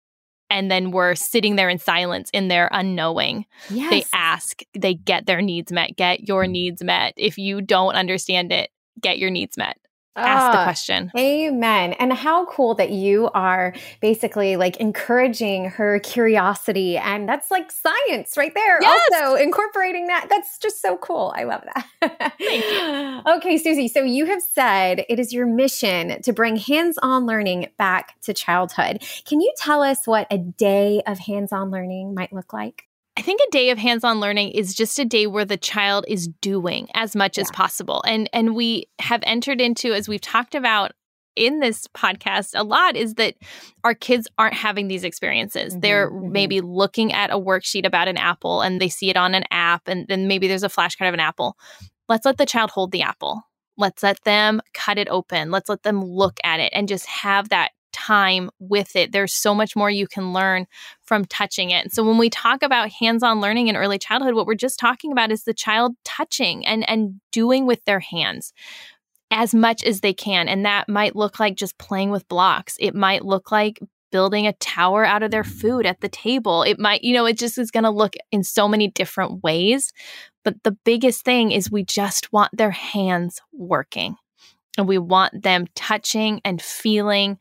and 0.50 0.70
then 0.70 0.90
we're 0.90 1.14
sitting 1.14 1.56
there 1.56 1.68
in 1.68 1.78
silence 1.78 2.30
in 2.32 2.48
their 2.48 2.68
unknowing. 2.72 3.46
Yes. 3.70 3.90
They 3.90 4.04
ask, 4.12 4.62
they 4.74 4.94
get 4.94 5.26
their 5.26 5.42
needs 5.42 5.72
met, 5.72 5.96
get 5.96 6.28
your 6.28 6.46
needs 6.46 6.82
met. 6.82 7.14
If 7.16 7.38
you 7.38 7.60
don't 7.60 7.94
understand 7.94 8.52
it, 8.52 8.70
get 9.00 9.18
your 9.18 9.30
needs 9.30 9.56
met 9.56 9.76
ask 10.16 10.52
the 10.52 10.58
ah, 10.58 10.64
question. 10.64 11.10
Amen. 11.16 11.92
And 11.94 12.12
how 12.12 12.46
cool 12.46 12.74
that 12.74 12.90
you 12.90 13.30
are 13.34 13.74
basically 14.00 14.56
like 14.56 14.76
encouraging 14.78 15.70
her 15.70 15.98
curiosity. 16.00 16.96
And 16.96 17.28
that's 17.28 17.50
like 17.50 17.70
science 17.70 18.36
right 18.36 18.52
there. 18.54 18.80
Yes. 18.80 19.10
Also 19.12 19.34
incorporating 19.36 20.06
that. 20.06 20.26
That's 20.28 20.58
just 20.58 20.80
so 20.80 20.96
cool. 20.96 21.32
I 21.36 21.44
love 21.44 21.62
that. 21.74 22.32
Thank 22.38 22.64
you. 22.64 23.32
okay, 23.36 23.58
Susie. 23.58 23.88
So 23.88 24.02
you 24.02 24.26
have 24.26 24.42
said 24.42 25.04
it 25.08 25.18
is 25.18 25.32
your 25.32 25.46
mission 25.46 26.20
to 26.22 26.32
bring 26.32 26.56
hands 26.56 26.98
on 27.02 27.26
learning 27.26 27.68
back 27.78 28.20
to 28.22 28.34
childhood. 28.34 29.02
Can 29.24 29.40
you 29.40 29.52
tell 29.56 29.82
us 29.82 30.06
what 30.06 30.26
a 30.30 30.38
day 30.38 31.02
of 31.06 31.18
hands 31.18 31.52
on 31.52 31.70
learning 31.70 32.14
might 32.14 32.32
look 32.32 32.52
like? 32.52 32.85
I 33.16 33.22
think 33.22 33.40
a 33.40 33.50
day 33.50 33.70
of 33.70 33.78
hands-on 33.78 34.20
learning 34.20 34.50
is 34.50 34.74
just 34.74 34.98
a 34.98 35.04
day 35.04 35.26
where 35.26 35.44
the 35.44 35.56
child 35.56 36.04
is 36.06 36.28
doing 36.40 36.88
as 36.94 37.16
much 37.16 37.38
yeah. 37.38 37.42
as 37.42 37.50
possible. 37.50 38.02
And 38.06 38.28
and 38.32 38.54
we 38.54 38.88
have 39.00 39.22
entered 39.24 39.60
into 39.60 39.92
as 39.94 40.08
we've 40.08 40.20
talked 40.20 40.54
about 40.54 40.92
in 41.34 41.60
this 41.60 41.86
podcast 41.88 42.52
a 42.54 42.64
lot 42.64 42.96
is 42.96 43.14
that 43.14 43.34
our 43.84 43.94
kids 43.94 44.26
aren't 44.38 44.54
having 44.54 44.88
these 44.88 45.04
experiences. 45.04 45.72
Mm-hmm, 45.72 45.80
They're 45.80 46.10
mm-hmm. 46.10 46.32
maybe 46.32 46.60
looking 46.60 47.12
at 47.12 47.30
a 47.30 47.38
worksheet 47.38 47.86
about 47.86 48.08
an 48.08 48.16
apple 48.16 48.62
and 48.62 48.80
they 48.80 48.88
see 48.88 49.10
it 49.10 49.16
on 49.16 49.34
an 49.34 49.44
app 49.50 49.86
and 49.86 50.06
then 50.08 50.28
maybe 50.28 50.48
there's 50.48 50.62
a 50.62 50.68
flashcard 50.68 51.08
of 51.08 51.14
an 51.14 51.20
apple. 51.20 51.56
Let's 52.08 52.24
let 52.24 52.38
the 52.38 52.46
child 52.46 52.70
hold 52.70 52.92
the 52.92 53.02
apple. 53.02 53.42
Let's 53.78 54.02
let 54.02 54.22
them 54.24 54.62
cut 54.72 54.96
it 54.96 55.08
open. 55.08 55.50
Let's 55.50 55.68
let 55.68 55.82
them 55.82 56.02
look 56.02 56.38
at 56.42 56.60
it 56.60 56.72
and 56.74 56.88
just 56.88 57.06
have 57.06 57.50
that 57.50 57.72
time 58.06 58.50
with 58.58 58.94
it. 58.96 59.12
There's 59.12 59.32
so 59.32 59.54
much 59.54 59.74
more 59.76 59.90
you 59.90 60.06
can 60.06 60.32
learn 60.32 60.66
from 61.02 61.24
touching 61.24 61.70
it. 61.70 61.92
So 61.92 62.04
when 62.04 62.18
we 62.18 62.30
talk 62.30 62.62
about 62.62 62.90
hands-on 62.90 63.40
learning 63.40 63.68
in 63.68 63.76
early 63.76 63.98
childhood, 63.98 64.34
what 64.34 64.46
we're 64.46 64.54
just 64.54 64.78
talking 64.78 65.12
about 65.12 65.32
is 65.32 65.44
the 65.44 65.54
child 65.54 65.94
touching 66.04 66.66
and 66.66 66.88
and 66.88 67.20
doing 67.32 67.66
with 67.66 67.84
their 67.84 68.00
hands 68.00 68.52
as 69.30 69.54
much 69.54 69.82
as 69.84 70.00
they 70.00 70.12
can. 70.14 70.48
And 70.48 70.64
that 70.64 70.88
might 70.88 71.16
look 71.16 71.40
like 71.40 71.56
just 71.56 71.78
playing 71.78 72.10
with 72.10 72.28
blocks. 72.28 72.76
It 72.78 72.94
might 72.94 73.24
look 73.24 73.50
like 73.50 73.80
building 74.12 74.46
a 74.46 74.52
tower 74.54 75.04
out 75.04 75.22
of 75.22 75.30
their 75.30 75.44
food 75.44 75.84
at 75.84 76.00
the 76.00 76.08
table. 76.08 76.62
It 76.62 76.78
might, 76.78 77.02
you 77.02 77.12
know, 77.12 77.26
it 77.26 77.36
just 77.36 77.58
is 77.58 77.70
going 77.70 77.84
to 77.84 77.90
look 77.90 78.14
in 78.30 78.44
so 78.44 78.68
many 78.68 78.88
different 78.88 79.42
ways. 79.42 79.92
But 80.44 80.62
the 80.62 80.76
biggest 80.84 81.24
thing 81.24 81.50
is 81.50 81.70
we 81.70 81.84
just 81.84 82.32
want 82.32 82.56
their 82.56 82.70
hands 82.70 83.40
working. 83.52 84.16
And 84.76 84.88
we 84.88 84.98
want 84.98 85.42
them 85.42 85.66
touching 85.74 86.40
and 86.44 86.60
feeling 86.60 87.38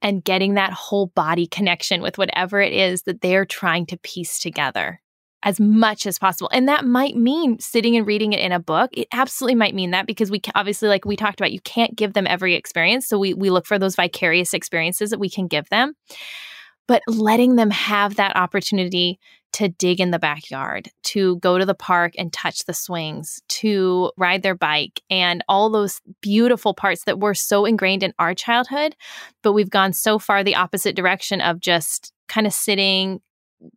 and 0.00 0.24
getting 0.24 0.54
that 0.54 0.72
whole 0.72 1.06
body 1.08 1.46
connection 1.46 2.02
with 2.02 2.18
whatever 2.18 2.60
it 2.60 2.72
is 2.72 3.02
that 3.02 3.20
they're 3.20 3.44
trying 3.44 3.86
to 3.86 3.98
piece 3.98 4.38
together 4.38 5.00
as 5.42 5.60
much 5.60 6.06
as 6.06 6.18
possible. 6.18 6.50
And 6.52 6.68
that 6.68 6.84
might 6.84 7.16
mean 7.16 7.60
sitting 7.60 7.96
and 7.96 8.06
reading 8.06 8.32
it 8.32 8.40
in 8.40 8.52
a 8.52 8.58
book. 8.58 8.90
It 8.92 9.06
absolutely 9.12 9.54
might 9.54 9.74
mean 9.74 9.92
that 9.92 10.06
because 10.06 10.30
we 10.30 10.40
obviously, 10.54 10.88
like 10.88 11.04
we 11.04 11.16
talked 11.16 11.40
about, 11.40 11.52
you 11.52 11.60
can't 11.60 11.94
give 11.94 12.12
them 12.12 12.26
every 12.26 12.54
experience. 12.54 13.06
So 13.06 13.18
we, 13.18 13.34
we 13.34 13.50
look 13.50 13.66
for 13.66 13.78
those 13.78 13.94
vicarious 13.94 14.52
experiences 14.52 15.10
that 15.10 15.20
we 15.20 15.30
can 15.30 15.46
give 15.46 15.68
them. 15.68 15.94
But 16.88 17.02
letting 17.06 17.56
them 17.56 17.70
have 17.70 18.16
that 18.16 18.34
opportunity 18.34 19.20
to 19.54 19.68
dig 19.68 20.00
in 20.00 20.10
the 20.10 20.18
backyard, 20.18 20.90
to 21.02 21.36
go 21.36 21.58
to 21.58 21.64
the 21.64 21.74
park 21.74 22.12
and 22.18 22.32
touch 22.32 22.64
the 22.64 22.74
swings, 22.74 23.40
to 23.48 24.12
ride 24.16 24.42
their 24.42 24.54
bike, 24.54 25.00
and 25.10 25.42
all 25.48 25.70
those 25.70 26.00
beautiful 26.20 26.74
parts 26.74 27.04
that 27.04 27.20
were 27.20 27.34
so 27.34 27.64
ingrained 27.64 28.02
in 28.02 28.12
our 28.18 28.34
childhood. 28.34 28.94
But 29.42 29.52
we've 29.52 29.70
gone 29.70 29.92
so 29.92 30.18
far 30.18 30.44
the 30.44 30.54
opposite 30.54 30.94
direction 30.94 31.40
of 31.40 31.60
just 31.60 32.12
kind 32.28 32.46
of 32.46 32.52
sitting, 32.52 33.20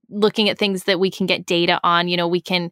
looking 0.10 0.50
at 0.50 0.58
things 0.58 0.84
that 0.84 1.00
we 1.00 1.10
can 1.10 1.26
get 1.26 1.46
data 1.46 1.80
on. 1.84 2.08
You 2.08 2.18
know, 2.18 2.28
we 2.28 2.42
can 2.42 2.72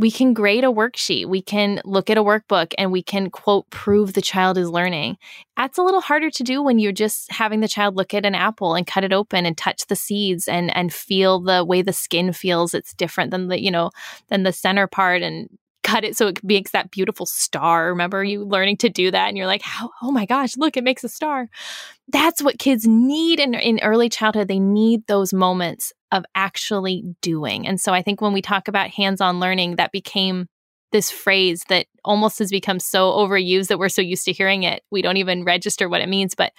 we 0.00 0.10
can 0.10 0.32
grade 0.32 0.64
a 0.64 0.68
worksheet, 0.68 1.26
we 1.26 1.42
can 1.42 1.78
look 1.84 2.08
at 2.08 2.16
a 2.16 2.24
workbook, 2.24 2.72
and 2.78 2.90
we 2.90 3.02
can 3.02 3.28
quote 3.28 3.68
prove 3.68 4.14
the 4.14 4.22
child 4.22 4.56
is 4.56 4.70
learning. 4.70 5.18
That's 5.58 5.76
a 5.76 5.82
little 5.82 6.00
harder 6.00 6.30
to 6.30 6.42
do 6.42 6.62
when 6.62 6.78
you're 6.78 6.90
just 6.90 7.30
having 7.30 7.60
the 7.60 7.68
child 7.68 7.96
look 7.96 8.14
at 8.14 8.24
an 8.24 8.34
apple 8.34 8.74
and 8.74 8.86
cut 8.86 9.04
it 9.04 9.12
open 9.12 9.44
and 9.44 9.58
touch 9.58 9.86
the 9.88 9.96
seeds 9.96 10.48
and 10.48 10.74
and 10.74 10.90
feel 10.90 11.38
the 11.38 11.66
way 11.66 11.82
the 11.82 11.92
skin 11.92 12.32
feels. 12.32 12.72
It's 12.72 12.94
different 12.94 13.30
than 13.30 13.48
the 13.48 13.62
you 13.62 13.70
know 13.70 13.90
than 14.28 14.42
the 14.42 14.54
center 14.54 14.86
part 14.86 15.20
and 15.20 15.50
cut 15.90 16.04
it 16.04 16.16
so 16.16 16.28
it 16.28 16.42
makes 16.44 16.70
that 16.70 16.90
beautiful 16.90 17.26
star. 17.26 17.88
Remember 17.88 18.22
you 18.22 18.44
learning 18.44 18.76
to 18.78 18.88
do 18.88 19.10
that 19.10 19.28
and 19.28 19.36
you're 19.36 19.46
like, 19.46 19.62
oh 20.02 20.10
my 20.12 20.24
gosh, 20.24 20.56
look, 20.56 20.76
it 20.76 20.84
makes 20.84 21.02
a 21.02 21.08
star. 21.08 21.48
That's 22.08 22.42
what 22.42 22.58
kids 22.58 22.86
need 22.86 23.40
in, 23.40 23.54
in 23.54 23.80
early 23.82 24.08
childhood. 24.08 24.48
They 24.48 24.60
need 24.60 25.06
those 25.06 25.32
moments 25.32 25.92
of 26.12 26.24
actually 26.34 27.04
doing. 27.22 27.66
And 27.66 27.80
so 27.80 27.92
I 27.92 28.02
think 28.02 28.20
when 28.20 28.32
we 28.32 28.42
talk 28.42 28.68
about 28.68 28.90
hands 28.90 29.20
on 29.20 29.40
learning, 29.40 29.76
that 29.76 29.92
became 29.92 30.46
this 30.92 31.10
phrase 31.10 31.64
that 31.68 31.86
almost 32.04 32.38
has 32.40 32.50
become 32.50 32.80
so 32.80 33.12
overused 33.12 33.68
that 33.68 33.78
we're 33.78 33.88
so 33.88 34.02
used 34.02 34.24
to 34.24 34.32
hearing 34.32 34.64
it. 34.64 34.82
We 34.90 35.02
don't 35.02 35.18
even 35.18 35.44
register 35.44 35.88
what 35.88 36.00
it 36.00 36.08
means, 36.08 36.34
but 36.34 36.52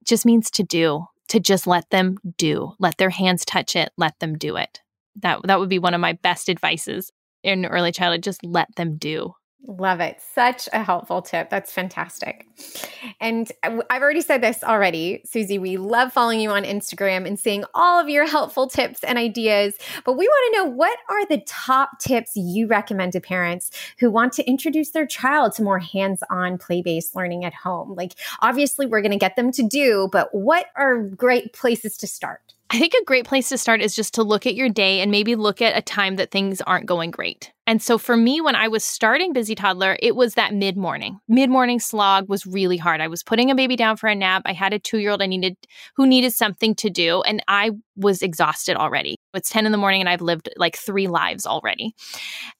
it 0.00 0.06
just 0.06 0.24
means 0.24 0.50
to 0.52 0.62
do, 0.62 1.04
to 1.28 1.40
just 1.40 1.66
let 1.66 1.88
them 1.90 2.18
do, 2.36 2.72
let 2.78 2.96
their 2.96 3.10
hands 3.10 3.44
touch 3.44 3.76
it, 3.76 3.90
let 3.98 4.18
them 4.20 4.38
do 4.38 4.56
it. 4.56 4.80
That, 5.16 5.40
that 5.44 5.58
would 5.58 5.68
be 5.68 5.78
one 5.78 5.94
of 5.94 6.00
my 6.00 6.14
best 6.14 6.48
advices 6.48 7.10
in 7.42 7.66
early 7.66 7.92
childhood. 7.92 8.22
Just 8.22 8.44
let 8.44 8.74
them 8.76 8.96
do. 8.96 9.34
Love 9.66 9.98
it. 10.00 10.20
Such 10.34 10.68
a 10.72 10.84
helpful 10.84 11.20
tip. 11.20 11.50
That's 11.50 11.72
fantastic. 11.72 12.46
And 13.20 13.50
I've 13.64 14.02
already 14.02 14.20
said 14.20 14.40
this 14.40 14.62
already, 14.62 15.20
Susie. 15.26 15.58
We 15.58 15.76
love 15.76 16.12
following 16.12 16.40
you 16.40 16.50
on 16.50 16.62
Instagram 16.62 17.26
and 17.26 17.38
seeing 17.38 17.64
all 17.74 18.00
of 18.00 18.08
your 18.08 18.24
helpful 18.26 18.68
tips 18.68 19.02
and 19.02 19.18
ideas. 19.18 19.74
But 20.04 20.12
we 20.12 20.28
want 20.28 20.54
to 20.54 20.58
know 20.58 20.70
what 20.70 20.96
are 21.10 21.26
the 21.26 21.42
top 21.44 21.98
tips 21.98 22.32
you 22.36 22.68
recommend 22.68 23.12
to 23.14 23.20
parents 23.20 23.70
who 23.98 24.10
want 24.10 24.32
to 24.34 24.48
introduce 24.48 24.92
their 24.92 25.06
child 25.06 25.54
to 25.54 25.62
more 25.62 25.80
hands 25.80 26.22
on 26.30 26.56
play 26.56 26.80
based 26.80 27.16
learning 27.16 27.44
at 27.44 27.52
home? 27.52 27.94
Like, 27.94 28.14
obviously, 28.40 28.86
we're 28.86 29.02
going 29.02 29.10
to 29.10 29.18
get 29.18 29.34
them 29.34 29.50
to 29.52 29.62
do, 29.64 30.08
but 30.12 30.32
what 30.32 30.66
are 30.76 31.02
great 31.02 31.52
places 31.52 31.96
to 31.98 32.06
start? 32.06 32.54
I 32.70 32.78
think 32.78 32.92
a 32.92 33.04
great 33.04 33.24
place 33.24 33.48
to 33.48 33.56
start 33.56 33.80
is 33.80 33.94
just 33.94 34.14
to 34.14 34.22
look 34.22 34.46
at 34.46 34.54
your 34.54 34.68
day 34.68 35.00
and 35.00 35.10
maybe 35.10 35.34
look 35.36 35.62
at 35.62 35.76
a 35.76 35.80
time 35.80 36.16
that 36.16 36.30
things 36.30 36.60
aren't 36.60 36.84
going 36.84 37.10
great. 37.10 37.50
And 37.66 37.82
so 37.82 37.96
for 37.96 38.14
me, 38.14 38.42
when 38.42 38.54
I 38.54 38.68
was 38.68 38.84
starting 38.84 39.32
Busy 39.32 39.54
Toddler, 39.54 39.98
it 40.02 40.14
was 40.14 40.34
that 40.34 40.54
mid 40.54 40.76
morning. 40.76 41.18
Mid 41.28 41.48
morning 41.48 41.80
slog 41.80 42.28
was 42.28 42.46
really 42.46 42.76
hard. 42.76 43.00
I 43.00 43.08
was 43.08 43.22
putting 43.22 43.50
a 43.50 43.54
baby 43.54 43.74
down 43.74 43.96
for 43.96 44.08
a 44.08 44.14
nap. 44.14 44.42
I 44.44 44.52
had 44.52 44.74
a 44.74 44.78
two 44.78 44.98
year 44.98 45.10
old 45.10 45.22
I 45.22 45.26
needed 45.26 45.56
who 45.96 46.06
needed 46.06 46.34
something 46.34 46.74
to 46.76 46.90
do, 46.90 47.22
and 47.22 47.42
I 47.48 47.70
was 47.96 48.22
exhausted 48.22 48.76
already. 48.76 49.16
It's 49.34 49.50
10 49.50 49.66
in 49.66 49.72
the 49.72 49.78
morning 49.78 50.00
and 50.00 50.08
I've 50.08 50.22
lived 50.22 50.48
like 50.56 50.76
three 50.76 51.06
lives 51.06 51.46
already. 51.46 51.94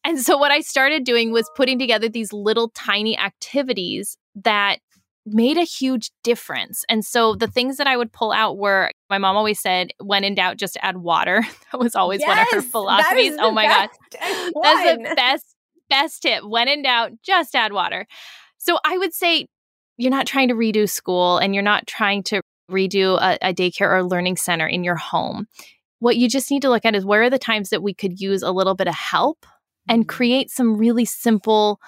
And 0.05 0.19
so 0.19 0.37
what 0.37 0.51
I 0.51 0.61
started 0.61 1.05
doing 1.05 1.33
was 1.33 1.51
putting 1.57 1.79
together 1.79 2.09
these 2.09 2.33
little 2.33 2.71
tiny 2.71 3.19
activities 3.19 4.17
that 4.45 4.79
made 5.33 5.57
a 5.57 5.63
huge 5.63 6.11
difference. 6.23 6.85
And 6.89 7.05
so 7.05 7.35
the 7.35 7.47
things 7.47 7.77
that 7.77 7.87
I 7.87 7.97
would 7.97 8.13
pull 8.13 8.33
out 8.33 8.59
were 8.59 8.91
my 9.11 9.19
mom 9.19 9.37
always 9.37 9.61
said, 9.61 9.93
when 9.99 10.25
in 10.25 10.35
doubt, 10.35 10.57
just 10.57 10.77
add 10.83 10.99
water. 10.99 11.45
That 11.71 11.81
was 11.81 11.95
always 11.95 12.21
yes, 12.21 12.29
one 12.29 12.39
of 12.39 12.47
her 12.51 12.63
philosophies. 12.63 13.37
Oh 13.39 13.51
my 13.51 13.67
God. 13.67 13.91
That's 14.21 14.53
the 14.53 15.15
best, 15.15 15.45
best 15.91 16.23
tip. 16.23 16.43
When 16.43 16.67
in 16.67 16.83
doubt, 16.83 17.13
just 17.23 17.55
add 17.55 17.75
water. 17.75 18.07
So 18.57 18.79
I 18.87 18.97
would 18.97 19.13
say 19.13 19.47
you're 19.99 20.11
not 20.11 20.27
trying 20.27 20.49
to 20.49 20.55
redo 20.55 20.89
school 20.89 21.37
and 21.37 21.53
you're 21.55 21.63
not 21.63 21.87
trying 21.87 22.23
to 22.25 22.41
redo 22.71 23.19
a, 23.21 23.37
a 23.43 23.53
daycare 23.53 23.91
or 23.91 24.03
learning 24.03 24.37
center 24.37 24.67
in 24.67 24.83
your 24.83 24.97
home. 24.97 25.47
What 25.99 26.17
you 26.17 26.29
just 26.29 26.51
need 26.51 26.63
to 26.63 26.71
look 26.71 26.85
at 26.85 26.95
is 26.95 27.05
where 27.05 27.23
are 27.23 27.31
the 27.31 27.39
times 27.39 27.71
that 27.71 27.83
we 27.83 27.93
could 27.93 28.21
use 28.21 28.43
a 28.43 28.53
little 28.53 28.75
bit 28.75 28.89
of 28.89 28.95
help 28.95 29.45
and 29.89 30.03
mm-hmm. 30.03 30.17
create 30.17 30.51
some 30.51 30.77
really 30.77 31.05
simple 31.05 31.81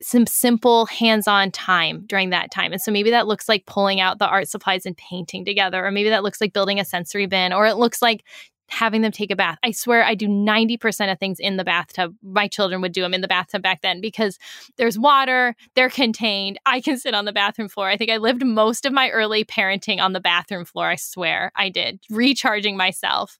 some 0.00 0.26
simple 0.26 0.86
hands-on 0.86 1.50
time 1.50 2.04
during 2.06 2.30
that 2.30 2.50
time. 2.50 2.72
And 2.72 2.80
so 2.80 2.92
maybe 2.92 3.10
that 3.10 3.26
looks 3.26 3.48
like 3.48 3.66
pulling 3.66 4.00
out 4.00 4.18
the 4.18 4.28
art 4.28 4.48
supplies 4.48 4.86
and 4.86 4.96
painting 4.96 5.44
together 5.44 5.84
or 5.84 5.90
maybe 5.90 6.10
that 6.10 6.22
looks 6.22 6.40
like 6.40 6.52
building 6.52 6.78
a 6.78 6.84
sensory 6.84 7.26
bin 7.26 7.52
or 7.52 7.66
it 7.66 7.76
looks 7.76 8.00
like 8.00 8.24
having 8.68 9.02
them 9.02 9.12
take 9.12 9.30
a 9.30 9.36
bath. 9.36 9.58
I 9.62 9.70
swear 9.70 10.04
I 10.04 10.14
do 10.14 10.28
90% 10.28 11.10
of 11.10 11.18
things 11.18 11.40
in 11.40 11.56
the 11.56 11.64
bathtub. 11.64 12.14
My 12.22 12.48
children 12.48 12.80
would 12.82 12.92
do 12.92 13.02
them 13.02 13.14
in 13.14 13.20
the 13.20 13.28
bathtub 13.28 13.62
back 13.62 13.80
then 13.80 14.00
because 14.00 14.38
there's 14.76 14.98
water, 14.98 15.54
they're 15.74 15.90
contained. 15.90 16.58
I 16.66 16.80
can 16.80 16.98
sit 16.98 17.14
on 17.14 17.24
the 17.24 17.32
bathroom 17.32 17.68
floor. 17.68 17.88
I 17.88 17.96
think 17.96 18.10
I 18.10 18.18
lived 18.18 18.44
most 18.44 18.86
of 18.86 18.92
my 18.92 19.08
early 19.10 19.44
parenting 19.44 20.00
on 20.00 20.12
the 20.12 20.20
bathroom 20.20 20.64
floor. 20.64 20.88
I 20.88 20.96
swear 20.96 21.50
I 21.56 21.70
did, 21.70 22.00
recharging 22.10 22.76
myself. 22.76 23.38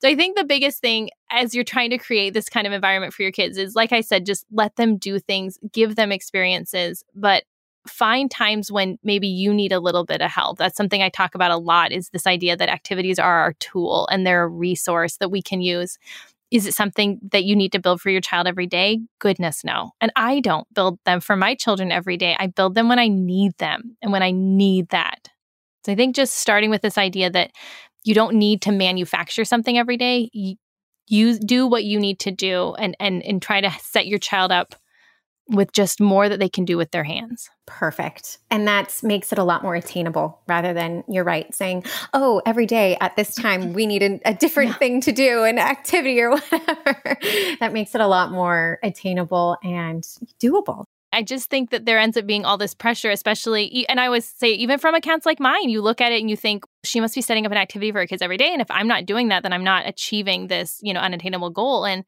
So 0.00 0.08
I 0.08 0.14
think 0.14 0.36
the 0.36 0.44
biggest 0.44 0.80
thing 0.80 1.10
as 1.30 1.54
you're 1.54 1.64
trying 1.64 1.90
to 1.90 1.98
create 1.98 2.34
this 2.34 2.48
kind 2.48 2.66
of 2.66 2.72
environment 2.72 3.12
for 3.12 3.22
your 3.22 3.32
kids 3.32 3.58
is, 3.58 3.74
like 3.74 3.92
I 3.92 4.00
said, 4.00 4.26
just 4.26 4.44
let 4.50 4.76
them 4.76 4.96
do 4.96 5.18
things, 5.18 5.58
give 5.72 5.96
them 5.96 6.12
experiences, 6.12 7.04
but 7.14 7.44
find 7.86 8.30
times 8.30 8.70
when 8.70 8.98
maybe 9.02 9.26
you 9.26 9.54
need 9.54 9.72
a 9.72 9.80
little 9.80 10.04
bit 10.04 10.20
of 10.20 10.30
help. 10.30 10.58
That's 10.58 10.76
something 10.76 11.02
I 11.02 11.08
talk 11.08 11.34
about 11.34 11.50
a 11.50 11.56
lot 11.56 11.92
is 11.92 12.10
this 12.10 12.26
idea 12.26 12.56
that 12.56 12.68
activities 12.68 13.18
are 13.18 13.40
our 13.40 13.54
tool 13.54 14.08
and 14.10 14.26
they're 14.26 14.44
a 14.44 14.48
resource 14.48 15.16
that 15.16 15.30
we 15.30 15.42
can 15.42 15.60
use. 15.60 15.98
Is 16.50 16.66
it 16.66 16.74
something 16.74 17.20
that 17.30 17.44
you 17.44 17.54
need 17.54 17.72
to 17.72 17.78
build 17.78 18.00
for 18.00 18.10
your 18.10 18.20
child 18.20 18.46
every 18.46 18.66
day? 18.66 19.00
Goodness, 19.20 19.64
no. 19.64 19.92
And 20.00 20.12
I 20.16 20.40
don't 20.40 20.66
build 20.74 20.98
them 21.04 21.20
for 21.20 21.36
my 21.36 21.54
children 21.54 21.92
every 21.92 22.16
day. 22.16 22.36
I 22.38 22.48
build 22.48 22.74
them 22.74 22.88
when 22.88 22.98
I 22.98 23.08
need 23.08 23.56
them 23.58 23.96
and 24.02 24.10
when 24.12 24.22
I 24.22 24.32
need 24.32 24.88
that. 24.88 25.28
So 25.86 25.92
I 25.92 25.94
think 25.94 26.16
just 26.16 26.34
starting 26.34 26.68
with 26.70 26.82
this 26.82 26.98
idea 26.98 27.30
that 27.30 27.52
you 28.04 28.14
don't 28.14 28.34
need 28.34 28.62
to 28.62 28.72
manufacture 28.72 29.44
something 29.44 29.78
every 29.78 29.96
day. 29.96 30.28
You, 30.32 30.56
you 31.06 31.38
do 31.38 31.66
what 31.66 31.84
you 31.84 31.98
need 31.98 32.18
to 32.20 32.30
do 32.30 32.74
and 32.74 32.96
and 33.00 33.22
and 33.22 33.42
try 33.42 33.60
to 33.60 33.70
set 33.80 34.06
your 34.06 34.18
child 34.18 34.52
up 34.52 34.74
with 35.50 35.72
just 35.72 36.00
more 36.00 36.28
that 36.28 36.38
they 36.38 36.48
can 36.48 36.64
do 36.64 36.76
with 36.76 36.90
their 36.90 37.04
hands. 37.04 37.50
Perfect. 37.66 38.38
And 38.50 38.66
that 38.68 38.98
makes 39.02 39.32
it 39.32 39.38
a 39.38 39.44
lot 39.44 39.62
more 39.62 39.74
attainable 39.74 40.40
rather 40.46 40.72
than, 40.72 41.04
you're 41.08 41.24
right, 41.24 41.52
saying, 41.54 41.84
oh, 42.14 42.40
every 42.46 42.66
day 42.66 42.96
at 43.00 43.16
this 43.16 43.34
time 43.34 43.72
we 43.72 43.86
need 43.86 44.02
a, 44.02 44.20
a 44.24 44.34
different 44.34 44.70
yeah. 44.70 44.78
thing 44.78 45.00
to 45.02 45.12
do, 45.12 45.44
an 45.44 45.58
activity 45.58 46.20
or 46.20 46.30
whatever. 46.36 47.18
that 47.60 47.72
makes 47.72 47.94
it 47.94 48.00
a 48.00 48.06
lot 48.06 48.30
more 48.32 48.78
attainable 48.82 49.56
and 49.62 50.04
doable. 50.42 50.84
I 51.12 51.22
just 51.22 51.50
think 51.50 51.70
that 51.70 51.86
there 51.86 51.98
ends 51.98 52.16
up 52.16 52.24
being 52.24 52.44
all 52.44 52.56
this 52.56 52.74
pressure, 52.74 53.10
especially, 53.10 53.84
and 53.88 53.98
I 53.98 54.06
always 54.06 54.26
say, 54.26 54.52
even 54.52 54.78
from 54.78 54.94
accounts 54.94 55.26
like 55.26 55.40
mine, 55.40 55.68
you 55.68 55.82
look 55.82 56.00
at 56.00 56.12
it 56.12 56.20
and 56.20 56.30
you 56.30 56.36
think 56.36 56.64
she 56.84 57.00
must 57.00 57.16
be 57.16 57.20
setting 57.20 57.46
up 57.46 57.52
an 57.52 57.58
activity 57.58 57.90
for 57.90 57.98
her 57.98 58.06
kids 58.06 58.22
every 58.22 58.36
day. 58.36 58.52
And 58.52 58.62
if 58.62 58.70
I'm 58.70 58.86
not 58.86 59.06
doing 59.06 59.28
that, 59.28 59.42
then 59.42 59.52
I'm 59.52 59.64
not 59.64 59.88
achieving 59.88 60.46
this, 60.46 60.78
you 60.82 60.94
know, 60.94 61.00
unattainable 61.00 61.50
goal. 61.50 61.84
And 61.84 62.04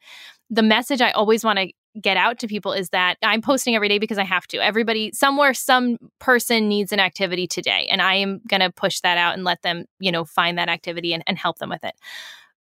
the 0.50 0.62
message 0.62 1.00
I 1.00 1.10
always 1.10 1.44
want 1.44 1.58
to 1.58 1.72
get 2.00 2.16
out 2.16 2.38
to 2.38 2.46
people 2.46 2.72
is 2.72 2.90
that 2.90 3.16
I'm 3.22 3.42
posting 3.42 3.74
every 3.74 3.88
day 3.88 3.98
because 3.98 4.18
I 4.18 4.24
have 4.24 4.46
to. 4.48 4.58
Everybody, 4.58 5.12
somewhere, 5.12 5.54
some 5.54 5.98
person 6.18 6.68
needs 6.68 6.92
an 6.92 7.00
activity 7.00 7.46
today. 7.46 7.88
And 7.90 8.00
I 8.00 8.14
am 8.14 8.40
going 8.48 8.60
to 8.60 8.70
push 8.70 9.00
that 9.00 9.18
out 9.18 9.34
and 9.34 9.44
let 9.44 9.62
them, 9.62 9.84
you 9.98 10.10
know, 10.10 10.24
find 10.24 10.58
that 10.58 10.68
activity 10.68 11.12
and, 11.12 11.22
and 11.26 11.36
help 11.36 11.58
them 11.58 11.68
with 11.70 11.84
it. 11.84 11.94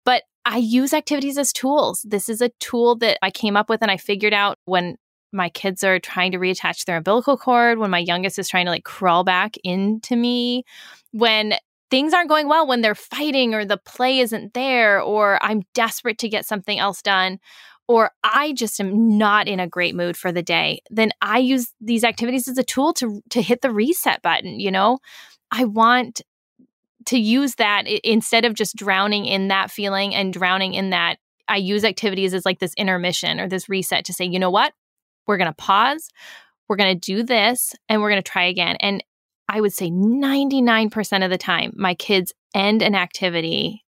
But 0.04 0.24
I 0.44 0.58
use 0.58 0.92
activities 0.92 1.38
as 1.38 1.52
tools. 1.52 2.04
This 2.06 2.28
is 2.28 2.42
a 2.42 2.50
tool 2.60 2.96
that 2.96 3.18
I 3.22 3.30
came 3.30 3.56
up 3.56 3.70
with 3.70 3.80
and 3.80 3.90
I 3.90 3.96
figured 3.96 4.34
out 4.34 4.58
when 4.66 4.96
my 5.32 5.48
kids 5.48 5.82
are 5.82 5.98
trying 5.98 6.32
to 6.32 6.38
reattach 6.38 6.84
their 6.84 6.98
umbilical 6.98 7.36
cord, 7.36 7.78
when 7.78 7.90
my 7.90 7.98
youngest 7.98 8.38
is 8.38 8.48
trying 8.48 8.66
to 8.66 8.70
like 8.70 8.84
crawl 8.84 9.24
back 9.24 9.56
into 9.64 10.16
me, 10.16 10.64
when 11.12 11.54
things 11.90 12.14
aren't 12.14 12.28
going 12.28 12.48
well, 12.48 12.66
when 12.66 12.82
they're 12.82 12.94
fighting 12.94 13.54
or 13.54 13.64
the 13.64 13.76
play 13.76 14.20
isn't 14.20 14.54
there, 14.54 15.00
or 15.00 15.42
I'm 15.42 15.62
desperate 15.74 16.18
to 16.18 16.28
get 16.28 16.46
something 16.46 16.78
else 16.78 17.02
done, 17.02 17.38
or 17.86 18.10
I 18.22 18.52
just 18.52 18.80
am 18.80 19.18
not 19.18 19.46
in 19.46 19.60
a 19.60 19.68
great 19.68 19.94
mood 19.94 20.16
for 20.16 20.32
the 20.32 20.42
day, 20.42 20.80
then 20.90 21.10
I 21.20 21.38
use 21.38 21.72
these 21.80 22.04
activities 22.04 22.48
as 22.48 22.58
a 22.58 22.64
tool 22.64 22.92
to 22.94 23.22
to 23.30 23.42
hit 23.42 23.60
the 23.60 23.70
reset 23.70 24.22
button, 24.22 24.60
you 24.60 24.70
know? 24.70 24.98
I 25.50 25.64
want 25.64 26.22
to 27.06 27.18
use 27.18 27.56
that 27.56 27.86
instead 27.86 28.44
of 28.44 28.54
just 28.54 28.76
drowning 28.76 29.26
in 29.26 29.48
that 29.48 29.70
feeling 29.70 30.14
and 30.14 30.32
drowning 30.32 30.74
in 30.74 30.90
that 30.90 31.18
I 31.48 31.58
use 31.58 31.84
activities 31.84 32.32
as 32.32 32.46
like 32.46 32.58
this 32.58 32.74
intermission 32.74 33.38
or 33.38 33.48
this 33.48 33.68
reset 33.68 34.06
to 34.06 34.12
say, 34.12 34.24
you 34.24 34.38
know 34.38 34.50
what? 34.50 34.72
We're 35.26 35.36
going 35.36 35.50
to 35.50 35.56
pause. 35.56 36.08
We're 36.68 36.76
going 36.76 36.98
to 36.98 37.14
do 37.14 37.22
this 37.22 37.74
and 37.88 38.00
we're 38.00 38.10
going 38.10 38.22
to 38.22 38.30
try 38.30 38.44
again. 38.44 38.76
And 38.80 39.04
I 39.48 39.60
would 39.60 39.74
say 39.74 39.90
99% 39.90 41.24
of 41.24 41.30
the 41.30 41.38
time, 41.38 41.72
my 41.76 41.94
kids 41.94 42.32
end 42.54 42.82
an 42.82 42.94
activity 42.94 43.83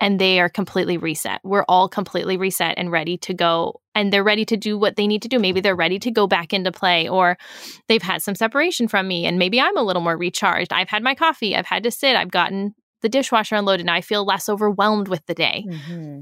and 0.00 0.18
they 0.18 0.40
are 0.40 0.48
completely 0.48 0.96
reset. 0.96 1.40
We're 1.44 1.64
all 1.68 1.88
completely 1.88 2.36
reset 2.36 2.74
and 2.78 2.90
ready 2.90 3.18
to 3.18 3.34
go. 3.34 3.80
And 3.94 4.12
they're 4.12 4.24
ready 4.24 4.44
to 4.46 4.56
do 4.56 4.78
what 4.78 4.96
they 4.96 5.06
need 5.06 5.22
to 5.22 5.28
do. 5.28 5.38
Maybe 5.38 5.60
they're 5.60 5.76
ready 5.76 5.98
to 5.98 6.10
go 6.10 6.26
back 6.26 6.52
into 6.52 6.72
play, 6.72 7.08
or 7.08 7.36
they've 7.88 8.02
had 8.02 8.22
some 8.22 8.34
separation 8.34 8.88
from 8.88 9.06
me. 9.06 9.26
And 9.26 9.38
maybe 9.38 9.60
I'm 9.60 9.76
a 9.76 9.82
little 9.82 10.02
more 10.02 10.16
recharged. 10.16 10.72
I've 10.72 10.88
had 10.88 11.02
my 11.02 11.14
coffee, 11.14 11.54
I've 11.54 11.66
had 11.66 11.82
to 11.82 11.90
sit, 11.90 12.16
I've 12.16 12.30
gotten 12.30 12.74
the 13.02 13.08
dishwasher 13.08 13.56
unloaded, 13.56 13.82
and 13.82 13.90
I 13.90 14.00
feel 14.00 14.24
less 14.24 14.48
overwhelmed 14.48 15.08
with 15.08 15.24
the 15.26 15.34
day. 15.34 15.64
Mm-hmm 15.68 16.20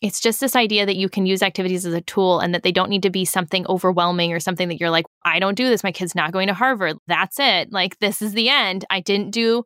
it's 0.00 0.20
just 0.20 0.40
this 0.40 0.54
idea 0.54 0.86
that 0.86 0.96
you 0.96 1.08
can 1.08 1.26
use 1.26 1.42
activities 1.42 1.84
as 1.84 1.92
a 1.92 2.00
tool 2.00 2.38
and 2.38 2.54
that 2.54 2.62
they 2.62 2.70
don't 2.70 2.90
need 2.90 3.02
to 3.02 3.10
be 3.10 3.24
something 3.24 3.66
overwhelming 3.66 4.32
or 4.32 4.38
something 4.38 4.68
that 4.68 4.78
you're 4.78 4.90
like, 4.90 5.06
I 5.24 5.40
don't 5.40 5.56
do 5.56 5.68
this. 5.68 5.82
My 5.82 5.92
kid's 5.92 6.14
not 6.14 6.32
going 6.32 6.46
to 6.48 6.54
Harvard. 6.54 6.96
That's 7.08 7.40
it. 7.40 7.72
Like, 7.72 7.98
this 7.98 8.22
is 8.22 8.32
the 8.32 8.48
end. 8.48 8.84
I 8.90 9.00
didn't 9.00 9.30
do. 9.30 9.64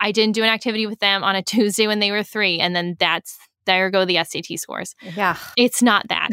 I 0.00 0.12
didn't 0.12 0.34
do 0.34 0.42
an 0.42 0.48
activity 0.48 0.86
with 0.86 0.98
them 1.00 1.22
on 1.22 1.36
a 1.36 1.42
Tuesday 1.42 1.86
when 1.86 2.00
they 2.00 2.10
were 2.10 2.22
three. 2.22 2.58
And 2.58 2.74
then 2.74 2.96
that's 2.98 3.38
there 3.66 3.90
go 3.90 4.04
the 4.04 4.22
SAT 4.24 4.58
scores. 4.58 4.94
Yeah. 5.14 5.36
It's 5.56 5.82
not 5.82 6.08
that. 6.08 6.30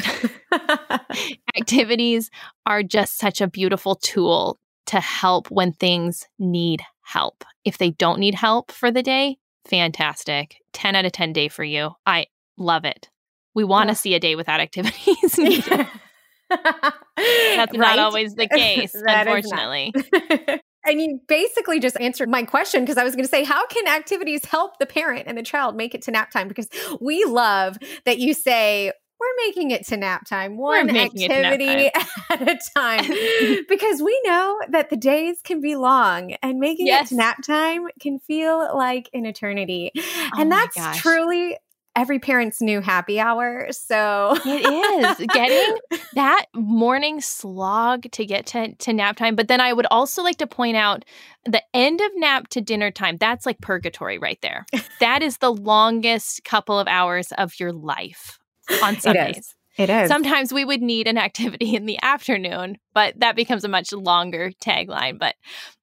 Activities 1.58 2.32
are 2.66 2.84
just 2.84 3.18
such 3.18 3.42
a 3.42 3.48
beautiful 3.48 3.96
tool 3.96 4.60
to 4.88 5.00
help 5.00 5.52
when 5.52 5.74
things 5.74 6.26
need 6.40 6.82
help. 7.02 7.44
If 7.66 7.78
they 7.78 7.92
don't 7.92 8.20
need 8.20 8.36
help 8.36 8.72
for 8.72 8.90
the 8.90 9.04
day, 9.04 9.38
fantastic. 9.66 10.56
10 10.74 10.96
out 10.96 11.06
of 11.06 11.12
10 11.12 11.34
day 11.34 11.50
for 11.50 11.64
you. 11.64 11.92
I 12.06 12.28
love 12.58 12.86
it 12.86 13.10
we 13.58 13.64
want 13.64 13.88
to 13.88 13.94
yeah. 13.94 13.96
see 13.96 14.14
a 14.14 14.20
day 14.20 14.36
without 14.36 14.60
activities. 14.60 15.18
That's 15.20 15.40
right? 16.48 17.72
not 17.74 17.98
always 17.98 18.36
the 18.36 18.48
case, 18.48 18.94
unfortunately. 18.94 19.92
And 20.88 21.02
you 21.02 21.20
basically 21.28 21.80
just 21.80 22.00
answered 22.00 22.30
my 22.30 22.44
question 22.44 22.82
because 22.82 22.98
I 22.98 23.04
was 23.04 23.16
going 23.16 23.26
to 23.26 23.30
say, 23.30 23.44
how 23.44 23.68
can 23.68 23.88
activities 23.88 24.46
help 24.46 24.80
the 24.80 24.86
parent 24.86 25.24
and 25.28 25.38
the 25.38 25.44
child 25.44 25.76
make 25.76 25.94
it 25.94 26.02
to 26.04 26.12
nap 26.12 26.32
time? 26.32 26.48
Because 26.48 26.70
we 27.02 27.26
love 27.26 27.78
that 28.06 28.20
you 28.20 28.34
say, 28.34 28.92
we're 29.20 29.48
making 29.48 29.72
it 29.72 29.86
to 29.88 29.98
nap 29.98 30.26
time, 30.26 30.58
one 30.58 30.96
activity 30.96 31.90
time. 31.90 32.06
at 32.30 32.42
a 32.48 32.60
time. 32.76 33.66
because 33.70 34.02
we 34.02 34.20
know 34.26 34.60
that 34.70 34.90
the 34.90 34.96
days 34.96 35.40
can 35.44 35.60
be 35.60 35.76
long 35.76 36.34
and 36.44 36.60
making 36.60 36.88
yes. 36.88 37.08
it 37.08 37.10
to 37.10 37.16
nap 37.16 37.42
time 37.44 37.88
can 38.00 38.20
feel 38.20 38.76
like 38.76 39.10
an 39.14 39.26
eternity. 39.26 39.92
Oh 39.96 40.30
and 40.38 40.52
that's 40.52 40.76
truly 41.00 41.58
every 41.98 42.20
parent's 42.20 42.62
new 42.62 42.80
happy 42.80 43.20
hour. 43.20 43.68
So 43.72 44.38
it 44.46 45.20
is 45.20 45.28
getting 45.34 45.78
that 46.14 46.46
morning 46.54 47.20
slog 47.20 48.10
to 48.12 48.26
get 48.26 48.46
to, 48.48 48.74
to 48.76 48.94
nap 48.94 49.18
time. 49.18 49.36
But 49.36 49.48
then 49.48 49.60
I 49.60 49.74
would 49.74 49.88
also 49.90 50.22
like 50.22 50.38
to 50.38 50.48
point 50.48 50.78
out 50.78 51.04
the 51.46 51.64
end 51.74 52.00
of 52.00 52.12
nap 52.16 52.50
to 52.50 52.62
dinner 52.62 52.92
time. 52.92 53.18
That's 53.18 53.46
like 53.48 53.60
purgatory 53.60 54.20
right 54.20 54.38
there. 54.44 54.68
that 55.00 55.24
is 55.24 55.40
the 55.40 55.52
longest 55.52 56.44
couple 56.44 56.80
of 56.80 56.88
hours 56.88 57.34
of 57.34 57.60
your 57.60 57.74
life 57.74 58.38
on 58.84 59.00
Sundays. 59.00 59.56
It 59.78 59.90
is. 59.90 60.10
Sometimes 60.10 60.52
we 60.52 60.66
would 60.66 60.82
need 60.82 61.08
an 61.08 61.18
activity 61.28 61.76
in 61.76 61.86
the 61.86 62.00
afternoon, 62.02 62.78
but 62.94 63.20
that 63.20 63.36
becomes 63.36 63.64
a 63.64 63.68
much 63.68 63.94
longer 63.94 64.52
tagline. 64.64 65.20
But 65.20 65.36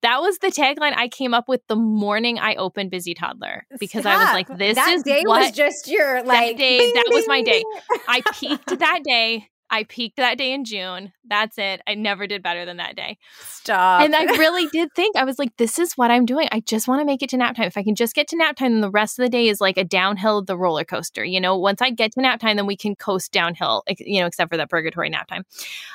that 0.03 0.21
was 0.21 0.39
the 0.39 0.49
tagline 0.49 0.97
I 0.97 1.09
came 1.09 1.33
up 1.35 1.49
with 1.49 1.61
the 1.69 1.77
morning 1.77 2.39
I 2.39 2.57
opened 2.57 2.91
Busy 2.91 3.15
Toddler 3.15 3.67
because 3.79 4.03
Stop. 4.03 4.19
I 4.19 4.25
was 4.25 4.33
like, 4.33 4.59
"This 4.59 4.77
that 4.77 4.93
is 4.93 5.03
day 5.03 5.23
what, 5.25 5.43
was 5.43 5.53
just 5.53 5.89
your 5.89 6.23
like 6.25 6.57
that 6.57 6.59
day. 6.59 6.79
Bing, 6.79 6.95
that 6.95 7.07
bing, 7.09 7.15
was 7.15 7.29
my 7.29 7.43
day. 7.43 7.63
I 8.09 8.23
peaked 8.35 8.79
that 8.79 9.01
day. 9.05 9.49
I 9.71 9.85
peaked 9.85 10.17
that 10.17 10.39
day 10.39 10.53
in 10.53 10.65
June. 10.65 11.13
That's 11.25 11.59
it. 11.59 11.81
I 11.87 11.95
never 11.95 12.27
did 12.27 12.43
better 12.43 12.65
than 12.65 12.77
that 12.77 12.97
day. 12.97 13.19
Stop. 13.41 14.03
And 14.03 14.15
I 14.15 14.25
really 14.39 14.67
did 14.69 14.91
think, 14.95 15.17
I 15.17 15.25
was 15.25 15.39
like, 15.39 15.57
this 15.57 15.79
is 15.79 15.95
what 15.95 16.11
I'm 16.11 16.27
doing. 16.27 16.49
I 16.53 16.61
just 16.61 16.87
want 16.87 17.01
to 17.01 17.05
make 17.05 17.23
it 17.23 17.31
to 17.31 17.37
nap 17.37 17.57
time. 17.57 17.67
If 17.67 17.77
I 17.77 17.83
can 17.83 17.95
just 17.95 18.15
get 18.15 18.29
to 18.29 18.37
nap 18.37 18.57
time, 18.57 18.73
then 18.73 18.81
the 18.83 18.91
rest 18.91 19.19
of 19.19 19.25
the 19.25 19.29
day 19.29 19.49
is 19.49 19.61
like 19.61 19.77
a 19.77 19.85
downhill 19.85 20.39
of 20.39 20.47
the 20.47 20.57
roller 20.57 20.85
coaster. 20.85 21.25
You 21.25 21.41
know, 21.41 21.57
once 21.57 21.83
I 21.83 21.91
get 21.91 22.13
to 22.13 22.21
nap 22.21 22.41
time, 22.41 22.57
then 22.57 22.67
we 22.67 22.77
can 22.77 22.95
coast 22.95 23.33
downhill, 23.33 23.83
you 23.99 24.21
know, 24.21 24.27
except 24.27 24.51
for 24.51 24.57
that 24.57 24.71
purgatory 24.71 25.09
nap 25.09 25.29
time. 25.29 25.45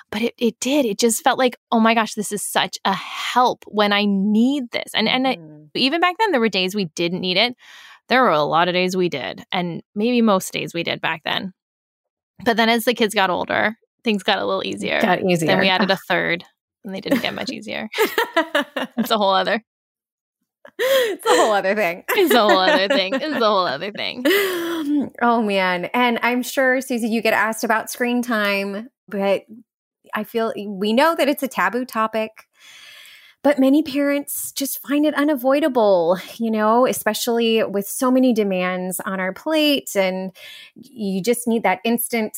But 0.09 0.23
it, 0.23 0.33
it 0.37 0.59
did. 0.59 0.85
It 0.85 0.99
just 0.99 1.23
felt 1.23 1.37
like, 1.37 1.57
oh 1.71 1.79
my 1.79 1.93
gosh, 1.93 2.15
this 2.15 2.31
is 2.31 2.41
such 2.41 2.77
a 2.85 2.93
help 2.93 3.63
when 3.67 3.93
I 3.93 4.05
need 4.05 4.71
this. 4.71 4.91
And, 4.93 5.07
and 5.07 5.25
mm. 5.25 5.67
I, 5.75 5.77
even 5.77 6.01
back 6.01 6.15
then, 6.17 6.31
there 6.31 6.41
were 6.41 6.49
days 6.49 6.75
we 6.75 6.85
didn't 6.85 7.21
need 7.21 7.37
it. 7.37 7.55
There 8.09 8.23
were 8.23 8.31
a 8.31 8.43
lot 8.43 8.67
of 8.67 8.73
days 8.73 8.97
we 8.97 9.07
did, 9.07 9.43
and 9.51 9.83
maybe 9.93 10.23
most 10.23 10.51
days 10.51 10.73
we 10.73 10.81
did 10.81 10.99
back 10.99 11.21
then. 11.23 11.53
But 12.43 12.57
then 12.57 12.69
as 12.69 12.85
the 12.85 12.93
kids 12.93 13.13
got 13.13 13.29
older, 13.29 13.75
things 14.03 14.23
got 14.23 14.39
a 14.39 14.45
little 14.45 14.65
easier. 14.65 15.01
Got 15.01 15.23
easier. 15.23 15.47
Then 15.47 15.59
we 15.59 15.69
added 15.69 15.91
a 15.91 15.97
third, 16.07 16.43
and 16.83 16.93
they 16.93 17.01
didn't 17.01 17.21
get 17.21 17.33
much 17.33 17.51
easier. 17.51 17.89
it's 17.97 19.11
a 19.11 19.17
whole 19.17 19.33
other. 19.33 19.63
It's 20.77 21.25
a 21.25 21.29
whole 21.29 21.51
other 21.51 21.75
thing. 21.75 22.03
it's 22.09 22.33
a 22.33 22.39
whole 22.39 22.57
other 22.57 22.87
thing. 22.87 23.13
It's 23.13 23.35
a 23.35 23.39
whole 23.39 23.65
other 23.65 23.91
thing. 23.91 24.25
Oh 25.21 25.41
man. 25.41 25.85
And 25.85 26.19
I'm 26.21 26.43
sure, 26.43 26.81
Susie, 26.81 27.07
you 27.07 27.21
get 27.21 27.33
asked 27.33 27.63
about 27.63 27.89
screen 27.89 28.21
time, 28.21 28.89
but 29.07 29.43
I 30.13 30.23
feel 30.23 30.53
we 30.67 30.93
know 30.93 31.15
that 31.15 31.29
it's 31.29 31.43
a 31.43 31.47
taboo 31.47 31.85
topic 31.85 32.31
but 33.43 33.59
many 33.59 33.83
parents 33.83 34.51
just 34.51 34.81
find 34.81 35.05
it 35.05 35.13
unavoidable, 35.13 36.17
you 36.35 36.51
know, 36.51 36.85
especially 36.85 37.63
with 37.63 37.87
so 37.87 38.11
many 38.11 38.33
demands 38.33 38.99
on 38.99 39.19
our 39.19 39.33
plate. 39.33 39.95
And 39.95 40.31
you 40.75 41.21
just 41.21 41.47
need 41.47 41.63
that 41.63 41.79
instant 41.85 42.37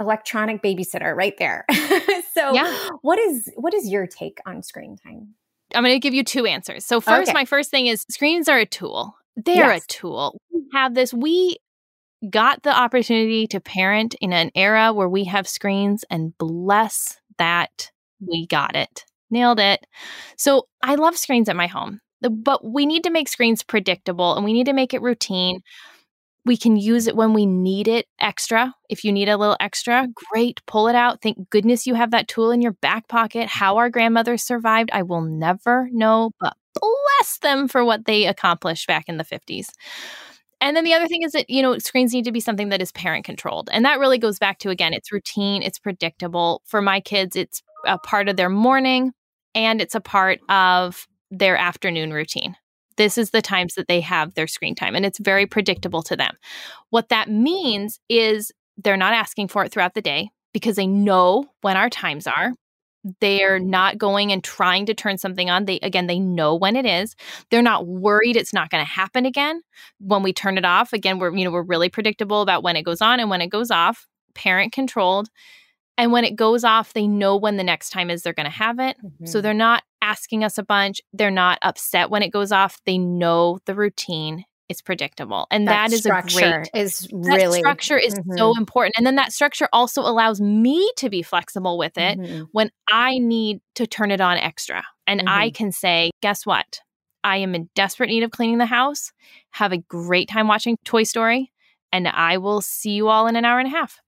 electronic 0.00 0.62
babysitter 0.62 1.14
right 1.14 1.36
there. 1.38 1.64
so 2.34 2.52
yeah. 2.52 2.88
what 3.02 3.18
is 3.18 3.50
what 3.56 3.74
is 3.74 3.88
your 3.88 4.06
take 4.06 4.38
on 4.46 4.62
screen 4.62 4.96
time? 4.96 5.34
I'm 5.74 5.82
going 5.82 5.94
to 5.94 5.98
give 5.98 6.14
you 6.14 6.24
two 6.24 6.46
answers. 6.46 6.84
So 6.84 7.00
first, 7.00 7.28
okay. 7.28 7.34
my 7.34 7.44
first 7.44 7.70
thing 7.70 7.88
is 7.88 8.06
screens 8.08 8.48
are 8.48 8.58
a 8.58 8.66
tool. 8.66 9.16
They're 9.36 9.56
yes. 9.56 9.84
a 9.84 9.88
tool. 9.88 10.40
We 10.52 10.62
have 10.72 10.94
this. 10.94 11.12
We 11.12 11.58
got 12.30 12.62
the 12.62 12.76
opportunity 12.76 13.46
to 13.48 13.60
parent 13.60 14.14
in 14.20 14.32
an 14.32 14.50
era 14.54 14.92
where 14.92 15.08
we 15.08 15.24
have 15.24 15.46
screens, 15.46 16.04
and 16.10 16.36
bless 16.38 17.20
that 17.38 17.90
we 18.20 18.46
got 18.46 18.74
it. 18.76 19.04
Nailed 19.30 19.60
it. 19.60 19.84
So 20.36 20.66
I 20.82 20.94
love 20.94 21.16
screens 21.16 21.48
at 21.48 21.56
my 21.56 21.66
home, 21.66 22.00
but 22.20 22.64
we 22.64 22.86
need 22.86 23.04
to 23.04 23.10
make 23.10 23.28
screens 23.28 23.62
predictable 23.62 24.34
and 24.34 24.44
we 24.44 24.52
need 24.52 24.66
to 24.66 24.72
make 24.72 24.94
it 24.94 25.02
routine. 25.02 25.60
We 26.44 26.56
can 26.56 26.76
use 26.76 27.06
it 27.06 27.16
when 27.16 27.34
we 27.34 27.44
need 27.44 27.88
it 27.88 28.06
extra. 28.18 28.74
If 28.88 29.04
you 29.04 29.12
need 29.12 29.28
a 29.28 29.36
little 29.36 29.56
extra, 29.60 30.08
great, 30.32 30.62
pull 30.66 30.88
it 30.88 30.94
out. 30.94 31.20
Thank 31.20 31.50
goodness 31.50 31.86
you 31.86 31.94
have 31.94 32.12
that 32.12 32.26
tool 32.26 32.50
in 32.50 32.62
your 32.62 32.72
back 32.72 33.06
pocket. 33.08 33.48
How 33.48 33.76
our 33.76 33.90
grandmothers 33.90 34.42
survived, 34.42 34.88
I 34.92 35.02
will 35.02 35.20
never 35.20 35.90
know, 35.92 36.30
but 36.40 36.56
bless 36.74 37.38
them 37.38 37.68
for 37.68 37.84
what 37.84 38.06
they 38.06 38.26
accomplished 38.26 38.86
back 38.86 39.04
in 39.08 39.18
the 39.18 39.24
50s. 39.24 39.68
And 40.60 40.76
then 40.76 40.84
the 40.84 40.94
other 40.94 41.06
thing 41.06 41.22
is 41.22 41.32
that, 41.32 41.48
you 41.48 41.62
know, 41.62 41.78
screens 41.78 42.12
need 42.12 42.24
to 42.24 42.32
be 42.32 42.40
something 42.40 42.70
that 42.70 42.82
is 42.82 42.92
parent 42.92 43.24
controlled. 43.24 43.68
And 43.72 43.84
that 43.84 43.98
really 43.98 44.18
goes 44.18 44.38
back 44.38 44.58
to, 44.60 44.70
again, 44.70 44.92
it's 44.92 45.12
routine, 45.12 45.62
it's 45.62 45.78
predictable. 45.78 46.62
For 46.64 46.82
my 46.82 47.00
kids, 47.00 47.36
it's 47.36 47.62
a 47.86 47.98
part 47.98 48.28
of 48.28 48.36
their 48.36 48.48
morning 48.48 49.12
and 49.54 49.80
it's 49.80 49.94
a 49.94 50.00
part 50.00 50.40
of 50.48 51.06
their 51.30 51.56
afternoon 51.56 52.12
routine. 52.12 52.56
This 52.96 53.16
is 53.16 53.30
the 53.30 53.42
times 53.42 53.74
that 53.74 53.86
they 53.86 54.00
have 54.00 54.34
their 54.34 54.48
screen 54.48 54.74
time, 54.74 54.96
and 54.96 55.06
it's 55.06 55.18
very 55.18 55.46
predictable 55.46 56.02
to 56.02 56.16
them. 56.16 56.34
What 56.90 57.10
that 57.10 57.30
means 57.30 58.00
is 58.08 58.50
they're 58.76 58.96
not 58.96 59.12
asking 59.12 59.48
for 59.48 59.64
it 59.64 59.72
throughout 59.72 59.94
the 59.94 60.02
day 60.02 60.30
because 60.52 60.76
they 60.76 60.86
know 60.86 61.46
when 61.60 61.76
our 61.76 61.90
times 61.90 62.26
are. 62.26 62.52
They're 63.20 63.60
not 63.60 63.96
going 63.96 64.32
and 64.32 64.42
trying 64.42 64.86
to 64.86 64.94
turn 64.94 65.18
something 65.18 65.48
on. 65.48 65.64
They 65.64 65.78
again, 65.80 66.08
they 66.08 66.18
know 66.18 66.54
when 66.56 66.74
it 66.74 66.84
is. 66.84 67.14
They're 67.50 67.62
not 67.62 67.86
worried 67.86 68.36
it's 68.36 68.52
not 68.52 68.70
going 68.70 68.84
to 68.84 68.90
happen 68.90 69.24
again 69.24 69.62
when 70.00 70.22
we 70.22 70.32
turn 70.32 70.58
it 70.58 70.64
off. 70.64 70.92
Again, 70.92 71.18
we're 71.18 71.34
you 71.34 71.44
know 71.44 71.52
we're 71.52 71.62
really 71.62 71.88
predictable 71.88 72.42
about 72.42 72.64
when 72.64 72.76
it 72.76 72.82
goes 72.82 73.00
on 73.00 73.20
and 73.20 73.30
when 73.30 73.40
it 73.40 73.48
goes 73.48 73.70
off. 73.70 74.06
Parent 74.34 74.72
controlled. 74.72 75.28
And 75.98 76.12
when 76.12 76.24
it 76.24 76.36
goes 76.36 76.64
off, 76.64 76.92
they 76.94 77.06
know 77.06 77.36
when 77.36 77.56
the 77.56 77.64
next 77.64 77.90
time 77.90 78.08
is 78.08 78.22
they're 78.22 78.32
going 78.32 78.46
to 78.46 78.50
have 78.50 78.78
it. 78.78 78.96
Mm-hmm. 79.04 79.26
So 79.26 79.40
they're 79.40 79.52
not 79.52 79.82
asking 80.00 80.44
us 80.44 80.56
a 80.56 80.62
bunch. 80.62 81.00
They're 81.12 81.30
not 81.30 81.58
upset 81.60 82.08
when 82.08 82.22
it 82.22 82.30
goes 82.30 82.52
off. 82.52 82.80
They 82.86 82.96
know 82.96 83.58
the 83.66 83.74
routine 83.74 84.44
is 84.68 84.82
predictable. 84.82 85.46
And 85.50 85.66
that, 85.66 85.90
that 85.90 85.94
is 85.94 86.06
a 86.06 86.10
great 86.10 86.68
is 86.74 87.08
really 87.10 87.58
structure 87.58 87.96
is 87.96 88.14
mm-hmm. 88.14 88.36
so 88.36 88.56
important. 88.56 88.94
And 88.96 89.06
then 89.06 89.16
that 89.16 89.32
structure 89.32 89.68
also 89.72 90.02
allows 90.02 90.40
me 90.40 90.90
to 90.96 91.08
be 91.08 91.22
flexible 91.22 91.78
with 91.78 91.96
it 91.96 92.18
mm-hmm. 92.18 92.44
when 92.52 92.70
I 92.88 93.18
need 93.18 93.60
to 93.76 93.86
turn 93.86 94.10
it 94.10 94.20
on 94.20 94.36
extra. 94.36 94.84
And 95.06 95.20
mm-hmm. 95.20 95.28
I 95.28 95.50
can 95.50 95.72
say, 95.72 96.10
guess 96.20 96.44
what? 96.44 96.80
I 97.24 97.38
am 97.38 97.54
in 97.54 97.68
desperate 97.74 98.10
need 98.10 98.22
of 98.22 98.30
cleaning 98.30 98.58
the 98.58 98.66
house. 98.66 99.12
Have 99.50 99.72
a 99.72 99.78
great 99.78 100.28
time 100.28 100.48
watching 100.48 100.76
Toy 100.84 101.02
Story. 101.02 101.50
And 101.90 102.06
I 102.06 102.36
will 102.36 102.60
see 102.60 102.90
you 102.90 103.08
all 103.08 103.26
in 103.26 103.36
an 103.36 103.46
hour 103.46 103.58
and 103.58 103.66
a 103.66 103.70
half. 103.70 103.98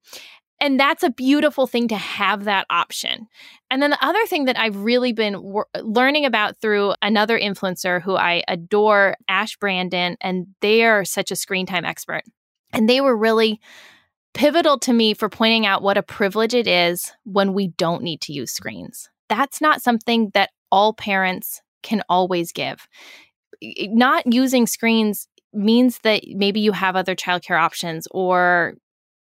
And 0.60 0.78
that's 0.78 1.02
a 1.02 1.10
beautiful 1.10 1.66
thing 1.66 1.88
to 1.88 1.96
have 1.96 2.44
that 2.44 2.66
option. 2.68 3.28
And 3.70 3.80
then 3.82 3.90
the 3.90 4.04
other 4.04 4.24
thing 4.26 4.44
that 4.44 4.58
I've 4.58 4.76
really 4.76 5.12
been 5.12 5.42
wor- 5.42 5.68
learning 5.80 6.26
about 6.26 6.60
through 6.60 6.94
another 7.00 7.38
influencer 7.38 8.02
who 8.02 8.14
I 8.14 8.42
adore, 8.46 9.16
Ash 9.26 9.56
Brandin, 9.58 10.16
and 10.20 10.48
they 10.60 10.84
are 10.84 11.04
such 11.04 11.30
a 11.30 11.36
screen 11.36 11.64
time 11.64 11.86
expert. 11.86 12.22
And 12.72 12.88
they 12.88 13.00
were 13.00 13.16
really 13.16 13.60
pivotal 14.34 14.78
to 14.80 14.92
me 14.92 15.14
for 15.14 15.28
pointing 15.28 15.66
out 15.66 15.82
what 15.82 15.96
a 15.96 16.02
privilege 16.02 16.54
it 16.54 16.66
is 16.66 17.10
when 17.24 17.54
we 17.54 17.68
don't 17.68 18.02
need 18.02 18.20
to 18.22 18.32
use 18.32 18.52
screens. 18.52 19.08
That's 19.28 19.60
not 19.60 19.82
something 19.82 20.30
that 20.34 20.50
all 20.70 20.92
parents 20.92 21.62
can 21.82 22.02
always 22.08 22.52
give. 22.52 22.86
Not 23.62 24.32
using 24.32 24.66
screens 24.66 25.26
means 25.52 25.98
that 26.00 26.22
maybe 26.28 26.60
you 26.60 26.72
have 26.72 26.96
other 26.96 27.16
childcare 27.16 27.60
options 27.60 28.06
or 28.10 28.74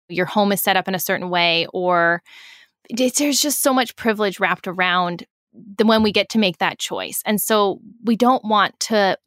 your 0.09 0.25
home 0.25 0.51
is 0.51 0.61
set 0.61 0.77
up 0.77 0.87
in 0.87 0.95
a 0.95 0.99
certain 0.99 1.29
way 1.29 1.67
or 1.73 2.21
there's 2.89 3.39
just 3.39 3.61
so 3.61 3.73
much 3.73 3.95
privilege 3.95 4.39
wrapped 4.39 4.67
around 4.67 5.25
the 5.77 5.85
when 5.85 6.03
we 6.03 6.11
get 6.11 6.29
to 6.29 6.39
make 6.39 6.57
that 6.57 6.79
choice. 6.79 7.21
And 7.25 7.39
so 7.41 7.79
we 8.03 8.15
don't 8.15 8.43
want 8.43 8.79
to 8.81 9.17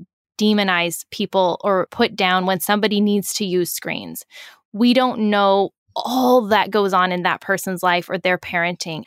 demonize 0.40 1.04
people 1.10 1.60
or 1.62 1.86
put 1.90 2.16
down 2.16 2.46
when 2.46 2.60
somebody 2.60 3.00
needs 3.00 3.32
to 3.34 3.44
use 3.44 3.70
screens. 3.70 4.24
We 4.72 4.94
don't 4.94 5.30
know 5.30 5.70
all 5.94 6.46
that 6.46 6.70
goes 6.70 6.92
on 6.92 7.12
in 7.12 7.22
that 7.22 7.40
person's 7.40 7.82
life 7.82 8.08
or 8.08 8.18
their 8.18 8.38
parenting. 8.38 9.04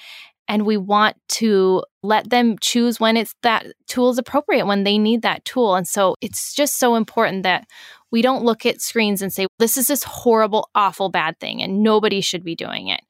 And 0.47 0.65
we 0.65 0.77
want 0.77 1.17
to 1.29 1.83
let 2.03 2.29
them 2.29 2.57
choose 2.61 2.99
when 2.99 3.17
it's 3.17 3.33
that 3.41 3.65
tool 3.87 4.09
is 4.09 4.17
appropriate, 4.17 4.65
when 4.65 4.83
they 4.83 4.97
need 4.97 5.23
that 5.23 5.43
tool. 5.43 5.75
And 5.75 5.87
so 5.87 6.15
it's 6.21 6.53
just 6.53 6.77
so 6.77 6.95
important 6.95 7.43
that 7.43 7.67
we 8.11 8.21
don't 8.21 8.45
look 8.45 8.65
at 8.65 8.81
screens 8.81 9.21
and 9.21 9.33
say, 9.33 9.47
this 9.59 9.75
is 9.75 9.87
this 9.87 10.03
horrible, 10.03 10.69
awful, 10.75 11.09
bad 11.09 11.39
thing, 11.39 11.61
and 11.61 11.81
nobody 11.81 12.21
should 12.21 12.43
be 12.43 12.55
doing 12.55 12.89
it. 12.89 13.01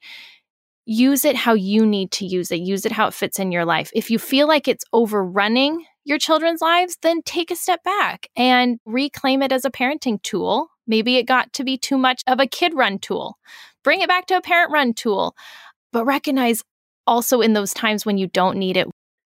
Use 0.86 1.24
it 1.24 1.36
how 1.36 1.52
you 1.52 1.84
need 1.84 2.10
to 2.12 2.24
use 2.24 2.50
it. 2.50 2.60
Use 2.60 2.86
it 2.86 2.92
how 2.92 3.08
it 3.08 3.14
fits 3.14 3.38
in 3.38 3.52
your 3.52 3.64
life. 3.64 3.90
If 3.92 4.10
you 4.10 4.18
feel 4.18 4.46
like 4.48 4.66
it's 4.66 4.84
overrunning 4.92 5.84
your 6.04 6.18
children's 6.18 6.62
lives, 6.62 6.96
then 7.02 7.22
take 7.22 7.50
a 7.50 7.56
step 7.56 7.82
back 7.82 8.28
and 8.36 8.78
reclaim 8.86 9.42
it 9.42 9.52
as 9.52 9.64
a 9.64 9.70
parenting 9.70 10.22
tool. 10.22 10.68
Maybe 10.86 11.16
it 11.16 11.24
got 11.24 11.52
to 11.54 11.64
be 11.64 11.76
too 11.76 11.98
much 11.98 12.22
of 12.28 12.38
a 12.38 12.46
kid 12.46 12.72
run 12.74 13.00
tool. 13.00 13.36
Bring 13.82 14.00
it 14.00 14.08
back 14.08 14.26
to 14.26 14.36
a 14.36 14.40
parent 14.40 14.70
run 14.70 14.94
tool. 14.94 15.34
But 15.92 16.04
recognize 16.04 16.62
also 17.06 17.40
in 17.40 17.52
those 17.52 17.72
times 17.72 18.04
when 18.04 18.18
you 18.18 18.26
don't 18.26 18.58
need 18.58 18.76
it, 18.76 18.88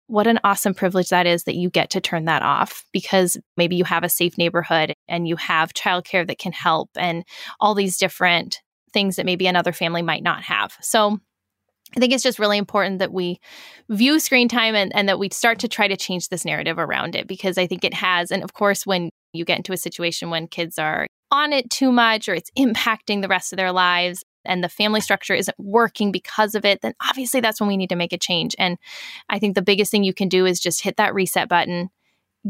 what 0.08 0.26
an 0.26 0.38
awesome 0.44 0.74
privilege 0.74 1.08
that 1.08 1.26
is 1.26 1.44
that 1.44 1.56
you 1.56 1.68
get 1.68 1.90
to 1.90 2.00
turn 2.00 2.26
that 2.26 2.42
off 2.42 2.84
because 2.92 3.36
maybe 3.56 3.76
you 3.76 3.84
have 3.84 4.04
a 4.04 4.08
safe 4.08 4.38
neighborhood 4.38 4.92
and 5.08 5.26
you 5.26 5.36
have 5.36 5.74
childcare 5.74 6.26
that 6.26 6.38
can 6.38 6.52
help 6.52 6.90
and 6.96 7.24
all 7.58 7.74
these 7.74 7.98
different 7.98 8.60
things 8.92 9.16
that 9.16 9.26
maybe 9.26 9.46
another 9.46 9.72
family 9.72 10.02
might 10.02 10.22
not 10.22 10.42
have. 10.42 10.76
So 10.80 11.18
I 11.96 12.00
think 12.00 12.12
it's 12.12 12.22
just 12.22 12.38
really 12.38 12.58
important 12.58 12.98
that 13.00 13.12
we 13.12 13.38
view 13.88 14.18
screen 14.20 14.48
time 14.48 14.74
and, 14.74 14.94
and 14.94 15.08
that 15.08 15.18
we 15.18 15.28
start 15.30 15.60
to 15.60 15.68
try 15.68 15.88
to 15.88 15.96
change 15.96 16.28
this 16.28 16.44
narrative 16.44 16.78
around 16.78 17.14
it 17.14 17.26
because 17.26 17.58
I 17.58 17.66
think 17.66 17.84
it 17.84 17.94
has. 17.94 18.30
And 18.30 18.42
of 18.42 18.52
course, 18.52 18.86
when 18.86 19.10
you 19.32 19.44
get 19.44 19.58
into 19.58 19.72
a 19.72 19.76
situation 19.76 20.30
when 20.30 20.48
kids 20.48 20.78
are 20.78 21.06
on 21.30 21.52
it 21.52 21.70
too 21.70 21.92
much 21.92 22.28
or 22.28 22.34
it's 22.34 22.50
impacting 22.58 23.22
the 23.22 23.28
rest 23.28 23.52
of 23.52 23.56
their 23.56 23.72
lives, 23.72 24.22
and 24.48 24.62
the 24.62 24.68
family 24.68 25.00
structure 25.00 25.34
isn't 25.34 25.58
working 25.58 26.12
because 26.12 26.54
of 26.54 26.64
it, 26.64 26.80
then 26.82 26.94
obviously 27.08 27.40
that's 27.40 27.60
when 27.60 27.68
we 27.68 27.76
need 27.76 27.88
to 27.88 27.96
make 27.96 28.12
a 28.12 28.18
change. 28.18 28.54
And 28.58 28.78
I 29.28 29.38
think 29.38 29.54
the 29.54 29.62
biggest 29.62 29.90
thing 29.90 30.04
you 30.04 30.14
can 30.14 30.28
do 30.28 30.46
is 30.46 30.60
just 30.60 30.82
hit 30.82 30.96
that 30.96 31.14
reset 31.14 31.48
button, 31.48 31.90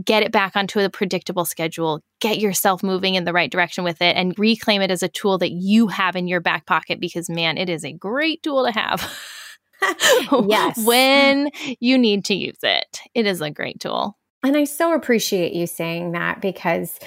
get 0.05 0.23
it 0.23 0.33
back 0.33 0.57
onto 0.57 0.81
a 0.81 0.91
predictable 0.91 1.45
schedule, 1.45 2.03
get 2.21 2.39
yourself 2.39 2.83
moving 2.83 3.15
in 3.15 3.25
the 3.25 3.33
right 3.33 3.51
direction 3.51 3.85
with 3.85 4.01
it, 4.03 4.17
and 4.17 4.39
reclaim 4.39 4.83
it 4.83 4.91
as 4.91 5.03
a 5.03 5.09
tool 5.09 5.39
that 5.39 5.53
you 5.53 5.89
have 5.89 6.17
in 6.17 6.29
your 6.29 6.41
back 6.41 6.67
pocket 6.67 7.01
because, 7.01 7.31
man, 7.31 7.59
it 7.59 7.69
is 7.69 7.85
a 7.85 7.93
great 7.93 8.43
tool 8.43 8.65
to 8.65 8.73
have. 8.73 9.13
yes. 10.47 10.79
when 10.85 11.51
you 11.81 11.99
need 11.99 12.25
to 12.27 12.35
use 12.35 12.59
it, 12.63 13.01
it 13.15 13.27
is 13.27 13.41
a 13.41 13.51
great 13.51 13.81
tool. 13.81 14.17
And 14.43 14.57
I 14.57 14.65
so 14.65 14.93
appreciate 14.93 15.55
you 15.55 15.67
saying 15.67 16.13
that 16.13 16.41
because 16.41 16.99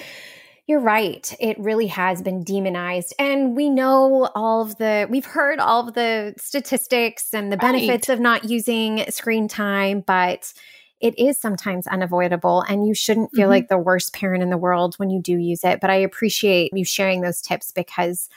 you're 0.66 0.80
right. 0.80 1.34
It 1.40 1.58
really 1.58 1.88
has 1.88 2.22
been 2.22 2.44
demonized. 2.44 3.14
And 3.18 3.56
we 3.56 3.68
know 3.68 4.28
all 4.34 4.62
of 4.62 4.76
the, 4.78 5.06
we've 5.10 5.26
heard 5.26 5.58
all 5.58 5.88
of 5.88 5.94
the 5.94 6.34
statistics 6.38 7.34
and 7.34 7.52
the 7.52 7.56
right. 7.56 7.72
benefits 7.72 8.08
of 8.08 8.20
not 8.20 8.44
using 8.44 9.04
screen 9.10 9.48
time, 9.48 10.02
but 10.06 10.52
it 11.00 11.18
is 11.18 11.38
sometimes 11.40 11.86
unavoidable. 11.86 12.62
And 12.68 12.86
you 12.86 12.94
shouldn't 12.94 13.30
feel 13.32 13.44
mm-hmm. 13.44 13.50
like 13.50 13.68
the 13.68 13.78
worst 13.78 14.12
parent 14.12 14.42
in 14.42 14.50
the 14.50 14.58
world 14.58 14.94
when 14.96 15.10
you 15.10 15.20
do 15.20 15.36
use 15.36 15.64
it. 15.64 15.80
But 15.80 15.90
I 15.90 15.96
appreciate 15.96 16.70
you 16.74 16.84
sharing 16.84 17.22
those 17.22 17.40
tips 17.40 17.72
because, 17.72 18.28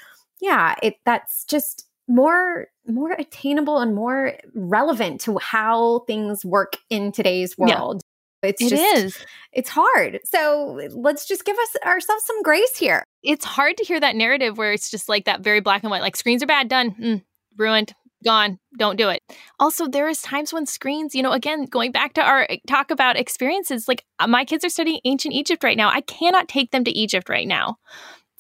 yeah, 0.42 0.76
it 0.82 0.96
that's 1.06 1.44
just 1.46 1.88
more 2.08 2.68
more 2.86 3.14
attainable 3.14 3.80
and 3.80 3.96
more 3.96 4.34
relevant 4.54 5.22
to 5.22 5.38
how 5.38 6.00
things 6.00 6.44
work 6.44 6.78
in 6.90 7.12
today's 7.12 7.58
world. 7.58 8.03
It's 8.44 8.62
it 8.62 8.70
just, 8.70 8.98
is. 8.98 9.26
It's 9.54 9.70
hard. 9.70 10.20
So 10.26 10.80
let's 10.91 11.28
just 11.28 11.46
give 11.46 11.58
us 11.58 11.76
ourselves 11.86 12.26
some 12.26 12.41
grace 12.44 12.78
here. 12.78 13.04
It's 13.24 13.46
hard 13.46 13.78
to 13.78 13.86
hear 13.86 14.00
that 14.00 14.16
narrative 14.16 14.58
where 14.58 14.74
it's 14.74 14.91
just 14.91 15.08
like 15.08 15.26
that 15.26 15.41
very 15.41 15.62
black 15.62 15.84
and 15.84 15.91
white, 15.91 16.02
like 16.02 16.16
screens 16.16 16.44
are 16.44 16.48
bad, 16.48 16.68
done, 16.68 16.91
mm, 16.91 17.24
ruined, 17.58 17.94
gone, 18.24 18.60
don't 18.78 18.98
do 18.98 19.10
it. 19.10 19.22
Also, 19.60 19.88
there 19.88 20.10
is 20.10 20.22
times 20.22 20.52
when 20.52 20.66
screens, 20.66 21.14
you 21.14 21.22
know, 21.22 21.32
again, 21.32 21.66
going 21.66 21.91
back 21.91 22.14
to 22.14 22.22
our 22.22 22.48
eh, 22.50 22.58
talk 22.68 22.91
about 22.91 23.18
experiences, 23.18 23.88
like 23.88 24.04
uh, 24.20 24.28
my 24.28 24.44
kids 24.46 24.66
are 24.66 24.70
studying 24.70 25.00
ancient 25.06 25.34
Egypt 25.34 25.64
right 25.64 25.78
now. 25.78 25.89
I 25.89 26.02
cannot 26.02 26.48
take 26.48 26.72
them 26.72 26.84
to 26.84 26.91
Egypt 26.91 27.30
right 27.30 27.48
now. 27.48 27.78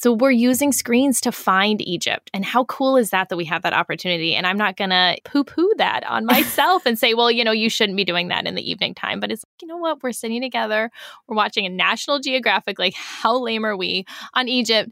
So 0.03 0.11
we're 0.11 0.31
using 0.31 0.73
screens 0.73 1.21
to 1.21 1.31
find 1.31 1.81
Egypt. 1.81 2.29
And 2.33 2.43
how 2.43 2.65
cool 2.65 2.97
is 2.97 3.11
that 3.11 3.29
that 3.29 3.37
we 3.37 3.45
have 3.45 3.61
that 3.61 3.71
opportunity? 3.71 4.35
And 4.35 4.45
I'm 4.45 4.57
not 4.57 4.75
going 4.75 4.89
to 4.89 5.15
poo 5.23 5.45
poo 5.45 5.71
that 5.77 6.05
on 6.05 6.25
myself 6.25 6.85
and 6.85 6.99
say, 6.99 7.13
well, 7.13 7.31
you 7.31 7.41
know, 7.41 7.53
you 7.53 7.69
shouldn't 7.69 7.95
be 7.95 8.03
doing 8.03 8.27
that 8.27 8.45
in 8.45 8.55
the 8.55 8.69
evening 8.69 8.95
time. 8.95 9.21
But 9.21 9.31
it's 9.31 9.45
like, 9.45 9.61
you 9.61 9.67
know 9.69 9.77
what? 9.77 10.03
We're 10.03 10.11
sitting 10.11 10.41
together, 10.41 10.91
we're 11.25 11.37
watching 11.37 11.65
a 11.65 11.69
National 11.69 12.19
Geographic. 12.19 12.79
Like, 12.79 12.95
how 12.95 13.39
lame 13.39 13.65
are 13.65 13.77
we 13.77 14.03
on 14.33 14.49
Egypt? 14.49 14.91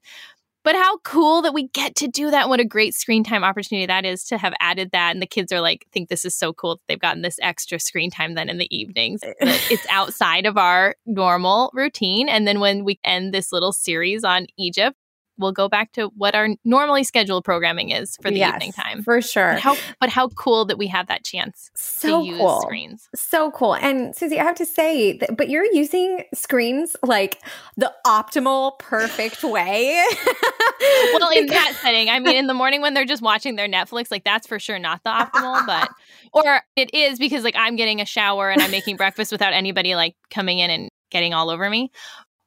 But 0.63 0.75
how 0.75 0.99
cool 0.99 1.41
that 1.41 1.53
we 1.53 1.67
get 1.69 1.95
to 1.95 2.07
do 2.07 2.31
that. 2.31 2.47
What 2.47 2.61
a 2.61 2.65
great 2.65 2.93
screen 2.93 3.25
time 3.25 3.43
opportunity 3.43 3.87
that 3.87 4.05
is 4.05 4.23
to 4.25 4.37
have 4.37 4.53
added 4.61 4.91
that. 4.91 5.11
And 5.11 5.21
the 5.21 5.27
kids 5.27 5.51
are 5.51 5.59
like, 5.59 5.87
think 5.91 6.07
this 6.07 6.23
is 6.23 6.35
so 6.35 6.53
cool 6.53 6.75
that 6.75 6.81
they've 6.87 6.99
gotten 6.99 7.23
this 7.23 7.39
extra 7.41 7.79
screen 7.79 8.11
time 8.11 8.35
then 8.35 8.47
in 8.47 8.59
the 8.59 8.73
evenings. 8.73 9.21
Eh. 9.23 9.33
it's 9.41 9.85
outside 9.89 10.45
of 10.45 10.57
our 10.57 10.95
normal 11.05 11.69
routine. 11.73 12.29
And 12.29 12.47
then 12.47 12.61
when 12.61 12.85
we 12.85 12.99
end 13.03 13.33
this 13.33 13.51
little 13.51 13.73
series 13.73 14.23
on 14.23 14.45
Egypt, 14.57 14.95
we'll 15.41 15.51
go 15.51 15.67
back 15.67 15.91
to 15.93 16.07
what 16.15 16.35
our 16.35 16.49
normally 16.63 17.03
scheduled 17.03 17.43
programming 17.43 17.89
is 17.89 18.17
for 18.21 18.29
the 18.29 18.37
yes, 18.37 18.53
evening 18.53 18.71
time. 18.71 19.03
For 19.03 19.21
sure. 19.21 19.53
But 19.53 19.59
how, 19.59 19.77
but 19.99 20.09
how 20.09 20.27
cool 20.29 20.65
that 20.65 20.77
we 20.77 20.87
have 20.87 21.07
that 21.07 21.23
chance 21.23 21.71
so 21.75 22.21
to 22.21 22.27
use 22.27 22.37
cool. 22.37 22.61
screens. 22.61 23.09
So 23.15 23.51
cool. 23.51 23.75
And 23.75 24.15
Susie, 24.15 24.39
I 24.39 24.43
have 24.43 24.55
to 24.55 24.65
say, 24.65 25.17
that, 25.17 25.37
but 25.37 25.49
you're 25.49 25.65
using 25.73 26.23
screens 26.33 26.95
like 27.03 27.41
the 27.77 27.93
optimal, 28.05 28.77
perfect 28.79 29.43
way. 29.43 30.03
well, 31.13 31.29
in 31.31 31.47
that 31.47 31.77
setting, 31.81 32.09
I 32.09 32.19
mean, 32.19 32.35
in 32.35 32.47
the 32.47 32.53
morning 32.53 32.81
when 32.81 32.93
they're 32.93 33.05
just 33.05 33.21
watching 33.21 33.55
their 33.55 33.67
Netflix, 33.67 34.11
like 34.11 34.23
that's 34.23 34.47
for 34.47 34.59
sure 34.59 34.79
not 34.79 35.03
the 35.03 35.09
optimal, 35.09 35.65
but, 35.65 35.89
or 36.33 36.61
it 36.75 36.93
is 36.93 37.19
because 37.19 37.43
like 37.43 37.55
I'm 37.57 37.75
getting 37.75 38.01
a 38.01 38.05
shower 38.05 38.49
and 38.49 38.61
I'm 38.61 38.71
making 38.71 38.97
breakfast 38.97 39.31
without 39.31 39.53
anybody 39.53 39.95
like 39.95 40.15
coming 40.29 40.59
in 40.59 40.69
and 40.69 40.89
getting 41.09 41.33
all 41.33 41.49
over 41.49 41.69
me 41.69 41.91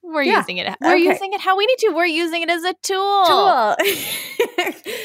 We're 0.05 0.23
yeah. 0.23 0.39
using 0.39 0.59
it. 0.59 0.77
We're 0.81 0.95
okay. 0.95 1.03
using 1.03 1.33
it 1.33 1.41
how 1.41 1.57
we 1.57 1.65
need 1.65 1.79
to. 1.79 1.91
We're 1.91 2.05
using 2.05 2.43
it 2.43 2.51
as 2.51 2.63
a 2.63 2.75
tool. 2.83 3.25
Tool. 3.25 3.77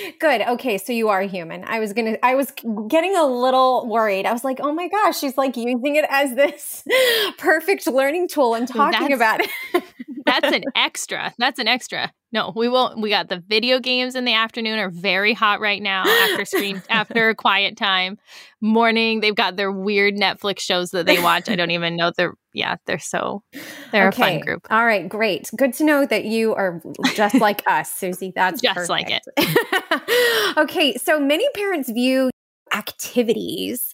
Good. 0.20 0.42
Okay, 0.42 0.78
so 0.78 0.92
you 0.92 1.08
are 1.08 1.22
human. 1.22 1.64
I 1.64 1.80
was 1.80 1.94
gonna. 1.94 2.18
I 2.22 2.36
was 2.36 2.52
getting 2.88 3.16
a 3.16 3.24
little 3.26 3.88
worried. 3.88 4.26
I 4.26 4.34
was 4.34 4.44
like, 4.44 4.60
oh 4.62 4.74
my 4.74 4.90
gosh, 4.90 5.18
she's 5.18 5.38
like 5.38 5.56
using 5.56 5.96
it 5.96 6.06
as 6.10 6.36
this 6.36 6.84
perfect 7.38 7.88
learning 7.88 8.28
tool 8.28 8.56
and 8.56 8.68
talking 8.68 9.14
about 9.14 9.40
it. 9.42 9.50
that's 10.30 10.56
an 10.56 10.64
extra. 10.76 11.34
That's 11.38 11.60
an 11.60 11.68
extra. 11.68 12.12
No, 12.32 12.54
we 12.56 12.70
won't. 12.70 13.02
We 13.02 13.10
got 13.10 13.28
the 13.28 13.40
video 13.40 13.80
games 13.80 14.16
in 14.16 14.24
the 14.24 14.34
afternoon 14.34 14.78
are 14.78 14.92
very 14.92 15.34
hot 15.34 15.60
right 15.60 15.82
now 15.82 16.04
after 16.06 16.46
screen 16.46 16.82
after 16.90 17.34
quiet 17.34 17.76
time. 17.76 18.18
Morning, 18.62 19.20
they've 19.20 19.36
got 19.36 19.56
their 19.56 19.72
weird 19.72 20.16
Netflix 20.16 20.60
shows 20.60 20.92
that 20.92 21.08
they 21.08 21.22
watch. 21.22 21.50
I 21.50 21.56
don't 21.56 21.72
even 21.72 21.96
know 21.96 22.12
they're 22.16 22.36
yeah, 22.54 22.76
they're 22.86 23.00
so 23.00 23.44
they're 23.92 24.10
okay. 24.10 24.22
a 24.22 24.26
fun 24.26 24.40
group. 24.42 24.68
All 24.70 24.86
right, 24.86 25.10
great. 25.10 25.50
Good 25.56 25.74
to 25.76 25.84
know 25.84 26.06
that 26.06 26.26
you 26.26 26.54
are 26.54 26.82
just 27.16 27.36
like 27.42 27.64
us, 27.68 27.92
Susie. 27.92 28.32
That's 28.36 28.62
just 28.62 28.76
perfect. 28.76 28.90
like 28.90 29.22
it. 29.38 30.58
okay, 30.58 30.96
so 30.98 31.20
many 31.20 31.48
parents 31.56 31.90
view 31.90 32.30
activities 32.72 33.94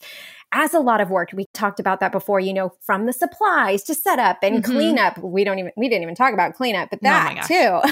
as 0.55 0.73
a 0.73 0.79
lot 0.79 1.01
of 1.01 1.11
work. 1.11 1.29
We 1.33 1.45
talked 1.53 1.79
about 1.79 1.99
that 1.99 2.11
before, 2.11 2.39
you 2.39 2.53
know, 2.53 2.71
from 2.81 3.05
the 3.05 3.13
supplies 3.13 3.83
to 3.83 3.93
set 3.93 4.17
up 4.17 4.37
and 4.41 4.63
mm-hmm. 4.63 4.71
cleanup. 4.71 5.17
We 5.19 5.43
don't 5.43 5.59
even 5.59 5.71
we 5.77 5.89
didn't 5.89 6.03
even 6.03 6.15
talk 6.15 6.33
about 6.33 6.55
cleanup, 6.55 6.89
but 6.89 6.99
oh 6.99 7.03
that 7.03 7.39
oh 7.43 7.91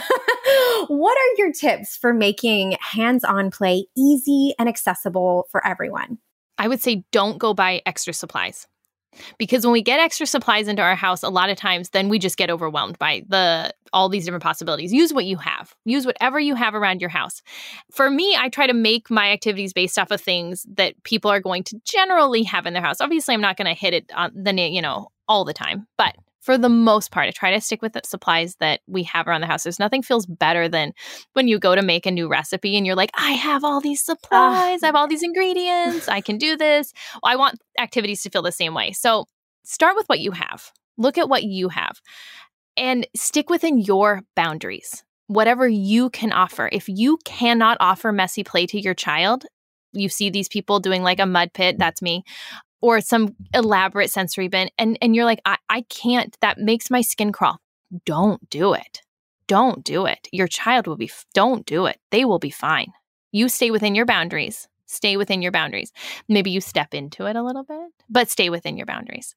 too. 0.88 0.94
what 0.96 1.16
are 1.16 1.38
your 1.38 1.52
tips 1.52 1.96
for 1.96 2.14
making 2.14 2.78
hands-on 2.80 3.52
play 3.52 3.86
easy 3.96 4.56
and 4.58 4.68
accessible 4.68 5.48
for 5.52 5.66
everyone? 5.68 6.18
I 6.58 6.68
would 6.68 6.82
say 6.82 7.04
don't 7.12 7.38
go 7.38 7.54
buy 7.54 7.82
extra 7.86 8.14
supplies 8.14 8.66
because 9.38 9.66
when 9.66 9.74
we 9.74 9.82
get 9.82 10.00
extra 10.00 10.26
supplies 10.26 10.68
into 10.68 10.82
our 10.82 10.96
house 10.96 11.24
a 11.24 11.30
lot 11.30 11.50
of 11.50 11.58
times 11.58 11.90
then 11.90 12.10
we 12.10 12.20
just 12.20 12.38
get 12.38 12.50
overwhelmed 12.50 12.98
by 13.00 13.24
the 13.28 13.74
all 13.92 14.10
these 14.10 14.26
different 14.26 14.42
possibilities. 14.42 14.92
Use 14.92 15.14
what 15.14 15.26
you 15.26 15.38
have. 15.38 15.76
Use 15.86 16.04
whatever 16.04 16.40
you 16.40 16.56
have 16.56 16.74
around 16.74 17.00
your 17.00 17.12
house. 17.12 17.42
For 17.92 18.10
me 18.10 18.36
i 18.38 18.50
try 18.50 18.68
to 18.68 18.74
make 18.74 19.10
my 19.10 19.32
activities 19.32 19.74
based 19.74 19.98
off 19.98 20.12
of 20.12 20.22
things 20.22 20.66
that 20.74 21.02
people 21.04 21.32
are 21.32 21.40
going 21.40 21.64
to 21.66 21.80
generally 21.86 22.44
have 22.44 22.66
in 22.66 22.74
their 22.74 22.82
house. 22.82 23.02
Obviously 23.02 23.34
i'm 23.34 23.42
not 23.42 23.58
going 23.58 23.68
to 23.68 23.80
hit 23.80 23.94
it 23.94 24.12
on 24.16 24.32
the 24.36 24.54
you 24.54 24.82
know 24.82 25.10
all 25.28 25.46
the 25.46 25.54
time 25.54 25.88
but 25.98 26.16
for 26.44 26.58
the 26.58 26.70
most 26.70 27.10
part, 27.10 27.28
I 27.28 27.32
try 27.32 27.52
to 27.52 27.62
stick 27.62 27.82
with 27.82 27.94
the 27.94 28.02
supplies 28.04 28.58
that 28.60 28.82
we 28.86 29.04
have 29.04 29.28
around 29.28 29.42
the 29.42 29.48
house. 29.48 29.64
There's 29.64 29.80
nothing 29.80 30.04
feels 30.04 30.26
better 30.26 30.68
than 30.68 30.92
when 31.32 31.48
you 31.48 31.58
go 31.58 31.74
to 31.74 31.82
make 31.82 32.06
a 32.06 32.12
new 32.12 32.28
recipe 32.28 32.76
and 32.76 32.86
you're 32.86 32.98
like, 32.98 33.12
I 33.16 33.32
have 33.32 33.64
all 33.64 33.80
these 33.80 34.04
supplies, 34.04 34.84
I 34.84 34.88
ah. 34.88 34.88
have 34.88 34.96
all 34.96 35.08
these 35.08 35.24
ingredients, 35.24 36.10
I 36.10 36.20
can 36.20 36.38
do 36.38 36.58
this. 36.58 36.92
I 37.24 37.38
want 37.38 37.60
activities 37.80 38.22
to 38.24 38.30
feel 38.30 38.42
the 38.42 38.52
same 38.52 38.74
way. 38.74 38.92
So 38.92 39.26
start 39.64 39.96
with 39.96 40.06
what 40.08 40.20
you 40.20 40.32
have. 40.32 40.70
Look 40.98 41.18
at 41.18 41.30
what 41.30 41.44
you 41.44 41.70
have 41.70 42.02
and 42.76 43.08
stick 43.16 43.50
within 43.50 43.80
your 43.80 44.24
boundaries. 44.36 45.02
Whatever 45.28 45.66
you 45.66 46.10
can 46.10 46.34
offer. 46.34 46.70
If 46.74 46.90
you 46.90 47.20
cannot 47.24 47.78
offer 47.80 48.12
messy 48.12 48.44
play 48.44 48.66
to 48.68 48.80
your 48.82 48.94
child, 48.94 49.46
you 49.94 50.10
see 50.10 50.30
these 50.30 50.50
people 50.50 50.82
doing 50.82 51.04
like 51.04 51.22
a 51.22 51.26
mud 51.26 51.54
pit, 51.54 51.78
that's 51.80 52.02
me 52.02 52.26
or 52.84 53.00
some 53.00 53.34
elaborate 53.54 54.12
sensory 54.12 54.50
bin 54.50 54.70
and 54.78 54.98
and 55.02 55.16
you're 55.16 55.26
like 55.26 55.40
I, 55.46 55.58
I 55.70 55.82
can't 55.84 56.38
that 56.42 56.58
makes 56.60 56.92
my 56.92 57.00
skin 57.00 57.32
crawl. 57.32 57.60
Don't 58.06 58.48
do 58.50 58.74
it. 58.74 59.02
Don't 59.48 59.84
do 59.86 60.06
it. 60.06 60.28
Your 60.34 60.48
child 60.48 60.86
will 60.86 60.98
be 60.98 61.10
don't 61.34 61.66
do 61.66 61.86
it. 61.86 61.98
They 62.12 62.26
will 62.26 62.40
be 62.40 62.50
fine. 62.52 62.92
You 63.32 63.48
stay 63.48 63.72
within 63.72 63.96
your 63.96 64.06
boundaries. 64.06 64.68
Stay 64.86 65.16
within 65.16 65.42
your 65.42 65.52
boundaries. 65.52 65.94
Maybe 66.28 66.52
you 66.52 66.60
step 66.60 66.94
into 66.94 67.26
it 67.26 67.38
a 67.38 67.42
little 67.42 67.64
bit 67.64 67.80
but 68.10 68.30
stay 68.30 68.50
within 68.50 68.76
your 68.76 68.86
boundaries. 68.86 69.34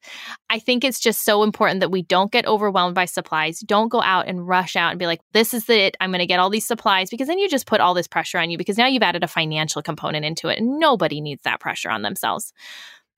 I 0.50 0.58
think 0.58 0.82
it's 0.82 1.00
just 1.00 1.24
so 1.24 1.44
important 1.44 1.80
that 1.80 1.90
we 1.90 2.02
don't 2.02 2.32
get 2.32 2.46
overwhelmed 2.46 2.96
by 2.96 3.04
supplies. 3.04 3.60
Don't 3.60 3.88
go 3.88 4.02
out 4.02 4.26
and 4.26 4.46
rush 4.46 4.74
out 4.74 4.90
and 4.90 4.98
be 4.98 5.06
like 5.06 5.20
this 5.32 5.54
is 5.54 5.70
it. 5.70 5.96
I'm 6.00 6.10
going 6.10 6.18
to 6.18 6.26
get 6.26 6.40
all 6.40 6.50
these 6.50 6.66
supplies 6.66 7.10
because 7.10 7.28
then 7.28 7.38
you 7.38 7.48
just 7.48 7.66
put 7.66 7.80
all 7.80 7.94
this 7.94 8.08
pressure 8.08 8.38
on 8.38 8.50
you 8.50 8.58
because 8.58 8.76
now 8.76 8.86
you've 8.86 9.04
added 9.04 9.22
a 9.22 9.28
financial 9.28 9.82
component 9.82 10.24
into 10.24 10.48
it 10.48 10.58
and 10.58 10.80
nobody 10.80 11.20
needs 11.20 11.42
that 11.44 11.60
pressure 11.60 11.90
on 11.90 12.02
themselves 12.02 12.52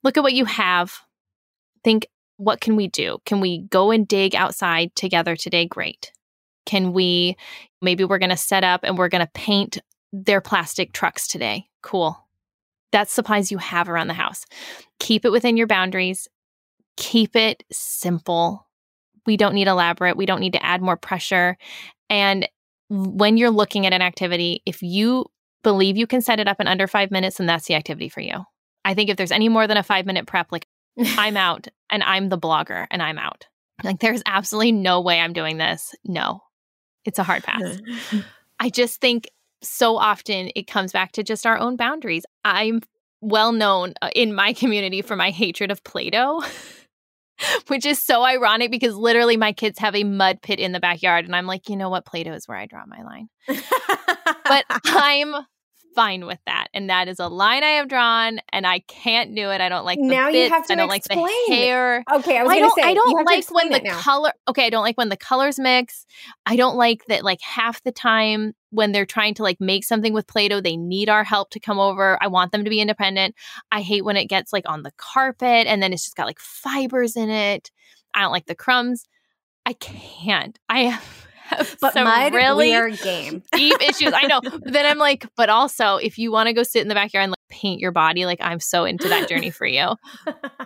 look 0.03 0.17
at 0.17 0.23
what 0.23 0.35
you 0.35 0.45
have. 0.45 1.01
Think, 1.85 2.07
what 2.37 2.61
can 2.61 2.77
we 2.77 2.89
do? 2.89 3.19
Can 3.25 3.41
we 3.41 3.63
go 3.71 3.91
and 3.91 4.07
dig 4.07 4.35
outside 4.35 4.95
together 4.95 5.37
today? 5.37 5.67
Great. 5.67 6.13
Can 6.67 6.93
we, 6.93 7.37
maybe 7.81 8.05
we're 8.05 8.19
going 8.19 8.31
to 8.31 8.37
set 8.37 8.65
up 8.65 8.81
and 8.85 8.99
we're 8.99 9.09
going 9.09 9.25
to 9.25 9.33
paint 9.33 9.79
their 10.13 10.41
plastic 10.41 10.93
trucks 10.93 11.29
today. 11.29 11.69
Cool. 11.83 12.19
That's 12.93 13.13
supplies 13.13 13.53
you 13.53 13.59
have 13.59 13.89
around 13.89 14.09
the 14.09 14.15
house. 14.15 14.47
Keep 14.99 15.25
it 15.25 15.33
within 15.33 15.57
your 15.57 15.67
boundaries. 15.67 16.29
Keep 16.97 17.37
it 17.37 17.63
simple. 17.71 18.67
We 19.27 19.37
don't 19.37 19.55
need 19.55 19.69
elaborate. 19.69 20.17
We 20.17 20.27
don't 20.27 20.41
need 20.41 20.55
to 20.55 20.65
add 20.65 20.81
more 20.81 20.97
pressure. 20.97 21.59
And 22.09 22.49
when 22.89 23.37
you're 23.37 23.51
looking 23.51 23.85
at 23.87 23.93
an 23.93 24.01
activity, 24.01 24.63
if 24.65 24.83
you 24.83 25.27
believe 25.63 25.99
you 25.99 26.07
can 26.07 26.23
set 26.23 26.41
it 26.41 26.49
up 26.49 26.61
in 26.61 26.67
under 26.67 26.87
five 26.87 27.11
minutes, 27.11 27.37
then 27.37 27.47
that's 27.47 27.67
the 27.67 27.75
activity 27.75 28.09
for 28.09 28.21
you. 28.21 28.45
I 28.89 28.95
think 28.95 29.11
if 29.11 29.19
there's 29.19 29.33
any 29.33 29.51
more 29.51 29.67
than 29.67 29.77
a 29.77 29.83
five 29.83 30.07
minute 30.07 30.27
prep, 30.27 30.51
like 30.51 30.67
I'm 31.19 31.37
out 31.37 31.69
and 31.91 32.03
I'm 32.03 32.31
the 32.31 32.39
blogger 32.39 32.87
and 32.91 33.03
I'm 33.03 33.19
out. 33.19 33.47
Like 33.85 34.01
there's 34.01 34.23
absolutely 34.25 34.73
no 34.73 35.03
way 35.03 35.21
I'm 35.21 35.35
doing 35.35 35.59
this. 35.59 35.95
No, 36.07 36.41
it's 37.05 37.19
a 37.19 37.23
hard 37.23 37.45
pass. 37.45 37.79
I 38.59 38.71
just 38.71 39.03
think 39.03 39.31
so 39.63 39.99
often 39.99 40.51
it 40.57 40.67
comes 40.67 40.91
back 40.93 41.13
to 41.13 41.23
just 41.23 41.45
our 41.45 41.59
own 41.59 41.77
boundaries. 41.77 42.25
I'm 42.47 42.81
well 43.21 43.53
known 43.53 43.93
uh, 44.01 44.09
in 44.17 44.35
my 44.35 44.55
community 44.55 45.03
for 45.03 45.17
my 45.17 45.31
hatred 45.31 45.71
of 45.71 45.85
Play 45.85 46.09
Doh. 46.09 46.43
Which 47.69 47.87
is 47.87 48.03
so 48.03 48.25
ironic 48.25 48.71
because 48.71 48.97
literally 48.97 49.37
my 49.37 49.53
kids 49.53 49.79
have 49.79 49.95
a 49.95 50.03
mud 50.03 50.41
pit 50.43 50.59
in 50.59 50.73
the 50.73 50.81
backyard. 50.81 51.27
And 51.27 51.37
I'm 51.37 51.47
like, 51.47 51.69
you 51.69 51.77
know 51.77 51.91
what? 51.91 52.07
Play 52.07 52.25
Doh 52.25 52.33
is 52.33 52.49
where 52.49 52.57
I 52.57 52.67
draw 52.67 52.85
my 52.87 53.03
line. 53.03 53.29
but 54.45 54.65
I'm 54.87 55.35
fine 55.95 56.27
with 56.27 56.39
that. 56.47 56.69
And 56.75 56.91
that 56.91 57.09
is 57.09 57.19
a 57.19 57.29
line 57.29 57.63
I 57.63 57.71
have 57.73 57.89
drawn 57.89 58.39
and 58.53 58.67
I 58.67 58.81
can't 58.81 59.35
do 59.35 59.51
it. 59.51 59.61
I 59.61 59.69
don't 59.69 59.85
like 59.85 59.99
the 59.99 60.07
now 60.07 60.31
bits. 60.31 60.49
you 60.49 60.51
have 60.51 60.67
to 60.67 60.73
I 60.73 60.77
don't 60.77 60.93
explain. 60.93 61.21
like 61.21 61.33
the 61.49 61.55
hair. 61.55 62.05
Okay, 62.13 62.39
I 62.39 62.43
was 62.43 62.53
I 62.53 62.59
don't, 62.61 62.75
say, 62.75 62.83
I 62.83 62.95
don't 62.95 63.25
like 63.27 63.51
when 63.51 63.71
the 63.71 63.81
color 63.91 64.33
Okay, 64.49 64.67
I 64.67 64.71
don't 64.71 64.83
like 64.83 64.97
when 64.97 65.09
the 65.09 65.17
colors 65.17 65.59
mix. 65.59 66.07
I 66.47 66.57
don't 66.57 66.77
like 66.77 67.05
that 67.07 67.25
like 67.25 67.41
half 67.41 67.83
the 67.83 67.93
time 67.93 68.55
when 68.71 68.93
they're 68.93 69.07
trying 69.07 69.35
to 69.35 69.43
like 69.43 69.61
make 69.61 69.85
something 69.85 70.13
with 70.13 70.27
Play-Doh, 70.27 70.61
they 70.61 70.77
need 70.77 71.09
our 71.09 71.25
help 71.25 71.51
to 71.51 71.61
come 71.61 71.79
over. 71.79 72.19
I 72.23 72.27
want 72.27 72.53
them 72.53 72.65
to 72.65 72.71
be 72.71 72.81
independent. 72.81 73.35
I 73.73 73.81
hate 73.81 74.05
when 74.05 74.17
it 74.17 74.27
gets 74.27 74.53
like 74.53 74.69
on 74.69 74.83
the 74.83 74.93
carpet 74.97 75.67
and 75.67 75.83
then 75.83 75.93
it's 75.93 76.05
just 76.05 76.17
got 76.17 76.27
like 76.27 76.41
fibers 76.41 77.17
in 77.17 77.31
it. 77.31 77.71
I 78.15 78.21
don't 78.21 78.33
like 78.33 78.47
the 78.47 78.55
crumbs. 78.55 79.05
I 79.65 79.73
can't. 79.75 80.59
I 80.69 80.99
but 81.81 81.93
some 81.93 82.05
mud, 82.05 82.33
really 82.33 82.71
weird 82.71 82.99
game. 83.01 83.43
deep 83.53 83.81
issues. 83.81 84.13
I 84.15 84.27
know. 84.27 84.41
But 84.41 84.73
then 84.73 84.87
I'm 84.87 84.99
like, 84.99 85.27
but 85.37 85.49
also 85.49 85.97
if 85.97 86.19
you 86.19 86.31
want 86.31 86.49
to 86.49 86.53
go 86.53 86.63
sit 86.63 86.83
in 86.83 86.89
the 86.89 86.95
backyard 86.95 87.25
and 87.25 87.31
like 87.33 87.39
paint 87.49 87.81
your 87.81 87.93
body, 87.93 88.27
like 88.27 88.39
I'm 88.41 88.61
so 88.61 88.85
into 88.85 89.09
that 89.09 89.29
journey 89.29 89.51
for 89.51 89.67
you. 89.67 89.97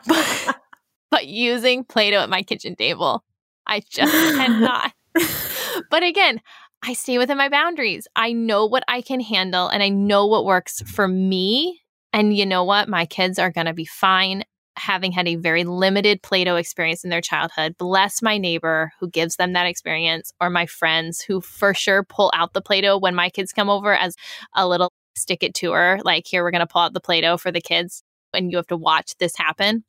but, 0.06 0.56
but 1.10 1.26
using 1.26 1.84
Play-Doh 1.84 2.22
at 2.22 2.28
my 2.28 2.42
kitchen 2.42 2.76
table, 2.76 3.24
I 3.66 3.82
just 3.88 4.12
cannot. 4.12 4.92
but 5.90 6.02
again, 6.02 6.40
I 6.84 6.94
stay 6.94 7.18
within 7.18 7.38
my 7.38 7.48
boundaries. 7.48 8.08
I 8.16 8.32
know 8.32 8.66
what 8.66 8.82
I 8.88 9.02
can 9.02 9.20
handle 9.20 9.68
and 9.68 9.82
I 9.82 9.88
know 9.88 10.26
what 10.26 10.44
works 10.44 10.82
for 10.82 11.06
me. 11.06 11.80
And 12.12 12.36
you 12.36 12.44
know 12.44 12.64
what? 12.64 12.88
My 12.88 13.06
kids 13.06 13.38
are 13.38 13.50
going 13.50 13.66
to 13.66 13.72
be 13.72 13.84
fine 13.84 14.44
having 14.76 15.12
had 15.12 15.28
a 15.28 15.36
very 15.36 15.64
limited 15.64 16.22
Play 16.22 16.44
Doh 16.44 16.56
experience 16.56 17.04
in 17.04 17.10
their 17.10 17.20
childhood. 17.20 17.76
Bless 17.78 18.22
my 18.22 18.38
neighbor 18.38 18.92
who 19.00 19.08
gives 19.08 19.36
them 19.36 19.52
that 19.52 19.66
experience, 19.66 20.32
or 20.40 20.50
my 20.50 20.66
friends 20.66 21.20
who 21.20 21.40
for 21.40 21.74
sure 21.74 22.02
pull 22.02 22.30
out 22.34 22.52
the 22.52 22.62
Play 22.62 22.80
Doh 22.80 22.98
when 22.98 23.14
my 23.14 23.30
kids 23.30 23.52
come 23.52 23.70
over 23.70 23.94
as 23.94 24.16
a 24.54 24.66
little 24.66 24.92
stick 25.16 25.42
it 25.42 25.54
to 25.54 25.72
her. 25.72 26.00
Like, 26.04 26.26
here, 26.26 26.42
we're 26.42 26.50
going 26.50 26.60
to 26.60 26.66
pull 26.66 26.82
out 26.82 26.94
the 26.94 27.00
Play 27.00 27.20
Doh 27.20 27.36
for 27.36 27.52
the 27.52 27.60
kids, 27.60 28.02
and 28.32 28.50
you 28.50 28.56
have 28.56 28.66
to 28.68 28.76
watch 28.76 29.14
this 29.18 29.36
happen. 29.36 29.84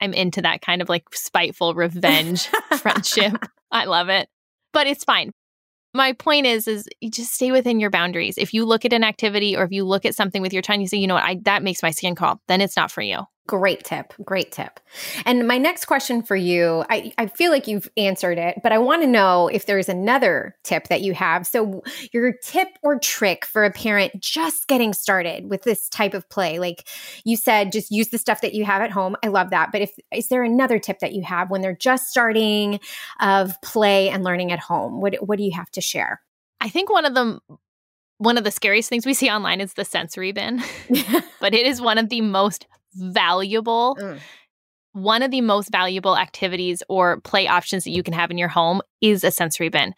I'm 0.00 0.12
into 0.12 0.42
that 0.42 0.60
kind 0.60 0.82
of 0.82 0.88
like 0.88 1.04
spiteful 1.14 1.74
revenge 1.74 2.46
friendship. 2.78 3.32
I 3.70 3.86
love 3.86 4.08
it. 4.08 4.28
But 4.72 4.86
it's 4.86 5.04
fine. 5.04 5.32
My 5.94 6.12
point 6.12 6.44
is, 6.44 6.68
is 6.68 6.86
you 7.00 7.10
just 7.10 7.32
stay 7.32 7.50
within 7.50 7.80
your 7.80 7.88
boundaries. 7.88 8.36
If 8.36 8.52
you 8.52 8.66
look 8.66 8.84
at 8.84 8.92
an 8.92 9.02
activity 9.02 9.56
or 9.56 9.64
if 9.64 9.72
you 9.72 9.84
look 9.84 10.04
at 10.04 10.14
something 10.14 10.42
with 10.42 10.52
your 10.52 10.60
child, 10.60 10.82
you 10.82 10.88
say, 10.88 10.98
you 10.98 11.06
know 11.06 11.14
what, 11.14 11.24
I, 11.24 11.38
that 11.44 11.62
makes 11.62 11.82
my 11.82 11.90
skin 11.90 12.14
crawl, 12.14 12.42
then 12.48 12.60
it's 12.60 12.76
not 12.76 12.90
for 12.90 13.00
you. 13.00 13.20
Great 13.46 13.84
tip. 13.84 14.12
Great 14.24 14.50
tip. 14.50 14.80
And 15.24 15.46
my 15.46 15.56
next 15.56 15.84
question 15.84 16.22
for 16.22 16.34
you, 16.34 16.84
I, 16.90 17.12
I 17.16 17.26
feel 17.26 17.52
like 17.52 17.68
you've 17.68 17.88
answered 17.96 18.38
it, 18.38 18.58
but 18.62 18.72
I 18.72 18.78
want 18.78 19.02
to 19.02 19.06
know 19.06 19.46
if 19.48 19.66
there's 19.66 19.88
another 19.88 20.56
tip 20.64 20.88
that 20.88 21.02
you 21.02 21.14
have. 21.14 21.46
So, 21.46 21.82
your 22.12 22.32
tip 22.42 22.68
or 22.82 22.98
trick 22.98 23.44
for 23.44 23.64
a 23.64 23.70
parent 23.70 24.20
just 24.20 24.66
getting 24.66 24.92
started 24.92 25.48
with 25.48 25.62
this 25.62 25.88
type 25.88 26.14
of 26.14 26.28
play, 26.28 26.58
like 26.58 26.88
you 27.24 27.36
said, 27.36 27.70
just 27.70 27.92
use 27.92 28.08
the 28.08 28.18
stuff 28.18 28.40
that 28.40 28.54
you 28.54 28.64
have 28.64 28.82
at 28.82 28.90
home. 28.90 29.16
I 29.22 29.28
love 29.28 29.50
that. 29.50 29.70
But 29.70 29.82
if 29.82 29.92
is 30.10 30.28
there 30.28 30.42
another 30.42 30.78
tip 30.78 30.98
that 30.98 31.12
you 31.12 31.22
have 31.22 31.48
when 31.50 31.60
they're 31.60 31.76
just 31.76 32.08
starting 32.08 32.80
of 33.20 33.60
play 33.62 34.08
and 34.08 34.24
learning 34.24 34.50
at 34.50 34.58
home? 34.58 35.00
What 35.00 35.14
what 35.26 35.38
do 35.38 35.44
you 35.44 35.52
have 35.54 35.70
to 35.72 35.80
share? 35.80 36.20
I 36.60 36.68
think 36.68 36.90
one 36.90 37.04
of 37.04 37.14
the 37.14 37.38
one 38.18 38.38
of 38.38 38.44
the 38.44 38.50
scariest 38.50 38.88
things 38.88 39.04
we 39.04 39.14
see 39.14 39.30
online 39.30 39.60
is 39.60 39.74
the 39.74 39.84
sensory 39.84 40.32
bin, 40.32 40.62
but 41.40 41.54
it 41.54 41.66
is 41.66 41.80
one 41.80 41.98
of 41.98 42.08
the 42.08 42.22
most 42.22 42.66
valuable. 42.96 43.96
Mm. 44.00 44.18
one 44.92 45.22
of 45.22 45.30
the 45.30 45.42
most 45.42 45.70
valuable 45.70 46.16
activities 46.16 46.82
or 46.88 47.20
play 47.20 47.46
options 47.46 47.84
that 47.84 47.90
you 47.90 48.02
can 48.02 48.14
have 48.14 48.30
in 48.30 48.38
your 48.38 48.48
home 48.48 48.80
is 49.02 49.24
a 49.24 49.30
sensory 49.30 49.68
bin. 49.68 49.92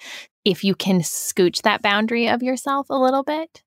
If 0.45 0.65
you 0.65 0.75
can 0.75 1.03
scooch 1.03 1.63
that 1.63 1.83
boundary 1.83 2.29
of 2.29 2.43
yourself 2.43 2.89
a 2.91 2.99
little 2.99 3.23
bit, 3.23 3.63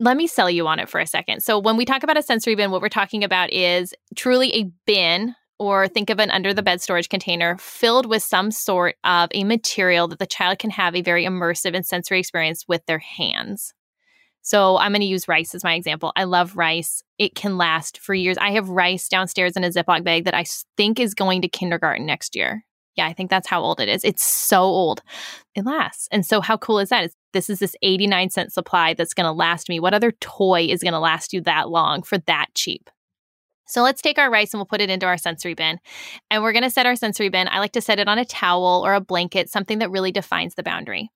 let 0.00 0.18
me 0.18 0.26
sell 0.26 0.50
you 0.50 0.66
on 0.66 0.78
it 0.78 0.90
for 0.90 1.00
a 1.00 1.06
second. 1.06 1.42
So, 1.42 1.58
when 1.58 1.76
we 1.76 1.84
talk 1.84 2.02
about 2.02 2.18
a 2.18 2.22
sensory 2.22 2.54
bin, 2.54 2.70
what 2.70 2.82
we're 2.82 2.88
talking 2.88 3.24
about 3.24 3.52
is 3.52 3.94
truly 4.14 4.52
a 4.54 4.70
bin 4.86 5.34
or 5.58 5.88
think 5.88 6.10
of 6.10 6.18
an 6.18 6.30
under 6.30 6.52
the 6.52 6.62
bed 6.62 6.80
storage 6.80 7.08
container 7.08 7.56
filled 7.58 8.06
with 8.06 8.22
some 8.22 8.50
sort 8.50 8.96
of 9.04 9.30
a 9.32 9.44
material 9.44 10.08
that 10.08 10.18
the 10.18 10.26
child 10.26 10.58
can 10.58 10.70
have 10.70 10.94
a 10.94 11.02
very 11.02 11.24
immersive 11.24 11.74
and 11.74 11.86
sensory 11.86 12.20
experience 12.20 12.64
with 12.68 12.84
their 12.86 12.98
hands. 12.98 13.72
So 14.46 14.78
I'm 14.78 14.92
going 14.92 15.00
to 15.00 15.08
use 15.08 15.26
rice 15.26 15.56
as 15.56 15.64
my 15.64 15.74
example. 15.74 16.12
I 16.14 16.22
love 16.22 16.56
rice. 16.56 17.02
It 17.18 17.34
can 17.34 17.58
last 17.58 17.98
for 17.98 18.14
years. 18.14 18.38
I 18.40 18.52
have 18.52 18.68
rice 18.68 19.08
downstairs 19.08 19.56
in 19.56 19.64
a 19.64 19.70
Ziploc 19.70 20.04
bag 20.04 20.24
that 20.24 20.34
I 20.34 20.44
think 20.76 21.00
is 21.00 21.14
going 21.14 21.42
to 21.42 21.48
kindergarten 21.48 22.06
next 22.06 22.36
year. 22.36 22.64
Yeah, 22.94 23.08
I 23.08 23.12
think 23.12 23.28
that's 23.28 23.48
how 23.48 23.60
old 23.60 23.80
it 23.80 23.88
is. 23.88 24.04
It's 24.04 24.22
so 24.22 24.62
old. 24.62 25.02
It 25.56 25.66
lasts. 25.66 26.06
And 26.12 26.24
so 26.24 26.40
how 26.40 26.56
cool 26.58 26.78
is 26.78 26.90
that? 26.90 27.06
It's, 27.06 27.16
this 27.32 27.50
is 27.50 27.58
this 27.58 27.74
89 27.82 28.30
cent 28.30 28.52
supply 28.52 28.94
that's 28.94 29.14
going 29.14 29.24
to 29.24 29.32
last 29.32 29.68
me. 29.68 29.80
What 29.80 29.94
other 29.94 30.12
toy 30.12 30.66
is 30.70 30.80
going 30.80 30.92
to 30.92 31.00
last 31.00 31.32
you 31.32 31.40
that 31.40 31.68
long 31.68 32.04
for 32.04 32.18
that 32.18 32.46
cheap? 32.54 32.88
So 33.66 33.82
let's 33.82 34.00
take 34.00 34.18
our 34.18 34.30
rice 34.30 34.52
and 34.52 34.58
we'll 34.58 34.66
put 34.66 34.80
it 34.80 34.90
into 34.90 35.06
our 35.06 35.18
sensory 35.18 35.54
bin. 35.54 35.78
And 36.30 36.42
we're 36.42 36.52
going 36.52 36.62
to 36.62 36.70
set 36.70 36.86
our 36.86 36.96
sensory 36.96 37.28
bin. 37.28 37.48
I 37.48 37.58
like 37.58 37.72
to 37.72 37.80
set 37.80 37.98
it 37.98 38.08
on 38.08 38.18
a 38.18 38.24
towel 38.24 38.82
or 38.84 38.94
a 38.94 39.00
blanket, 39.00 39.50
something 39.50 39.78
that 39.80 39.90
really 39.90 40.12
defines 40.12 40.54
the 40.54 40.62
boundary. 40.62 41.10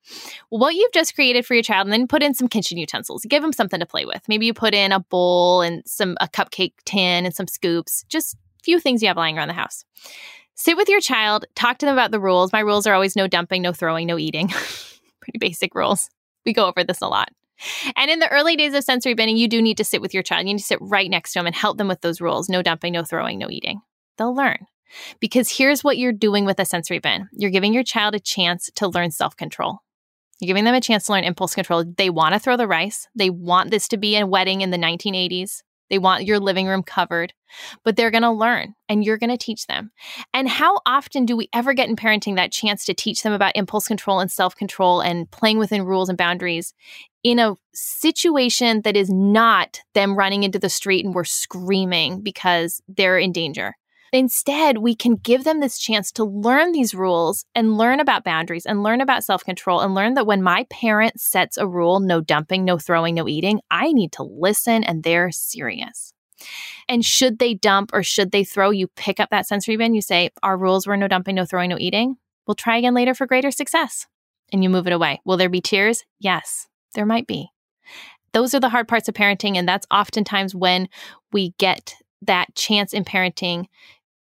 What 0.49 0.75
you've 0.75 0.93
just 0.93 1.15
created 1.15 1.47
for 1.47 1.55
your 1.55 1.63
child, 1.63 1.87
and 1.87 1.93
then 1.93 2.09
put 2.09 2.23
in 2.23 2.35
some 2.35 2.49
kitchen 2.49 2.79
utensils. 2.79 3.25
Give 3.29 3.43
them 3.43 3.53
something 3.53 3.81
to 3.81 3.87
play 3.87 4.05
with. 4.05 4.23
Maybe 4.29 4.47
you 4.47 4.55
put 4.55 4.75
in 4.75 4.93
a 4.93 5.01
bowl 5.01 5.63
and 5.63 5.83
some 5.87 6.17
a 6.21 6.29
cupcake 6.29 6.75
tin 6.85 7.25
and 7.25 7.35
some 7.35 7.47
scoops. 7.47 8.05
Just 8.09 8.35
a 8.35 8.65
few 8.65 8.81
things 8.81 9.03
you 9.03 9.09
have 9.09 9.17
lying 9.17 9.39
around 9.39 9.49
the 9.49 9.55
house. 9.55 9.85
Sit 10.55 10.77
with 10.77 10.89
your 10.89 11.01
child, 11.01 11.47
talk 11.55 11.79
to 11.79 11.87
them 11.87 11.95
about 11.95 12.11
the 12.11 12.21
rules. 12.21 12.53
My 12.53 12.61
rules 12.61 12.87
are 12.87 12.93
always 12.93 13.17
no 13.17 13.27
dumping, 13.27 13.63
no 13.63 13.73
throwing, 13.73 14.07
no 14.07 14.19
eating. 14.19 14.49
Pretty 15.21 15.39
basic 15.39 15.75
rules. 15.75 16.11
We 16.45 16.53
go 16.53 16.67
over 16.67 16.85
this 16.85 17.01
a 17.01 17.09
lot. 17.09 17.31
And 17.97 18.11
in 18.11 18.19
the 18.19 18.31
early 18.31 18.57
days 18.57 18.75
of 18.75 18.85
sensory 18.85 19.15
binning, 19.15 19.37
you 19.37 19.49
do 19.49 19.61
need 19.61 19.77
to 19.79 19.85
sit 19.85 20.01
with 20.01 20.15
your 20.15 20.23
child. 20.23 20.47
You 20.47 20.55
need 20.55 20.61
to 20.61 20.67
sit 20.67 20.79
right 20.81 21.11
next 21.11 21.33
to 21.33 21.39
them 21.39 21.47
and 21.47 21.55
help 21.55 21.79
them 21.79 21.89
with 21.89 22.01
those 22.01 22.21
rules 22.21 22.49
no 22.49 22.63
dumping, 22.63 22.93
no 22.93 23.05
throwing, 23.05 23.39
no 23.39 23.51
eating. 23.51 23.81
They'll 24.19 24.35
learn. 24.35 24.67
Because 25.21 25.51
here's 25.51 25.85
what 25.85 25.99
you're 25.99 26.13
doing 26.13 26.45
with 26.45 26.59
a 26.59 26.65
sensory 26.65 26.99
bin 26.99 27.29
you're 27.33 27.51
giving 27.51 27.73
your 27.73 27.85
child 27.85 28.15
a 28.15 28.21
chance 28.21 28.71
to 28.77 28.89
learn 28.89 29.11
self 29.11 29.37
control. 29.37 29.79
You're 30.41 30.49
giving 30.49 30.65
them 30.65 30.75
a 30.75 30.81
chance 30.81 31.07
to 31.07 31.13
learn 31.13 31.25
impulse 31.25 31.55
control. 31.55 31.85
They 31.85 32.11
want 32.11 32.35
to 32.35 32.41
throw 32.41 32.57
the 32.57 32.67
rice, 32.67 33.09
they 33.15 33.31
want 33.31 33.71
this 33.71 33.89
to 33.89 33.97
be 33.97 34.17
a 34.17 34.27
wedding 34.27 34.63
in 34.63 34.71
the 34.71 34.79
1980s. 34.79 35.63
They 35.91 35.99
want 35.99 36.25
your 36.25 36.39
living 36.39 36.69
room 36.69 36.85
covered, 36.85 37.35
but 37.85 37.97
they're 37.97 38.13
going 38.13 38.23
to 38.23 38.31
learn 38.31 38.75
and 38.89 39.05
you're 39.05 39.19
going 39.19 39.31
to 39.31 39.37
teach 39.37 39.67
them. 39.67 39.91
And 40.33 40.49
how 40.49 40.79
often 40.87 41.27
do 41.27 41.37
we 41.37 41.49
ever 41.53 41.75
get 41.75 41.89
in 41.89 41.97
parenting 41.97 42.37
that 42.37 42.53
chance 42.53 42.85
to 42.85 42.95
teach 42.95 43.23
them 43.23 43.33
about 43.33 43.57
impulse 43.57 43.89
control 43.89 44.21
and 44.21 44.31
self 44.31 44.55
control 44.55 45.01
and 45.01 45.29
playing 45.33 45.59
within 45.59 45.83
rules 45.83 46.09
and 46.09 46.17
boundaries 46.17 46.73
in 47.23 47.39
a 47.39 47.57
situation 47.75 48.83
that 48.83 48.97
is 48.97 49.11
not 49.11 49.81
them 49.95 50.17
running 50.17 50.43
into 50.43 50.59
the 50.59 50.69
street 50.69 51.05
and 51.05 51.15
we're 51.15 51.25
screaming 51.25 52.23
because 52.23 52.81
they're 52.89 53.19
in 53.19 53.33
danger. 53.33 53.75
Instead, 54.13 54.79
we 54.79 54.95
can 54.95 55.15
give 55.15 55.45
them 55.45 55.61
this 55.61 55.79
chance 55.79 56.11
to 56.11 56.25
learn 56.25 56.73
these 56.73 56.95
rules 56.95 57.45
and 57.55 57.79
learn 57.79 58.01
about 58.01 58.25
boundaries 58.25 58.67
and 58.67 58.83
learn 58.83 59.01
about 59.01 59.23
self 59.23 59.45
control 59.45 59.81
and 59.81 59.95
learn 59.95 60.15
that 60.15 60.27
when 60.27 60.43
my 60.43 60.67
parent 60.69 61.21
sets 61.21 61.57
a 61.57 61.67
rule 61.67 62.01
no 62.01 62.21
dumping, 62.21 62.65
no 62.65 62.77
throwing, 62.77 63.15
no 63.15 63.29
eating 63.29 63.61
I 63.71 63.93
need 63.93 64.13
to 64.13 64.25
listen 64.25 64.83
and 64.83 65.05
they're 65.05 65.31
serious. 65.31 66.13
And 66.89 67.05
should 67.05 67.39
they 67.39 67.55
dump 67.55 67.91
or 67.93 68.03
should 68.03 68.33
they 68.33 68.45
throw, 68.45 68.71
you 68.71 68.89
pick 68.89 69.21
up 69.21 69.31
that 69.31 69.47
sensory 69.47 69.77
bin, 69.77 69.95
you 69.95 70.03
say, 70.03 70.31
Our 70.43 70.57
rules 70.57 70.87
were 70.87 70.97
no 70.97 71.07
dumping, 71.07 71.37
no 71.37 71.45
throwing, 71.45 71.71
no 71.71 71.79
eating. 71.79 72.17
We'll 72.47 72.57
try 72.57 72.79
again 72.79 72.95
later 72.95 73.15
for 73.15 73.27
greater 73.27 73.53
success. 73.53 74.07
And 74.53 74.65
you 74.65 74.71
move 74.71 74.89
it 74.89 74.93
away. 74.93 75.21
Will 75.25 75.37
there 75.37 75.49
be 75.49 75.61
tears? 75.61 76.05
Yes. 76.19 76.67
There 76.95 77.07
might 77.07 77.27
be. 77.27 77.51
Those 78.33 78.55
are 78.55 78.61
the 78.61 78.69
hard 78.69 78.89
parts 78.89 79.09
of 79.09 79.15
parenting. 79.15 79.57
And 79.57 79.69
that's 79.69 79.87
oftentimes 79.91 80.55
when 80.55 80.89
we 81.33 81.55
get 81.59 81.95
that 82.23 82.55
chance 82.55 82.93
in 82.93 83.05
parenting 83.05 83.67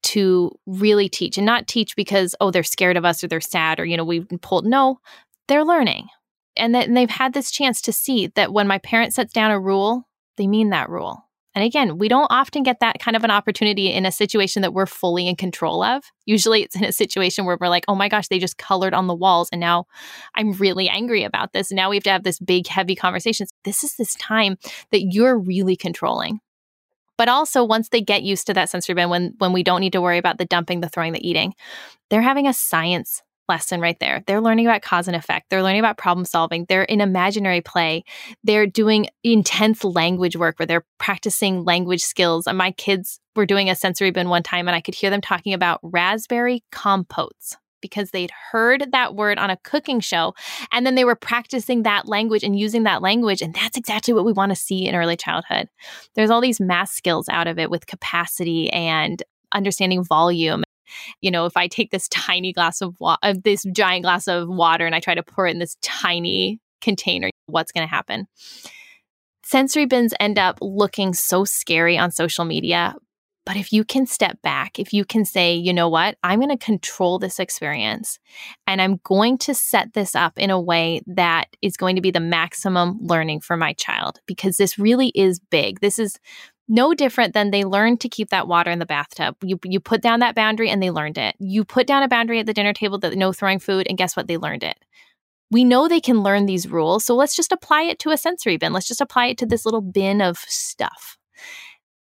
to 0.05 0.53
really 0.67 1.09
teach 1.09 1.37
and 1.37 1.47
not 1.47 1.67
teach 1.67 1.97
because, 1.97 2.35
oh, 2.41 2.51
they're 2.51 2.63
scared 2.63 2.97
of 2.97 3.05
us 3.05 3.23
or 3.23 3.29
they're 3.29 3.41
sad 3.41 3.81
or, 3.81 3.85
you 3.85 3.97
know, 3.97 4.05
we've 4.05 4.29
been 4.29 4.39
pulled. 4.39 4.65
No, 4.65 5.01
they're 5.49 5.65
learning. 5.65 6.09
And, 6.57 6.75
that, 6.75 6.89
and 6.89 6.97
they've 6.97 7.11
had 7.11 7.35
this 7.35 7.51
chance 7.51 7.81
to 7.83 7.93
see 7.93 8.29
that 8.29 8.53
when 8.53 8.67
my 8.67 8.79
parent 8.79 9.13
sets 9.13 9.33
down 9.33 9.51
a 9.51 9.61
rule, 9.61 10.09
they 10.37 10.47
mean 10.47 10.71
that 10.71 10.89
rule. 10.89 11.28
And 11.59 11.67
again, 11.67 11.99
we 11.99 12.07
don't 12.07 12.29
often 12.31 12.63
get 12.63 12.79
that 12.79 13.01
kind 13.01 13.17
of 13.17 13.25
an 13.25 13.33
opportunity 13.33 13.93
in 13.93 14.07
a 14.07 14.13
situation 14.13 14.63
that 14.63 14.73
we're 14.73 14.87
fully 14.87 15.27
in 15.27 15.35
control 15.35 15.83
of. 15.83 16.05
Usually 16.25 16.63
it's 16.63 16.77
in 16.77 16.85
a 16.85 16.93
situation 16.93 17.47
where 17.47 17.59
we're 17.61 17.69
like, 17.69 17.85
oh 17.89 17.97
my 17.97 18.09
gosh, 18.09 18.29
they 18.29 18.39
just 18.39 18.59
colored 18.59 18.95
on 18.95 19.09
the 19.09 19.15
walls. 19.15 19.49
And 19.51 19.59
now 19.59 19.87
I'm 20.37 20.53
really 20.53 20.89
angry 20.89 21.25
about 21.25 21.53
this. 21.53 21.73
And 21.73 21.77
now 21.77 21.91
we 21.91 21.97
have 21.97 22.05
to 22.05 22.11
have 22.11 22.23
this 22.23 22.39
big, 22.39 22.69
heavy 22.69 22.95
conversation. 22.95 23.49
This 23.65 23.83
is 23.83 23.97
this 23.97 24.15
time 24.15 24.57
that 24.93 25.09
you're 25.11 25.37
really 25.37 25.75
controlling. 25.75 26.39
But 27.17 27.29
also 27.29 27.65
once 27.65 27.89
they 27.89 28.03
get 28.03 28.23
used 28.23 28.47
to 28.47 28.55
that 28.55 28.71
sensory 28.71 28.95
bin, 28.95 29.11
when 29.11 29.35
when 29.39 29.53
we 29.53 29.65
don't 29.65 29.81
need 29.81 29.95
to 29.95 30.01
worry 30.01 30.19
about 30.19 30.39
the 30.39 30.45
dumping, 30.45 30.81
the 30.81 30.89
throwing, 30.89 31.13
the 31.13 31.29
eating, 31.29 31.55
they're 32.09 32.23
having 32.23 32.47
a 32.47 32.55
science 32.55 33.21
lesson 33.49 33.81
right 33.81 33.99
there. 34.01 34.23
They're 34.27 34.41
learning 34.41 34.67
about 34.67 34.83
cause 34.83 35.09
and 35.09 35.17
effect. 35.17 35.51
They're 35.51 35.63
learning 35.63 35.81
about 35.81 35.99
problem 35.99 36.25
solving. 36.25 36.67
They're 36.69 36.83
in 36.83 37.01
imaginary 37.01 37.61
play. 37.61 38.05
They're 38.45 38.67
doing 38.67 39.09
intense 39.25 39.85
language 39.85 40.37
work 40.37 40.59
where 40.59 40.67
they're 40.67 40.87
practicing 40.99 41.65
language 41.65 42.03
skills. 42.03 42.47
And 42.47 42.59
my 42.59 42.73
kids 42.73 43.21
were 43.37 43.47
doing 43.47 43.71
a 43.71 43.75
sensory 43.75 44.11
bin 44.11 44.29
one 44.29 44.43
time 44.43 44.69
and 44.69 44.75
I 44.75 44.81
could 44.81 44.95
hear 44.95 45.11
them 45.11 45.21
talking 45.21 45.55
about 45.55 45.81
raspberry 45.83 46.65
compotes 46.73 47.57
because 47.81 48.11
they'd 48.11 48.33
heard 48.51 48.89
that 48.91 49.15
word 49.15 49.39
on 49.39 49.51
a 49.51 49.57
cooking 49.59 50.01
show 50.01 50.35
and 50.73 50.85
then 50.85 50.97
they 50.97 51.05
were 51.05 51.15
practicing 51.15 51.85
that 51.85 52.09
language 52.09 52.43
and 52.43 52.59
using 52.59 52.83
that 52.83 53.03
language 53.03 53.41
and 53.41 53.55
that's 53.55 53.77
exactly 53.77 54.13
what 54.13 54.25
we 54.25 54.33
want 54.33 54.51
to 54.51 54.57
see 54.57 54.87
in 54.87 54.95
early 54.95 55.17
childhood. 55.17 55.69
There's 56.15 56.31
all 56.31 56.41
these 56.41 56.61
math 56.61 56.91
skills 56.91 57.29
out 57.29 57.47
of 57.47 57.59
it 57.59 57.71
with 57.71 57.87
capacity 57.87 58.71
and 58.71 59.23
understanding 59.53 60.05
volume 60.05 60.65
you 61.21 61.31
know, 61.31 61.47
if 61.47 61.57
I 61.57 61.69
take 61.69 61.91
this 61.91 62.09
tiny 62.29 62.53
glass 62.53 62.81
of 62.81 62.99
water, 63.01 63.19
uh, 63.23 63.35
this 63.43 63.65
giant 63.73 64.05
glass 64.05 64.29
of 64.29 64.49
water, 64.49 64.87
and 64.87 64.95
I 64.95 65.01
try 65.01 65.15
to 65.15 65.23
pour 65.23 65.47
it 65.47 65.53
in 65.53 65.59
this 65.59 65.77
tiny 65.83 66.61
container, 66.81 67.31
what's 67.47 67.73
going 67.73 67.87
to 67.87 67.91
happen? 67.91 68.27
Sensory 69.45 69.87
bins 69.87 70.13
end 70.21 70.39
up 70.39 70.59
looking 70.61 71.15
so 71.15 71.45
scary 71.45 71.97
on 71.97 72.11
social 72.11 72.45
media. 72.45 72.95
But 73.47 73.57
if 73.57 73.73
you 73.73 73.83
can 73.83 74.05
step 74.05 74.43
back, 74.43 74.79
if 74.79 74.93
you 74.93 75.07
can 75.07 75.25
say, 75.25 75.55
you 75.55 75.73
know 75.73 75.89
what, 75.89 76.19
I'm 76.23 76.39
going 76.39 76.51
to 76.51 76.63
control 76.63 77.19
this 77.19 77.39
experience 77.39 78.19
and 78.67 78.83
I'm 78.83 79.01
going 79.05 79.39
to 79.39 79.55
set 79.55 79.95
this 79.95 80.15
up 80.15 80.39
in 80.39 80.51
a 80.51 80.61
way 80.61 81.01
that 81.07 81.47
is 81.63 81.79
going 81.79 81.97
to 81.97 82.03
be 82.03 82.11
the 82.11 82.21
maximum 82.21 82.99
learning 83.01 83.41
for 83.41 83.57
my 83.57 83.73
child 83.73 84.21
because 84.27 84.59
this 84.59 84.79
really 84.79 85.13
is 85.15 85.39
big. 85.39 85.81
This 85.81 85.99
is 85.99 86.19
no 86.69 86.95
different 86.95 87.35
than 87.35 87.51
they 87.51 87.65
learned 87.65 88.01
to 88.01 88.09
keep 88.09 88.29
that 88.31 88.47
water 88.47 88.71
in 88.71 88.79
the 88.79 88.87
bathtub. 88.87 89.37
You 89.43 89.59
you 89.65 89.81
put 89.81 90.03
down 90.03 90.21
that 90.21 90.35
boundary 90.35 90.69
and 90.71 90.83
they 90.83 90.91
learned 90.91 91.19
it. 91.19 91.35
You 91.39 91.65
put 91.65 91.87
down 91.87 92.03
a 92.03 92.09
boundary 92.09 92.39
at 92.39 92.47
the 92.47 92.55
dinner 92.55 92.73
table 92.73 92.99
that 92.99 93.17
no 93.17 93.33
throwing 93.33 93.59
food 93.59 93.87
and 93.89 93.99
guess 93.99 94.17
what? 94.17 94.29
They 94.29 94.37
learned 94.37 94.63
it. 94.63 94.77
We 95.51 95.65
know 95.65 95.89
they 95.89 96.01
can 96.01 96.23
learn 96.23 96.45
these 96.45 96.69
rules, 96.69 97.05
so 97.05 97.15
let's 97.15 97.35
just 97.35 97.53
apply 97.53 97.83
it 97.85 97.99
to 98.01 98.11
a 98.11 98.19
sensory 98.19 98.59
bin. 98.59 98.75
Let's 98.75 98.89
just 98.89 99.01
apply 99.01 99.29
it 99.29 99.39
to 99.39 99.47
this 99.47 99.65
little 99.65 99.81
bin 99.81 100.21
of 100.21 100.39
stuff. 100.41 101.17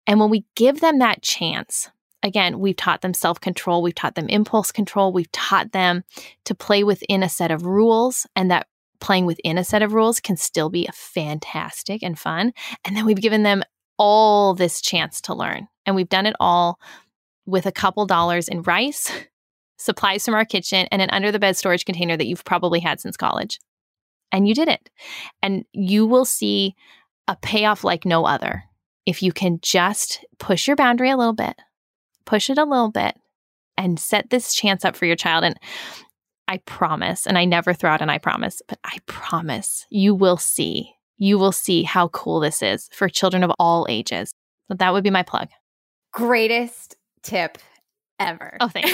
And 0.06 0.18
when 0.18 0.30
we 0.30 0.44
give 0.56 0.80
them 0.80 0.98
that 0.98 1.22
chance, 1.22 1.88
again, 2.24 2.58
we've 2.58 2.76
taught 2.76 3.02
them 3.02 3.14
self 3.14 3.40
control, 3.40 3.82
we've 3.82 3.94
taught 3.94 4.16
them 4.16 4.28
impulse 4.28 4.72
control, 4.72 5.12
we've 5.12 5.30
taught 5.30 5.70
them 5.70 6.02
to 6.44 6.54
play 6.56 6.82
within 6.82 7.22
a 7.22 7.28
set 7.28 7.52
of 7.52 7.64
rules, 7.64 8.26
and 8.34 8.50
that 8.50 8.66
playing 8.98 9.26
within 9.26 9.58
a 9.58 9.64
set 9.64 9.82
of 9.82 9.92
rules 9.92 10.20
can 10.20 10.36
still 10.36 10.70
be 10.70 10.88
fantastic 10.92 12.02
and 12.02 12.18
fun. 12.18 12.52
And 12.84 12.96
then 12.96 13.06
we've 13.06 13.20
given 13.20 13.44
them 13.44 13.62
all 13.98 14.54
this 14.54 14.80
chance 14.80 15.20
to 15.22 15.34
learn. 15.34 15.68
And 15.84 15.96
we've 15.96 16.08
done 16.08 16.26
it 16.26 16.36
all 16.40 16.78
with 17.46 17.66
a 17.66 17.72
couple 17.72 18.06
dollars 18.06 18.48
in 18.48 18.62
rice, 18.62 19.10
supplies 19.78 20.24
from 20.24 20.34
our 20.34 20.44
kitchen, 20.44 20.88
and 20.90 21.00
an 21.00 21.10
under 21.10 21.30
the 21.30 21.38
bed 21.38 21.56
storage 21.56 21.84
container 21.84 22.16
that 22.16 22.26
you've 22.26 22.44
probably 22.44 22.80
had 22.80 23.00
since 23.00 23.16
college. 23.16 23.60
And 24.32 24.48
you 24.48 24.54
did 24.54 24.68
it. 24.68 24.90
And 25.42 25.64
you 25.72 26.06
will 26.06 26.24
see 26.24 26.74
a 27.28 27.36
payoff 27.36 27.84
like 27.84 28.04
no 28.04 28.24
other 28.24 28.64
if 29.06 29.22
you 29.22 29.32
can 29.32 29.60
just 29.62 30.24
push 30.38 30.66
your 30.66 30.76
boundary 30.76 31.10
a 31.10 31.16
little 31.16 31.32
bit, 31.32 31.54
push 32.24 32.50
it 32.50 32.58
a 32.58 32.64
little 32.64 32.90
bit, 32.90 33.16
and 33.78 33.98
set 34.00 34.30
this 34.30 34.52
chance 34.52 34.84
up 34.84 34.96
for 34.96 35.06
your 35.06 35.16
child. 35.16 35.44
And 35.44 35.56
I 36.48 36.58
promise, 36.58 37.26
and 37.26 37.38
I 37.38 37.44
never 37.44 37.72
throw 37.72 37.90
out 37.90 38.02
an 38.02 38.10
I 38.10 38.18
promise, 38.18 38.60
but 38.68 38.78
I 38.84 38.98
promise 39.06 39.86
you 39.90 40.14
will 40.14 40.36
see 40.36 40.95
you 41.18 41.38
will 41.38 41.52
see 41.52 41.82
how 41.82 42.08
cool 42.08 42.40
this 42.40 42.62
is 42.62 42.88
for 42.92 43.08
children 43.08 43.42
of 43.44 43.52
all 43.58 43.86
ages. 43.88 44.32
So 44.68 44.76
that 44.76 44.92
would 44.92 45.04
be 45.04 45.10
my 45.10 45.22
plug. 45.22 45.48
Greatest 46.12 46.96
tip 47.22 47.58
ever. 48.18 48.56
Oh, 48.60 48.68
thanks. 48.68 48.90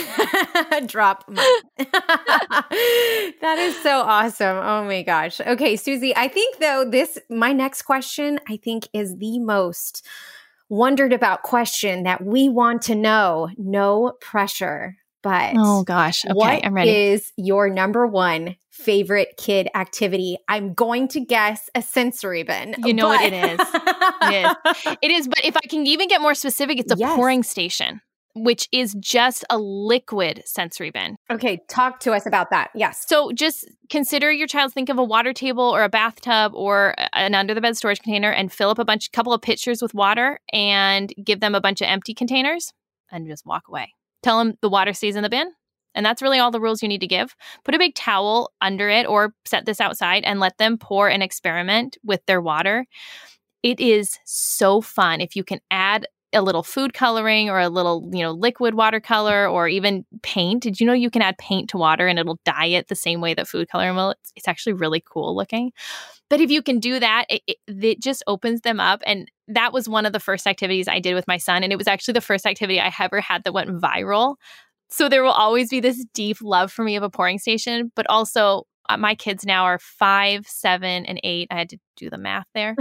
Drop 0.87 1.25
that 1.79 3.57
is 3.59 3.81
so 3.83 4.01
awesome. 4.01 4.57
Oh 4.59 4.85
my 4.85 5.03
gosh. 5.03 5.41
Okay, 5.41 5.77
Susie, 5.77 6.15
I 6.17 6.29
think 6.29 6.59
though 6.59 6.85
this 6.89 7.19
my 7.31 7.53
next 7.53 7.83
question 7.83 8.41
I 8.49 8.57
think 8.57 8.89
is 8.93 9.17
the 9.17 9.39
most 9.39 10.05
wondered 10.69 11.13
about 11.13 11.43
question 11.43 12.05
that 12.05 12.25
we 12.25 12.49
want 12.49 12.83
to 12.83 12.95
know. 12.95 13.51
No 13.57 14.15
pressure. 14.21 14.97
But 15.23 15.55
oh 15.57 15.85
gosh, 15.85 16.25
okay, 16.25 16.33
what 16.35 16.65
I'm 16.65 16.75
ready. 16.75 16.91
is 16.91 17.33
your 17.37 17.71
number 17.71 18.07
one 18.07 18.57
favorite 18.71 19.35
kid 19.39 19.69
activity? 19.75 20.37
I'm 20.49 20.75
going 20.75 21.09
to 21.09 21.21
guess 21.21 21.71
a 21.75 21.83
sensory 21.83 22.43
bin. 22.43 22.75
You 22.85 22.93
know 22.95 23.09
but- 23.09 23.21
what 23.21 23.33
it 23.33 23.61
is. 23.61 23.61
It 24.23 24.47
is. 24.87 24.97
It 25.03 25.11
is, 25.11 25.29
but 25.29 25.45
if 25.45 25.57
I 25.57 25.67
can 25.69 25.87
even 25.87 26.09
get 26.09 26.21
more 26.21 26.35
specific, 26.35 26.79
it's 26.79 26.93
a 26.93 26.97
Yes. 26.97 27.15
pouring 27.17 27.43
station, 27.43 28.01
which 28.35 28.69
is 28.73 28.95
just 29.01 29.45
a 29.51 29.59
liquid 29.59 30.43
sensory 30.45 30.91
bin. 30.91 31.17
okay, 31.31 31.61
talk 31.69 32.01
to 32.01 32.13
us 32.13 32.25
about 32.27 32.51
that. 32.51 32.71
Yes. 32.75 33.05
So 33.09 33.31
just 33.33 33.69
consider 33.91 34.31
your 34.33 34.47
child 34.49 34.73
think 34.73 34.89
of 34.89 34.99
a 34.99 35.05
water 35.05 35.33
table 35.33 35.65
or 35.65 35.83
a 35.85 35.89
bathtub 35.89 36.53
or 36.55 36.95
an 37.13 37.35
under 37.35 37.55
the 37.55 37.61
bed 37.61 37.77
storage 37.77 38.01
container 38.01 38.31
and 38.33 38.53
fill 38.53 38.71
up 38.71 38.79
a 38.79 38.85
bunch 38.85 39.11
couple 39.13 39.33
of 39.33 39.43
pitchers 39.43 39.83
with 39.83 39.93
water 39.95 40.41
and 40.53 41.13
give 41.25 41.41
them 41.41 41.55
a 41.55 41.61
bunch 41.61 41.81
of 41.81 41.87
empty 41.87 42.15
containers 42.15 42.73
and 43.11 43.27
just 43.29 43.45
walk 43.47 43.65
away. 43.69 43.93
Tell 44.23 44.39
them 44.39 44.55
the 44.61 44.69
water 44.69 44.93
stays 44.93 45.17
in 45.17 45.23
the 45.23 45.29
bin. 45.29 45.51
And 45.95 46.07
that's 46.07 46.23
really 46.23 46.39
all 46.39 46.51
the 46.51 46.61
rules 46.61 46.83
you 46.83 46.89
need 46.89 47.03
to 47.03 47.07
give. 47.07 47.35
Put 47.65 47.75
a 47.75 47.79
big 47.79 47.95
towel 47.95 48.51
under 48.61 48.89
it 48.89 49.07
or 49.07 49.35
set 49.45 49.67
this 49.67 49.81
outside 49.81 50.25
and 50.25 50.41
let 50.41 50.57
them 50.59 50.79
pour 50.79 51.09
and 51.09 51.23
experiment 51.23 51.99
with 52.03 52.25
their 52.27 52.41
water. 52.41 52.87
It 53.63 53.79
is 53.79 54.19
so 54.25 54.81
fun 54.81 55.21
if 55.21 55.37
you 55.37 55.45
can 55.45 55.61
add 55.71 56.07
a 56.33 56.43
little 56.43 56.63
food 56.63 56.95
coloring 56.95 57.51
or 57.51 57.61
a 57.61 57.69
little, 57.69 58.09
you 58.13 58.23
know, 58.23 58.33
liquid 58.33 58.75
watercolor 58.75 59.47
or 59.47 59.69
even 59.69 60.07
paint. 60.23 60.63
Did 60.63 60.81
you 60.81 60.87
know 60.87 60.95
you 60.95 61.11
can 61.11 61.23
add 61.23 61.37
paint 61.39 61.69
to 61.71 61.77
water 61.77 62.07
and 62.07 62.19
it'll 62.19 62.41
dye 62.45 62.67
it 62.67 62.89
the 62.89 62.95
same 62.95 63.21
way 63.21 63.35
that 63.35 63.47
food 63.49 63.69
coloring 63.69 63.97
will? 63.97 64.11
It's, 64.11 64.33
it's 64.37 64.49
actually 64.49 64.73
really 64.73 65.03
cool 65.05 65.37
looking. 65.37 65.73
But 66.33 66.41
if 66.41 66.51
you 66.51 66.63
can 66.63 66.81
do 66.81 66.99
that, 66.99 67.27
it, 67.29 67.43
it, 67.47 67.57
it 67.67 68.01
just 68.01 68.23
opens 68.27 68.63
them 68.63 68.81
up. 68.81 69.03
And 69.05 69.31
that 69.49 69.75
was 69.75 69.87
one 69.87 70.07
of 70.07 70.15
the 70.15 70.19
first 70.19 70.47
activities 70.47 70.89
I 70.89 70.99
did 70.99 71.13
with 71.13 71.29
my 71.29 71.37
son. 71.37 71.63
And 71.63 71.71
it 71.75 71.77
was 71.77 71.87
actually 71.87 72.15
the 72.15 72.23
first 72.23 72.47
activity 72.47 72.81
I 72.81 72.91
ever 73.01 73.21
had 73.21 73.45
that 73.45 73.53
went 73.53 73.69
viral. 73.69 74.37
So 74.89 75.11
there 75.11 75.23
will 75.23 75.33
always 75.33 75.69
be 75.69 75.81
this 75.81 76.03
deep 76.15 76.39
love 76.41 76.73
for 76.73 76.85
me 76.85 76.97
of 76.97 77.03
a 77.03 77.11
pouring 77.11 77.39
station, 77.39 77.93
but 77.95 78.07
also 78.09 78.63
uh, 78.89 78.97
my 78.97 79.15
kids 79.15 79.45
now 79.45 79.65
are 79.65 79.79
five, 79.79 80.47
seven, 80.47 81.05
and 81.05 81.21
eight. 81.23 81.49
I 81.51 81.59
had 81.59 81.69
to 81.69 81.79
do 81.99 82.09
the 82.09 82.17
math 82.17 82.47
there. 82.55 82.77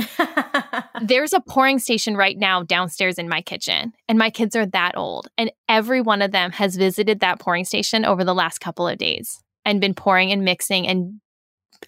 There's 1.01 1.33
a 1.33 1.41
pouring 1.41 1.79
station 1.79 2.15
right 2.15 2.37
now 2.37 2.63
downstairs 2.63 3.17
in 3.17 3.27
my 3.27 3.41
kitchen, 3.41 3.91
and 4.07 4.17
my 4.17 4.29
kids 4.29 4.55
are 4.55 4.65
that 4.67 4.95
old. 4.95 5.27
And 5.37 5.51
every 5.67 5.99
one 5.99 6.21
of 6.21 6.31
them 6.31 6.53
has 6.53 6.77
visited 6.77 7.19
that 7.19 7.41
pouring 7.41 7.65
station 7.65 8.05
over 8.05 8.23
the 8.23 8.33
last 8.33 8.59
couple 8.59 8.87
of 8.87 8.97
days 8.97 9.43
and 9.65 9.81
been 9.81 9.93
pouring 9.93 10.31
and 10.31 10.45
mixing. 10.45 10.87
And 10.87 11.19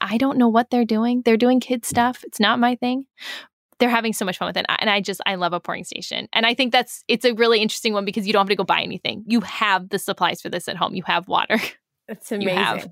I 0.02 0.18
don't 0.18 0.38
know 0.38 0.48
what 0.48 0.70
they're 0.70 0.86
doing. 0.86 1.22
They're 1.24 1.38
doing 1.38 1.60
kid 1.60 1.84
mm. 1.84 1.86
stuff. 1.86 2.24
It's 2.24 2.40
not 2.40 2.60
my 2.60 2.76
thing. 2.76 3.06
They're 3.80 3.90
having 3.90 4.14
so 4.14 4.24
much 4.24 4.38
fun 4.38 4.48
with 4.48 4.58
it. 4.58 4.66
And 4.70 4.90
I 4.90 5.02
just, 5.02 5.20
I 5.26 5.36
love 5.36 5.52
a 5.54 5.60
pouring 5.60 5.84
station. 5.84 6.28
And 6.32 6.46
I 6.46 6.54
think 6.54 6.72
that's, 6.72 7.04
it's 7.08 7.26
a 7.26 7.34
really 7.34 7.60
interesting 7.60 7.94
one 7.94 8.06
because 8.06 8.26
you 8.26 8.32
don't 8.32 8.42
have 8.42 8.50
to 8.50 8.56
go 8.56 8.64
buy 8.64 8.82
anything. 8.82 9.24
You 9.28 9.42
have 9.42 9.90
the 9.90 10.00
supplies 10.00 10.42
for 10.42 10.50
this 10.50 10.68
at 10.68 10.78
home. 10.78 10.96
You 10.96 11.04
have 11.06 11.28
water, 11.28 11.58
You 12.10 12.16
amazing. 12.32 12.56
have. 12.56 12.90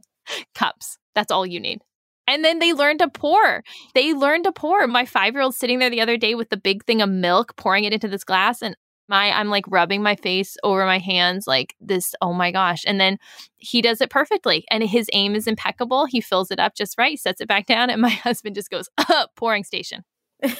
cups. 0.55 0.97
That's 1.15 1.31
all 1.31 1.45
you 1.45 1.59
need. 1.59 1.81
And 2.27 2.45
then 2.45 2.59
they 2.59 2.73
learn 2.73 2.97
to 2.99 3.09
pour. 3.09 3.63
They 3.93 4.13
learn 4.13 4.43
to 4.43 4.51
pour. 4.51 4.87
My 4.87 5.05
five 5.05 5.33
year 5.33 5.41
old 5.41 5.55
sitting 5.55 5.79
there 5.79 5.89
the 5.89 6.01
other 6.01 6.17
day 6.17 6.35
with 6.35 6.49
the 6.49 6.57
big 6.57 6.85
thing 6.85 7.01
of 7.01 7.09
milk, 7.09 7.55
pouring 7.57 7.83
it 7.83 7.93
into 7.93 8.07
this 8.07 8.23
glass. 8.23 8.61
And 8.61 8.75
my, 9.11 9.29
I'm 9.29 9.49
like 9.49 9.65
rubbing 9.67 10.01
my 10.01 10.15
face 10.15 10.57
over 10.63 10.85
my 10.85 10.97
hands, 10.97 11.45
like 11.45 11.75
this, 11.79 12.15
oh 12.21 12.33
my 12.33 12.49
gosh. 12.49 12.83
And 12.87 12.99
then 12.99 13.19
he 13.57 13.81
does 13.81 14.01
it 14.01 14.09
perfectly. 14.09 14.65
And 14.71 14.83
his 14.83 15.07
aim 15.13 15.35
is 15.35 15.45
impeccable. 15.45 16.05
He 16.05 16.21
fills 16.21 16.49
it 16.49 16.59
up 16.59 16.75
just 16.75 16.97
right, 16.97 17.19
sets 17.19 17.41
it 17.41 17.47
back 17.47 17.67
down. 17.67 17.91
And 17.91 18.01
my 18.01 18.09
husband 18.27 18.55
just 18.55 18.71
goes, 18.71 18.89
up, 18.97 19.31
pouring 19.35 19.63
station. 19.65 20.03
and 20.41 20.55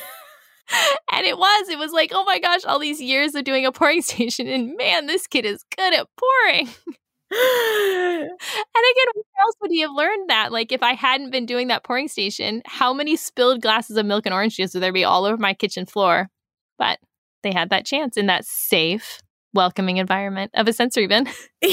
it 1.26 1.38
was, 1.38 1.70
it 1.70 1.80
was 1.80 1.94
like, 1.94 2.12
oh 2.14 2.26
my 2.26 2.38
gosh, 2.40 2.66
all 2.66 2.78
these 2.78 3.02
years 3.02 3.34
of 3.34 3.46
doing 3.46 3.66
a 3.66 3.72
pouring 3.72 4.02
station. 4.02 4.48
And 4.48 4.76
man, 4.78 5.08
this 5.08 5.26
kid 5.26 5.46
is 5.46 5.64
good 5.76 5.94
at 5.96 6.08
pouring. 6.20 6.70
And 7.34 8.28
again, 8.28 9.08
where 9.14 9.46
else 9.46 9.56
would 9.62 9.72
he 9.72 9.80
have 9.80 9.94
learned 9.94 10.30
that? 10.30 10.52
Like, 10.52 10.74
if 10.74 10.84
I 10.84 10.94
hadn't 10.94 11.32
been 11.32 11.46
doing 11.46 11.70
that 11.70 11.86
pouring 11.86 12.10
station, 12.10 12.62
how 12.66 12.94
many 12.94 13.16
spilled 13.16 13.62
glasses 13.62 13.96
of 13.96 14.06
milk 14.06 14.26
and 14.26 14.34
orange 14.34 14.58
juice 14.58 14.74
would 14.74 14.84
there 14.84 14.92
be 14.92 15.06
all 15.06 15.24
over 15.24 15.38
my 15.38 15.54
kitchen 15.54 15.86
floor? 15.86 16.28
But 16.78 17.00
they 17.44 17.52
had 17.54 17.70
that 17.70 17.86
chance 17.86 18.18
in 18.18 18.28
that 18.28 18.46
safe, 18.46 19.20
welcoming 19.54 19.98
environment 19.98 20.52
of 20.54 20.68
a 20.68 20.74
sensory 20.74 21.08
bin. 21.08 21.28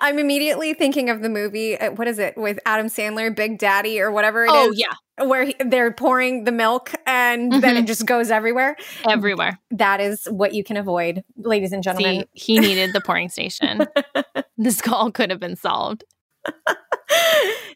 I'm 0.00 0.18
immediately 0.18 0.74
thinking 0.74 1.10
of 1.10 1.22
the 1.22 1.28
movie. 1.28 1.78
uh, 1.78 1.92
What 1.92 2.08
is 2.08 2.18
it 2.18 2.36
with 2.36 2.58
Adam 2.66 2.86
Sandler, 2.86 3.34
Big 3.34 3.58
Daddy, 3.58 4.00
or 4.00 4.10
whatever 4.10 4.44
it 4.44 4.48
is? 4.48 4.54
oh, 4.54 4.72
yeah, 4.72 5.24
where 5.26 5.44
he, 5.44 5.54
they're 5.64 5.92
pouring 5.92 6.44
the 6.44 6.52
milk 6.52 6.92
and 7.06 7.52
then 7.52 7.76
it 7.76 7.84
Mhm. 7.84 7.86
just 7.86 8.06
goes 8.06 8.30
everywhere. 8.30 8.76
everywhere. 9.08 9.58
That 9.70 10.00
is 10.00 10.24
what 10.30 10.54
you 10.54 10.64
can 10.64 10.76
avoid, 10.76 11.22
ladies 11.36 11.72
and 11.72 11.82
gentlemen. 11.82 12.24
See, 12.34 12.54
he 12.54 12.58
needed 12.60 12.92
the 12.92 13.00
pouring 13.00 13.28
station. 13.28 13.86
this 14.56 14.80
call 14.80 15.10
could 15.12 15.30
have 15.30 15.40
been 15.40 15.56
solved. 15.56 16.04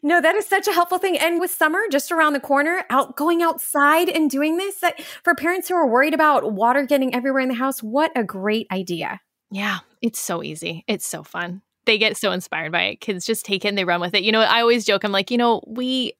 No, 0.03 0.21
that 0.21 0.35
is 0.35 0.45
such 0.45 0.67
a 0.67 0.73
helpful 0.73 0.97
thing. 0.97 1.17
And 1.17 1.39
with 1.39 1.51
summer 1.51 1.79
just 1.91 2.11
around 2.11 2.33
the 2.33 2.39
corner, 2.39 2.83
out 2.89 3.15
going 3.15 3.41
outside 3.41 4.09
and 4.09 4.29
doing 4.29 4.57
this, 4.57 4.79
that 4.79 5.01
for 5.23 5.35
parents 5.35 5.67
who 5.67 5.75
are 5.75 5.87
worried 5.87 6.13
about 6.13 6.53
water 6.53 6.83
getting 6.85 7.13
everywhere 7.13 7.41
in 7.41 7.49
the 7.49 7.55
house, 7.55 7.81
what 7.81 8.11
a 8.15 8.23
great 8.23 8.67
idea. 8.71 9.21
Yeah, 9.51 9.79
it's 10.01 10.19
so 10.19 10.43
easy. 10.43 10.83
It's 10.87 11.05
so 11.05 11.23
fun. 11.23 11.61
They 11.85 11.97
get 11.97 12.17
so 12.17 12.31
inspired 12.31 12.71
by 12.71 12.83
it. 12.83 13.01
Kids 13.01 13.25
just 13.25 13.45
take 13.45 13.63
it 13.63 13.69
and 13.69 13.77
they 13.77 13.85
run 13.85 14.01
with 14.01 14.13
it. 14.13 14.23
You 14.23 14.31
know, 14.31 14.41
I 14.41 14.59
always 14.59 14.85
joke, 14.85 15.03
I'm 15.03 15.11
like, 15.11 15.31
you 15.31 15.37
know, 15.37 15.61
we 15.65 16.13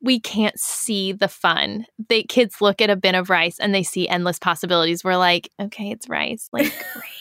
we 0.00 0.20
can't 0.20 0.58
see 0.58 1.12
the 1.12 1.28
fun. 1.28 1.84
They 2.08 2.22
kids 2.22 2.60
look 2.60 2.80
at 2.80 2.90
a 2.90 2.96
bin 2.96 3.16
of 3.16 3.30
rice 3.30 3.58
and 3.58 3.74
they 3.74 3.82
see 3.82 4.08
endless 4.08 4.38
possibilities. 4.38 5.02
We're 5.02 5.16
like, 5.16 5.50
okay, 5.60 5.90
it's 5.90 6.08
rice. 6.08 6.48
Like, 6.52 6.72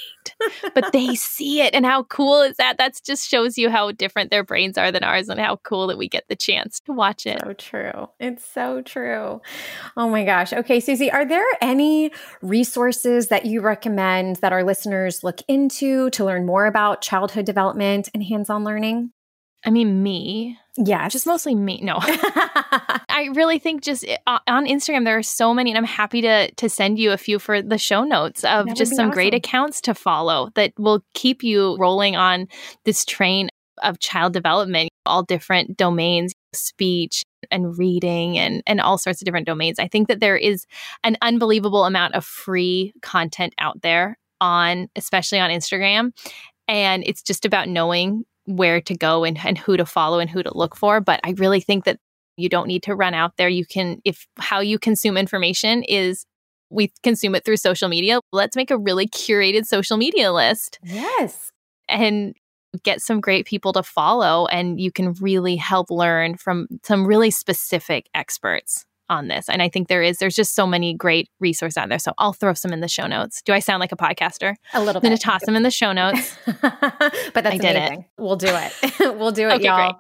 but 0.73 0.91
they 0.91 1.15
see 1.15 1.61
it 1.61 1.73
and 1.73 1.86
how 1.86 2.03
cool 2.03 2.41
is 2.41 2.57
that? 2.57 2.78
That 2.78 2.99
just 3.05 3.28
shows 3.28 3.57
you 3.57 3.69
how 3.69 3.91
different 3.91 4.32
their 4.32 4.43
brains 4.43 4.78
are 4.78 4.91
than 4.91 5.03
ours 5.03 5.30
and 5.30 5.39
how 5.39 5.57
cool 5.57 5.88
that 5.88 5.97
we 5.97 6.07
get 6.07 6.25
the 6.28 6.36
chance 6.36 6.80
to 6.82 6.93
watch 6.93 7.25
it. 7.25 7.39
So 7.41 7.53
true. 7.53 8.09
It's 8.19 8.45
so 8.45 8.82
true. 8.82 9.41
Oh 9.95 10.09
my 10.09 10.23
gosh. 10.23 10.53
Okay, 10.53 10.80
Susie, 10.80 11.11
are 11.11 11.25
there 11.25 11.45
any 11.61 12.11
resources 12.41 13.28
that 13.28 13.45
you 13.45 13.61
recommend 13.61 14.38
that 14.38 14.53
our 14.53 14.63
listeners 14.63 15.23
look 15.23 15.41
into 15.47 16.09
to 16.11 16.25
learn 16.25 16.45
more 16.45 16.65
about 16.65 17.01
childhood 17.01 17.45
development 17.45 18.09
and 18.13 18.23
hands 18.23 18.49
on 18.49 18.63
learning? 18.63 19.11
I 19.68 19.70
mean, 19.70 20.01
me, 20.01 20.57
Yeah. 20.78 21.09
just 21.09 21.28
mostly 21.28 21.53
me. 21.53 21.82
No. 21.84 21.97
I 22.01 23.30
really 23.36 23.59
think 23.59 23.84
just 23.84 24.05
uh, 24.26 24.39
on 24.47 24.65
Instagram 24.65 25.03
there 25.03 25.18
are 25.18 25.24
so 25.24 25.53
many, 25.53 25.72
and 25.72 25.78
I'm 25.78 25.84
happy 25.84 26.22
to 26.22 26.49
to 26.51 26.70
send 26.70 26.97
you 26.97 27.11
a 27.11 27.18
few 27.18 27.38
for 27.38 27.61
the 27.61 27.78
show 27.78 28.05
notes 28.05 28.45
of 28.45 28.74
just 28.76 28.95
some 28.95 29.09
great 29.11 29.34
accounts 29.34 29.82
to 29.82 29.93
follow 29.93 30.51
that 30.55 30.72
will 30.78 31.03
keep 31.13 31.43
you 31.43 31.76
rolling 31.78 32.15
on 32.15 32.47
this 32.86 33.03
train 33.03 33.49
of 33.84 33.99
child 33.99 34.32
development, 34.32 34.89
all 35.05 35.24
different 35.24 35.76
domains, 35.76 36.34
speech 36.53 37.24
and 37.51 37.78
reading 37.78 38.39
and 38.39 38.63
and 38.65 38.80
all 38.80 38.97
sorts 38.97 39.22
of 39.22 39.26
different 39.26 39.47
domains. 39.47 39.80
I 39.80 39.89
think 39.89 40.07
that 40.07 40.22
there 40.22 40.38
is 40.38 40.65
an 41.03 41.18
unbelievable 41.22 41.84
amount 41.84 42.15
of 42.15 42.24
free 42.24 42.93
content 43.01 43.53
out 43.59 43.82
there 43.82 44.18
on 44.39 44.88
especially 44.95 45.39
on 45.39 45.49
Instagram 45.49 46.11
and 46.68 47.03
it's 47.05 47.22
just 47.22 47.43
about 47.43 47.68
knowing 47.68 48.24
where 48.48 48.82
to 48.82 48.95
go 48.95 49.24
and, 49.24 49.38
and 49.45 49.58
who 49.58 49.78
to 49.78 49.86
follow 49.86 50.20
and 50.20 50.30
who 50.30 50.41
to 50.41 50.58
look 50.58 50.76
for 50.76 51.00
but 51.00 51.20
i 51.24 51.32
really 51.38 51.62
think 51.62 51.86
that 51.86 52.00
you 52.38 52.48
don't 52.48 52.68
need 52.68 52.84
to 52.84 52.95
run 52.95 53.14
out 53.14 53.36
there. 53.38 53.50
You 53.50 53.66
can 53.66 54.00
if 54.06 54.28
how 54.38 54.60
you 54.62 54.80
consume 54.80 55.18
information 55.18 55.84
is 55.84 56.26
we 56.70 56.91
consume 57.04 57.36
it 57.36 57.43
through 57.43 57.58
social 57.58 57.89
media. 57.89 58.20
Let's 58.32 58.56
make 58.56 58.72
a 58.72 58.78
really 58.78 59.08
curated 59.08 59.66
social 59.66 59.98
media 59.98 60.32
list 60.32 60.80
yes. 60.84 61.52
and 61.88 62.36
get 62.84 63.02
some 63.02 63.22
great 63.22 63.45
people 63.45 63.74
to 63.74 63.82
follow 63.82 64.45
and 64.48 64.80
you 64.80 64.91
can 64.91 65.14
really 65.14 65.56
help 65.56 65.89
learn 65.89 66.36
from 66.36 66.68
some 66.84 67.08
really 67.08 67.32
specific 67.32 68.08
experts 68.14 68.86
on 69.10 69.28
this 69.28 69.49
and 69.49 69.62
i 69.62 69.70
think 69.70 69.88
there 69.88 70.03
is 70.03 70.18
there's 70.18 70.36
just 70.36 70.55
so 70.55 70.68
many 70.68 70.93
great 70.93 71.30
resources 71.39 71.78
out 71.78 71.89
there 71.89 71.99
so 71.99 72.14
i'll 72.18 72.34
throw 72.34 72.53
some 72.53 72.74
in 72.74 72.82
the 72.82 72.88
show 72.88 73.08
notes 73.08 73.41
do 73.43 73.53
i 73.53 73.60
sound 73.60 73.80
like 73.80 73.91
a 73.91 73.97
podcaster 73.97 74.55
A 74.74 74.80
little 74.80 74.99
i'm 74.99 75.03
going 75.03 75.16
to 75.16 75.22
toss 75.22 75.45
them 75.45 75.55
in 75.55 75.64
the 75.64 75.72
show 75.72 75.93
notes 75.93 76.38
but 76.62 77.43
that's 77.43 77.55
I 77.55 77.58
did 77.58 77.76
it. 77.76 77.99
We'll 78.18 78.36
do 78.36 78.49
it. 78.49 78.74
we'll 79.18 79.32
do 79.32 79.49
it, 79.49 79.55
Okay, 79.55 79.66
y'all. 79.66 79.95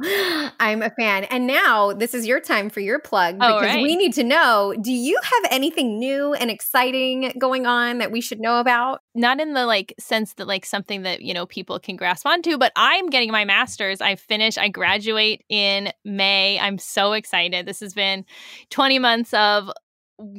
I'm 0.59 0.81
a 0.81 0.89
fan. 0.91 1.25
And 1.25 1.47
now 1.47 1.93
this 1.93 2.13
is 2.13 2.25
your 2.25 2.39
time 2.39 2.69
for 2.69 2.79
your 2.79 2.99
plug 2.99 3.35
because 3.35 3.61
right. 3.61 3.81
we 3.81 3.95
need 3.95 4.13
to 4.13 4.23
know 4.23 4.73
do 4.79 4.91
you 4.91 5.19
have 5.21 5.51
anything 5.51 5.99
new 5.99 6.33
and 6.33 6.49
exciting 6.49 7.33
going 7.39 7.65
on 7.65 7.99
that 7.99 8.11
we 8.11 8.21
should 8.21 8.39
know 8.39 8.59
about? 8.59 9.01
not 9.17 9.41
in 9.41 9.53
the 9.53 9.65
like 9.65 9.93
sense 9.99 10.33
that 10.35 10.47
like 10.47 10.65
something 10.65 11.01
that 11.01 11.21
you 11.21 11.33
know 11.33 11.45
people 11.47 11.79
can 11.79 11.95
grasp 11.95 12.25
onto 12.25 12.57
but 12.57 12.71
i'm 12.75 13.09
getting 13.09 13.31
my 13.31 13.43
master's 13.43 13.99
i 13.99 14.15
finish 14.15 14.57
i 14.57 14.69
graduate 14.69 15.43
in 15.49 15.91
may 16.05 16.59
i'm 16.59 16.77
so 16.77 17.13
excited 17.13 17.65
this 17.65 17.79
has 17.79 17.93
been 17.93 18.23
20 18.69 18.96
months 18.99 19.33
of 19.33 19.69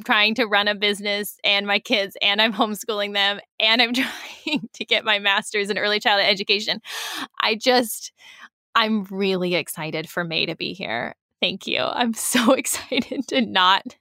trying 0.04 0.34
to 0.34 0.44
run 0.46 0.66
a 0.66 0.74
business 0.74 1.38
and 1.44 1.66
my 1.66 1.78
kids 1.78 2.16
and 2.20 2.42
i'm 2.42 2.52
homeschooling 2.52 3.14
them 3.14 3.38
and 3.60 3.80
i'm 3.80 3.92
trying 3.94 4.68
to 4.72 4.84
get 4.84 5.04
my 5.04 5.18
master's 5.18 5.70
in 5.70 5.78
early 5.78 6.00
childhood 6.00 6.28
education 6.28 6.80
i 7.40 7.54
just 7.54 8.12
i'm 8.74 9.04
really 9.04 9.54
excited 9.54 10.08
for 10.08 10.24
may 10.24 10.46
to 10.46 10.56
be 10.56 10.72
here 10.72 11.14
thank 11.40 11.66
you 11.66 11.80
i'm 11.80 12.12
so 12.14 12.52
excited 12.54 13.26
to 13.28 13.40
not 13.40 13.96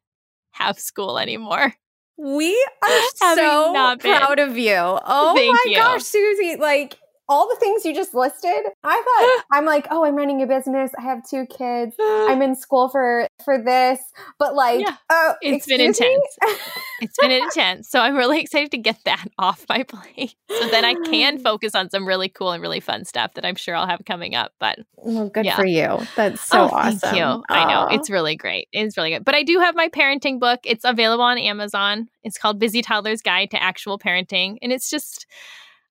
have 0.51 0.79
school 0.79 1.19
anymore 1.19 1.73
We 2.17 2.55
are 2.83 3.01
so 3.35 3.95
proud 3.99 4.39
of 4.39 4.57
you. 4.57 4.73
Oh 4.75 5.33
Thank 5.35 5.53
my 5.53 5.63
you. 5.67 5.75
gosh, 5.75 6.01
Susie. 6.01 6.55
Like 6.55 6.97
all 7.29 7.47
the 7.49 7.55
things 7.59 7.83
you 7.85 7.93
just 7.93 8.13
listed, 8.13 8.65
I 8.83 9.35
thought 9.41 9.45
I'm 9.57 9.65
like, 9.65 9.87
oh, 9.91 10.05
I'm 10.05 10.15
running 10.15 10.41
a 10.41 10.47
business. 10.47 10.91
I 10.97 11.01
have 11.01 11.27
two 11.27 11.45
kids. 11.45 11.95
I'm 12.01 12.41
in 12.41 12.55
school 12.55 12.89
for 12.89 13.27
for 13.43 13.61
this, 13.61 13.99
but 14.39 14.55
like, 14.55 14.81
Yeah. 14.81 14.95
oh, 15.09 15.33
It's 15.41 15.65
been 15.65 15.81
intense? 15.81 16.37
It's 16.99 17.15
been 17.21 17.29
intense. 17.29 17.87
So 17.89 17.99
I'm 17.99 18.15
really 18.15 18.41
excited 18.41 18.71
to 18.71 18.77
get 18.79 18.97
that 19.05 19.23
off 19.37 19.65
my 19.69 19.83
plate. 19.83 20.33
So 20.49 20.67
then 20.69 20.83
I 20.83 20.95
can 20.95 21.37
focus 21.43 21.75
on 21.75 21.91
some 21.91 22.07
really 22.07 22.27
cool 22.27 22.51
and 22.53 22.59
really 22.61 22.79
fun 22.79 23.05
stuff 23.05 23.35
that 23.35 23.45
I'm 23.45 23.53
sure 23.53 23.75
I'll 23.75 23.85
have 23.85 24.01
coming 24.03 24.33
up. 24.33 24.51
But 24.59 24.79
well, 24.95 25.29
good 25.29 25.45
Yeah. 25.45 25.55
for 25.55 25.65
you. 25.65 25.99
That's 26.15 26.41
so 26.41 26.61
oh, 26.63 26.69
awesome. 26.73 26.97
Thank 26.99 27.17
you. 27.17 27.43
I 27.49 27.65
know. 27.71 27.87
It's 27.91 28.09
really 28.09 28.35
great. 28.35 28.67
It's 28.71 28.97
really 28.97 29.11
good. 29.11 29.23
But 29.23 29.35
I 29.35 29.43
do 29.43 29.59
have 29.59 29.75
my 29.75 29.89
parenting 29.89 30.39
book. 30.39 30.61
It's 30.63 30.83
available 30.83 31.23
on 31.23 31.37
Amazon. 31.37 32.07
It's 32.23 32.39
called 32.39 32.57
Busy 32.57 32.81
Toddler's 32.81 33.21
Guide 33.21 33.51
to 33.51 33.61
Actual 33.61 33.99
Parenting. 33.99 34.57
And 34.63 34.71
it's 34.71 34.89
just, 34.89 35.27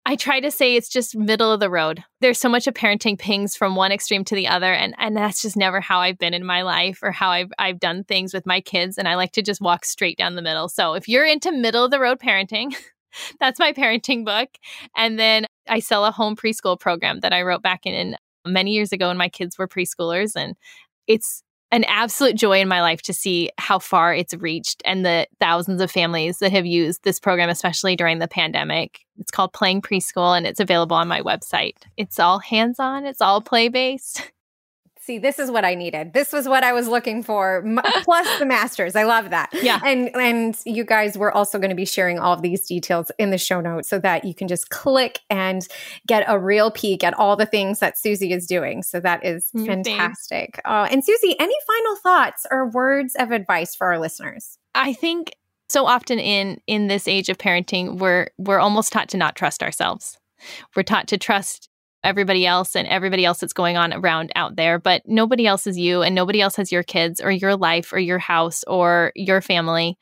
I 0.09 0.15
try 0.15 0.39
to 0.39 0.53
say 0.53 0.77
it's 0.77 0.89
just 0.89 1.17
middle 1.17 1.51
of 1.51 1.59
the 1.59 1.69
road. 1.69 2.05
There's 2.21 2.39
so 2.39 2.49
much 2.49 2.69
of 2.69 2.75
parenting 2.75 3.19
pings 3.19 3.57
from 3.57 3.75
one 3.75 3.91
extreme 3.91 4.25
to 4.27 4.37
the 4.37 4.47
other. 4.47 4.73
And, 4.73 4.95
and 4.99 5.17
that's 5.17 5.43
just 5.43 5.57
never 5.57 5.81
how 5.81 5.99
I've 5.99 6.17
been 6.17 6.33
in 6.33 6.47
my 6.47 6.63
life 6.63 7.01
or 7.03 7.11
how 7.11 7.31
I've, 7.31 7.51
I've 7.59 7.81
done 7.81 8.05
things 8.05 8.33
with 8.33 8.47
my 8.47 8.61
kids. 8.61 8.99
And 8.99 9.09
I 9.09 9.17
like 9.17 9.33
to 9.33 9.43
just 9.43 9.61
walk 9.61 9.85
straight 9.85 10.17
down 10.17 10.37
the 10.37 10.43
middle. 10.43 10.69
So 10.69 10.95
if 10.95 11.09
you're 11.09 11.25
into 11.25 11.51
middle 11.51 11.85
of 11.85 11.91
the 11.91 11.99
road 11.99 12.21
parenting, 12.21 12.73
that's 13.41 13.59
my 13.59 13.73
parenting 13.73 14.25
book. 14.25 14.49
And 14.95 15.19
then 15.19 15.45
I 15.69 15.81
sell 15.81 16.05
a 16.05 16.13
home 16.13 16.37
preschool 16.37 16.79
program 16.79 17.19
that 17.21 17.33
I 17.33 17.43
wrote 17.43 17.63
back 17.63 17.85
in, 17.85 17.93
in 17.93 18.17
many 18.47 18.71
years 18.75 18.93
ago 18.93 19.09
when 19.09 19.17
my 19.17 19.29
kids 19.29 19.59
were 19.59 19.67
preschoolers. 19.67 20.37
And 20.37 20.55
it's 21.09 21.43
an 21.73 21.85
absolute 21.85 22.37
joy 22.37 22.61
in 22.61 22.69
my 22.69 22.81
life 22.81 23.03
to 23.03 23.12
see 23.12 23.51
how 23.59 23.79
far 23.79 24.14
it's 24.14 24.35
reached 24.35 24.83
and 24.85 25.05
the 25.05 25.27
thousands 25.41 25.81
of 25.81 25.91
families 25.91 26.39
that 26.39 26.53
have 26.53 26.67
used 26.67 27.03
this 27.03 27.19
program, 27.19 27.49
especially 27.49 27.97
during 27.97 28.19
the 28.19 28.29
pandemic. 28.29 29.01
It's 29.19 29.31
called 29.31 29.53
Playing 29.53 29.83
Preschool 29.83 30.37
and 30.37 30.47
it's 30.47 30.61
available 30.61 30.97
on 30.97 31.09
my 31.09 31.23
website. 31.23 31.77
It's 31.97 32.21
all 32.21 32.39
hands 32.39 32.79
on, 32.79 33.05
it's 33.05 33.21
all 33.21 33.41
play 33.41 33.69
based. 33.69 34.31
See, 35.07 35.19
this 35.19 35.39
is 35.39 35.53
what 35.53 35.65
I 35.65 35.77
needed. 35.77 36.15
This 36.15 36.33
was 36.33 36.49
what 36.49 36.65
I 36.65 36.73
was 36.73 36.89
looking 36.89 37.23
for. 37.23 37.63
Plus 38.03 38.39
the 38.41 38.45
masters. 38.45 38.97
I 38.97 39.05
love 39.05 39.31
that. 39.31 39.51
Yeah. 39.53 39.79
And 39.85 40.11
and 40.17 40.59
you 40.65 40.83
guys 40.83 41.17
were 41.17 41.31
also 41.31 41.59
going 41.59 41.71
to 41.71 41.77
be 41.77 41.85
sharing 41.85 42.19
all 42.19 42.33
of 42.33 42.43
these 42.43 42.67
details 42.67 43.13
in 43.17 43.31
the 43.31 43.39
show 43.39 43.61
notes 43.61 43.89
so 43.89 44.01
that 44.01 44.25
you 44.25 44.35
can 44.35 44.49
just 44.49 44.71
click 44.71 45.21
and 45.31 45.67
get 46.09 46.25
a 46.27 46.41
real 46.41 46.73
peek 46.73 47.05
at 47.05 47.15
all 47.15 47.37
the 47.37 47.47
things 47.47 47.79
that 47.79 47.97
Susie 47.97 48.33
is 48.33 48.49
doing. 48.49 48.83
So 48.83 48.99
that 48.99 49.25
is 49.25 49.51
Mm, 49.55 49.67
fantastic. 49.67 50.61
Uh, 50.65 50.89
and 50.91 51.05
Susie, 51.05 51.37
any 51.39 51.55
final 51.67 51.97
thoughts 51.97 52.45
or 52.51 52.69
words 52.69 53.15
of 53.17 53.31
advice 53.31 53.77
for 53.77 53.87
our 53.87 54.01
listeners? 54.01 54.59
I 54.75 54.93
think 54.93 55.37
so 55.69 55.87
often 55.87 56.19
in 56.19 56.61
in 56.67 56.89
this 56.89 57.07
age 57.07 57.29
of 57.29 57.39
parenting, 57.39 57.99
we're 57.99 58.27
we're 58.39 58.59
almost 58.59 58.93
taught 58.93 59.09
to 59.11 59.17
not 59.17 59.37
trust 59.37 59.63
ourselves. 59.63 60.19
We're 60.75 60.83
taught 60.83 61.07
to 61.09 61.17
trust 61.17 61.69
everybody 62.07 62.47
else 62.47 62.77
and 62.77 62.89
everybody 62.89 63.25
else 63.25 63.41
that's 63.41 63.53
going 63.53 63.77
on 63.77 63.93
around 63.93 64.33
out 64.37 64.57
there, 64.57 64.79
but 64.79 65.03
nobody 65.07 65.47
else 65.47 65.67
is 65.67 65.77
you 65.79 66.03
and 66.03 66.15
nobody 66.15 66.41
else 66.41 66.57
has 66.57 66.73
your 66.73 66.83
kids 66.83 67.21
or 67.21 67.31
your 67.31 67.57
life 67.57 67.93
or 67.93 67.99
your 67.99 68.19
house 68.19 68.65
or 68.65 69.13
your 69.15 69.41
family. 69.41 69.99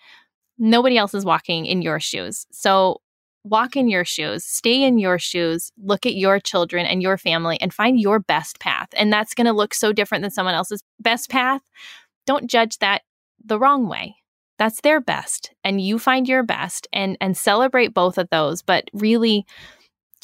Nobody 0.59 0.97
else 0.97 1.15
is 1.15 1.25
walking 1.25 1.67
in 1.67 1.83
your 1.83 1.99
shoes. 1.99 2.47
So 2.53 3.01
walk 3.43 3.77
in 3.77 3.89
your 3.89 4.05
shoes, 4.05 4.45
stay 4.45 4.83
in 4.83 4.99
your 4.99 5.19
shoes, 5.19 5.73
look 5.83 6.07
at 6.07 6.15
your 6.15 6.39
children 6.39 6.87
and 6.87 7.03
your 7.03 7.19
family 7.19 7.59
and 7.61 7.75
find 7.75 7.99
your 7.99 8.19
best 8.19 8.61
path. 8.61 8.89
And 8.97 9.13
that's 9.13 9.35
going 9.35 9.47
to 9.47 9.53
look 9.53 9.75
so 9.75 9.93
different 9.93 10.23
than 10.23 10.31
someone 10.31 10.55
else's 10.55 10.83
best 11.01 11.31
path. 11.31 11.63
Don't 12.27 12.49
judge 12.49 12.79
that 12.79 13.03
the 13.45 13.59
wrong 13.59 13.89
way 13.89 14.17
that's 14.59 14.81
their 14.83 15.01
best 15.01 15.53
and 15.65 15.81
you 15.81 15.99
find 15.99 16.29
your 16.29 16.43
best 16.43 16.87
and 16.93 17.17
and 17.21 17.37
celebrate 17.37 17.93
both 17.93 18.19
of 18.19 18.29
those 18.31 18.63
but 18.63 18.85
really 18.93 19.45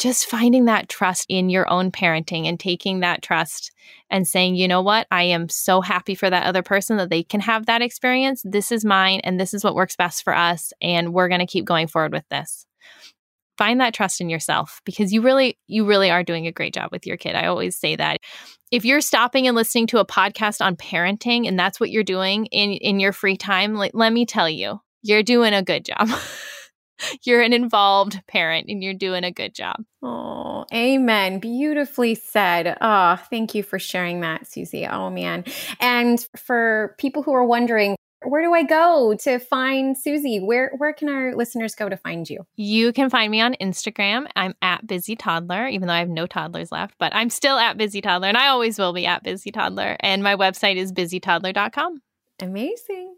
just 0.01 0.27
finding 0.27 0.65
that 0.65 0.89
trust 0.89 1.27
in 1.29 1.51
your 1.51 1.71
own 1.71 1.93
parenting 1.93 2.49
and 2.49 2.59
taking 2.59 3.01
that 3.01 3.21
trust 3.21 3.71
and 4.09 4.27
saying 4.27 4.55
you 4.55 4.67
know 4.67 4.81
what? 4.81 5.07
I 5.11 5.25
am 5.25 5.51
so 5.51 5.83
happy 5.83 6.15
for 6.15 6.31
that 6.31 6.47
other 6.47 6.63
person 6.63 6.97
that 6.97 7.11
they 7.11 7.23
can 7.23 7.41
have 7.41 7.67
that 7.67 7.83
experience. 7.83 8.41
This 8.43 8.73
is 8.73 8.83
mine 8.83 9.21
and 9.25 9.39
this 9.39 9.53
is 9.53 9.63
what 9.63 9.75
works 9.75 9.97
best 9.97 10.25
for 10.25 10.35
us 10.35 10.73
and 10.81 11.13
we're 11.13 11.29
going 11.29 11.41
to 11.41 11.47
keep 11.47 11.67
going 11.67 11.87
forward 11.87 12.13
with 12.13 12.27
this. 12.31 12.65
Find 13.59 13.79
that 13.83 13.93
trust 13.93 14.23
in 14.23 14.31
yourself 14.31 14.81
because 14.87 15.13
you 15.13 15.21
really 15.21 15.59
you 15.67 15.85
really 15.85 16.11
are 16.11 16.25
doing 16.25 16.47
a 16.47 16.53
great 16.53 16.73
job 16.73 16.91
with 16.91 17.07
your 17.07 17.19
kid. 17.19 17.35
I 17.35 17.47
always 17.47 17.77
say 17.77 17.95
that. 17.97 18.17
If 18.71 18.87
you're 18.87 19.03
stopping 19.03 19.47
and 19.47 19.55
listening 19.55 19.87
to 19.89 19.99
a 19.99 20.07
podcast 20.07 20.65
on 20.65 20.77
parenting 20.77 21.47
and 21.47 21.59
that's 21.59 21.79
what 21.79 21.91
you're 21.91 22.05
doing 22.05 22.47
in 22.47 22.73
in 22.73 23.01
your 23.01 23.13
free 23.13 23.37
time 23.37 23.75
like 23.75 23.91
let 23.93 24.15
me 24.15 24.25
tell 24.25 24.49
you 24.49 24.81
you're 25.03 25.23
doing 25.23 25.53
a 25.53 25.63
good 25.63 25.85
job 25.85 26.09
you're 27.25 27.43
an 27.43 27.53
involved 27.53 28.21
parent 28.27 28.67
and 28.69 28.83
you're 28.83 28.95
doing 28.95 29.25
a 29.25 29.33
good 29.33 29.55
job 29.55 29.77
Oh, 30.03 30.65
amen. 30.73 31.41
Beautifully 31.41 32.15
said. 32.15 32.77
Oh, 32.81 33.17
thank 33.29 33.55
you 33.55 33.63
for 33.63 33.79
sharing 33.79 34.21
that, 34.21 34.47
Susie. 34.47 34.87
Oh, 34.87 35.11
man. 35.11 35.45
And 35.79 36.27
for 36.37 36.95
people 36.99 37.23
who 37.23 37.33
are 37.35 37.45
wondering, 37.45 37.97
where 38.25 38.43
do 38.43 38.53
I 38.53 38.63
go 38.63 39.15
to 39.21 39.39
find 39.39 39.97
Susie? 39.97 40.41
Where 40.41 40.73
where 40.77 40.93
can 40.93 41.09
our 41.09 41.35
listeners 41.35 41.75
go 41.75 41.89
to 41.89 41.97
find 41.97 42.29
you? 42.29 42.47
you 42.57 42.93
can 42.93 43.09
find 43.09 43.31
me 43.31 43.41
on 43.41 43.55
instagram 43.61 44.27
i'm 44.37 44.55
at 44.61 44.87
busy 44.87 45.17
toddler 45.17 45.67
even 45.67 45.89
though 45.89 45.95
i 45.95 45.99
have 45.99 46.09
no 46.09 46.27
toddlers 46.27 46.71
left 46.71 46.95
but 46.99 47.15
i'm 47.15 47.31
still 47.31 47.59
at 47.59 47.79
busy 47.79 48.01
toddler 48.01 48.29
and 48.29 48.37
i 48.37 48.49
always 48.49 48.79
will 48.79 48.93
be 48.93 49.07
at 49.07 49.23
busy 49.23 49.51
toddler 49.51 49.97
and 50.01 50.23
my 50.23 50.37
website 50.37 50.77
is 50.77 50.93
busytoddler.com 50.93 52.03
Amazing. 52.43 53.15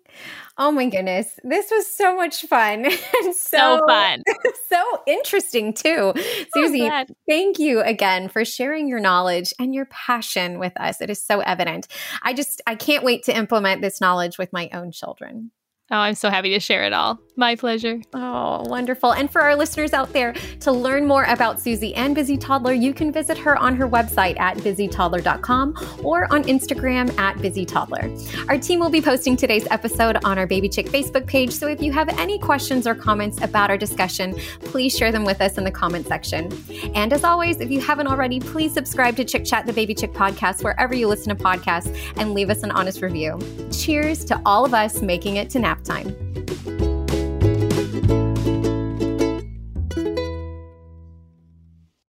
Oh 0.58 0.70
my 0.70 0.88
goodness. 0.88 1.38
This 1.44 1.70
was 1.70 1.86
so 1.86 2.16
much 2.16 2.42
fun. 2.46 2.84
and 2.84 3.34
so, 3.34 3.78
so 3.78 3.80
fun 3.86 4.22
so 4.68 4.82
interesting 5.06 5.72
too. 5.72 6.12
Oh, 6.16 6.46
Susie, 6.54 6.80
glad. 6.80 7.14
thank 7.28 7.58
you 7.58 7.80
again 7.80 8.28
for 8.28 8.44
sharing 8.44 8.88
your 8.88 9.00
knowledge 9.00 9.52
and 9.58 9.74
your 9.74 9.86
passion 9.86 10.58
with 10.58 10.78
us. 10.80 11.00
It 11.00 11.10
is 11.10 11.22
so 11.22 11.40
evident. 11.40 11.88
I 12.22 12.32
just 12.34 12.60
I 12.66 12.74
can't 12.74 13.04
wait 13.04 13.24
to 13.24 13.36
implement 13.36 13.80
this 13.82 14.00
knowledge 14.00 14.38
with 14.38 14.52
my 14.52 14.68
own 14.72 14.92
children. 14.92 15.50
oh 15.90 15.96
i'm 15.96 16.14
so 16.14 16.30
happy 16.30 16.50
to 16.50 16.60
share 16.60 16.84
it 16.84 16.92
all 16.92 17.18
my 17.36 17.56
pleasure 17.56 18.00
Oh, 18.14 18.62
wonderful. 18.68 19.12
And 19.12 19.30
for 19.30 19.40
our 19.40 19.56
listeners 19.56 19.92
out 19.92 20.12
there, 20.12 20.34
to 20.60 20.72
learn 20.72 21.06
more 21.06 21.24
about 21.24 21.60
Susie 21.60 21.94
and 21.94 22.14
Busy 22.14 22.36
Toddler, 22.36 22.72
you 22.72 22.92
can 22.92 23.12
visit 23.12 23.38
her 23.38 23.56
on 23.56 23.74
her 23.76 23.88
website 23.88 24.38
at 24.38 24.56
busytoddler.com 24.58 26.00
or 26.04 26.32
on 26.32 26.44
Instagram 26.44 27.16
at 27.18 27.40
Busy 27.40 27.64
Toddler. 27.64 28.10
Our 28.48 28.58
team 28.58 28.80
will 28.80 28.90
be 28.90 29.00
posting 29.00 29.36
today's 29.36 29.66
episode 29.70 30.18
on 30.24 30.38
our 30.38 30.46
Baby 30.46 30.68
Chick 30.68 30.86
Facebook 30.86 31.26
page. 31.26 31.52
So 31.52 31.68
if 31.68 31.82
you 31.82 31.92
have 31.92 32.08
any 32.18 32.38
questions 32.38 32.86
or 32.86 32.94
comments 32.94 33.42
about 33.42 33.70
our 33.70 33.78
discussion, 33.78 34.34
please 34.60 34.96
share 34.96 35.12
them 35.12 35.24
with 35.24 35.40
us 35.40 35.58
in 35.58 35.64
the 35.64 35.70
comment 35.70 36.06
section. 36.06 36.52
And 36.94 37.12
as 37.12 37.24
always, 37.24 37.60
if 37.60 37.70
you 37.70 37.80
haven't 37.80 38.06
already, 38.06 38.40
please 38.40 38.72
subscribe 38.74 39.16
to 39.16 39.24
Chick 39.24 39.44
Chat, 39.44 39.66
the 39.66 39.72
Baby 39.72 39.94
Chick 39.94 40.12
podcast, 40.12 40.62
wherever 40.62 40.94
you 40.94 41.08
listen 41.08 41.34
to 41.34 41.42
podcasts, 41.42 41.96
and 42.16 42.34
leave 42.34 42.50
us 42.50 42.62
an 42.62 42.70
honest 42.70 43.02
review. 43.02 43.38
Cheers 43.72 44.24
to 44.26 44.40
all 44.44 44.64
of 44.64 44.74
us 44.74 45.02
making 45.02 45.36
it 45.36 45.50
to 45.50 45.58
nap 45.58 45.82
time. 45.82 46.91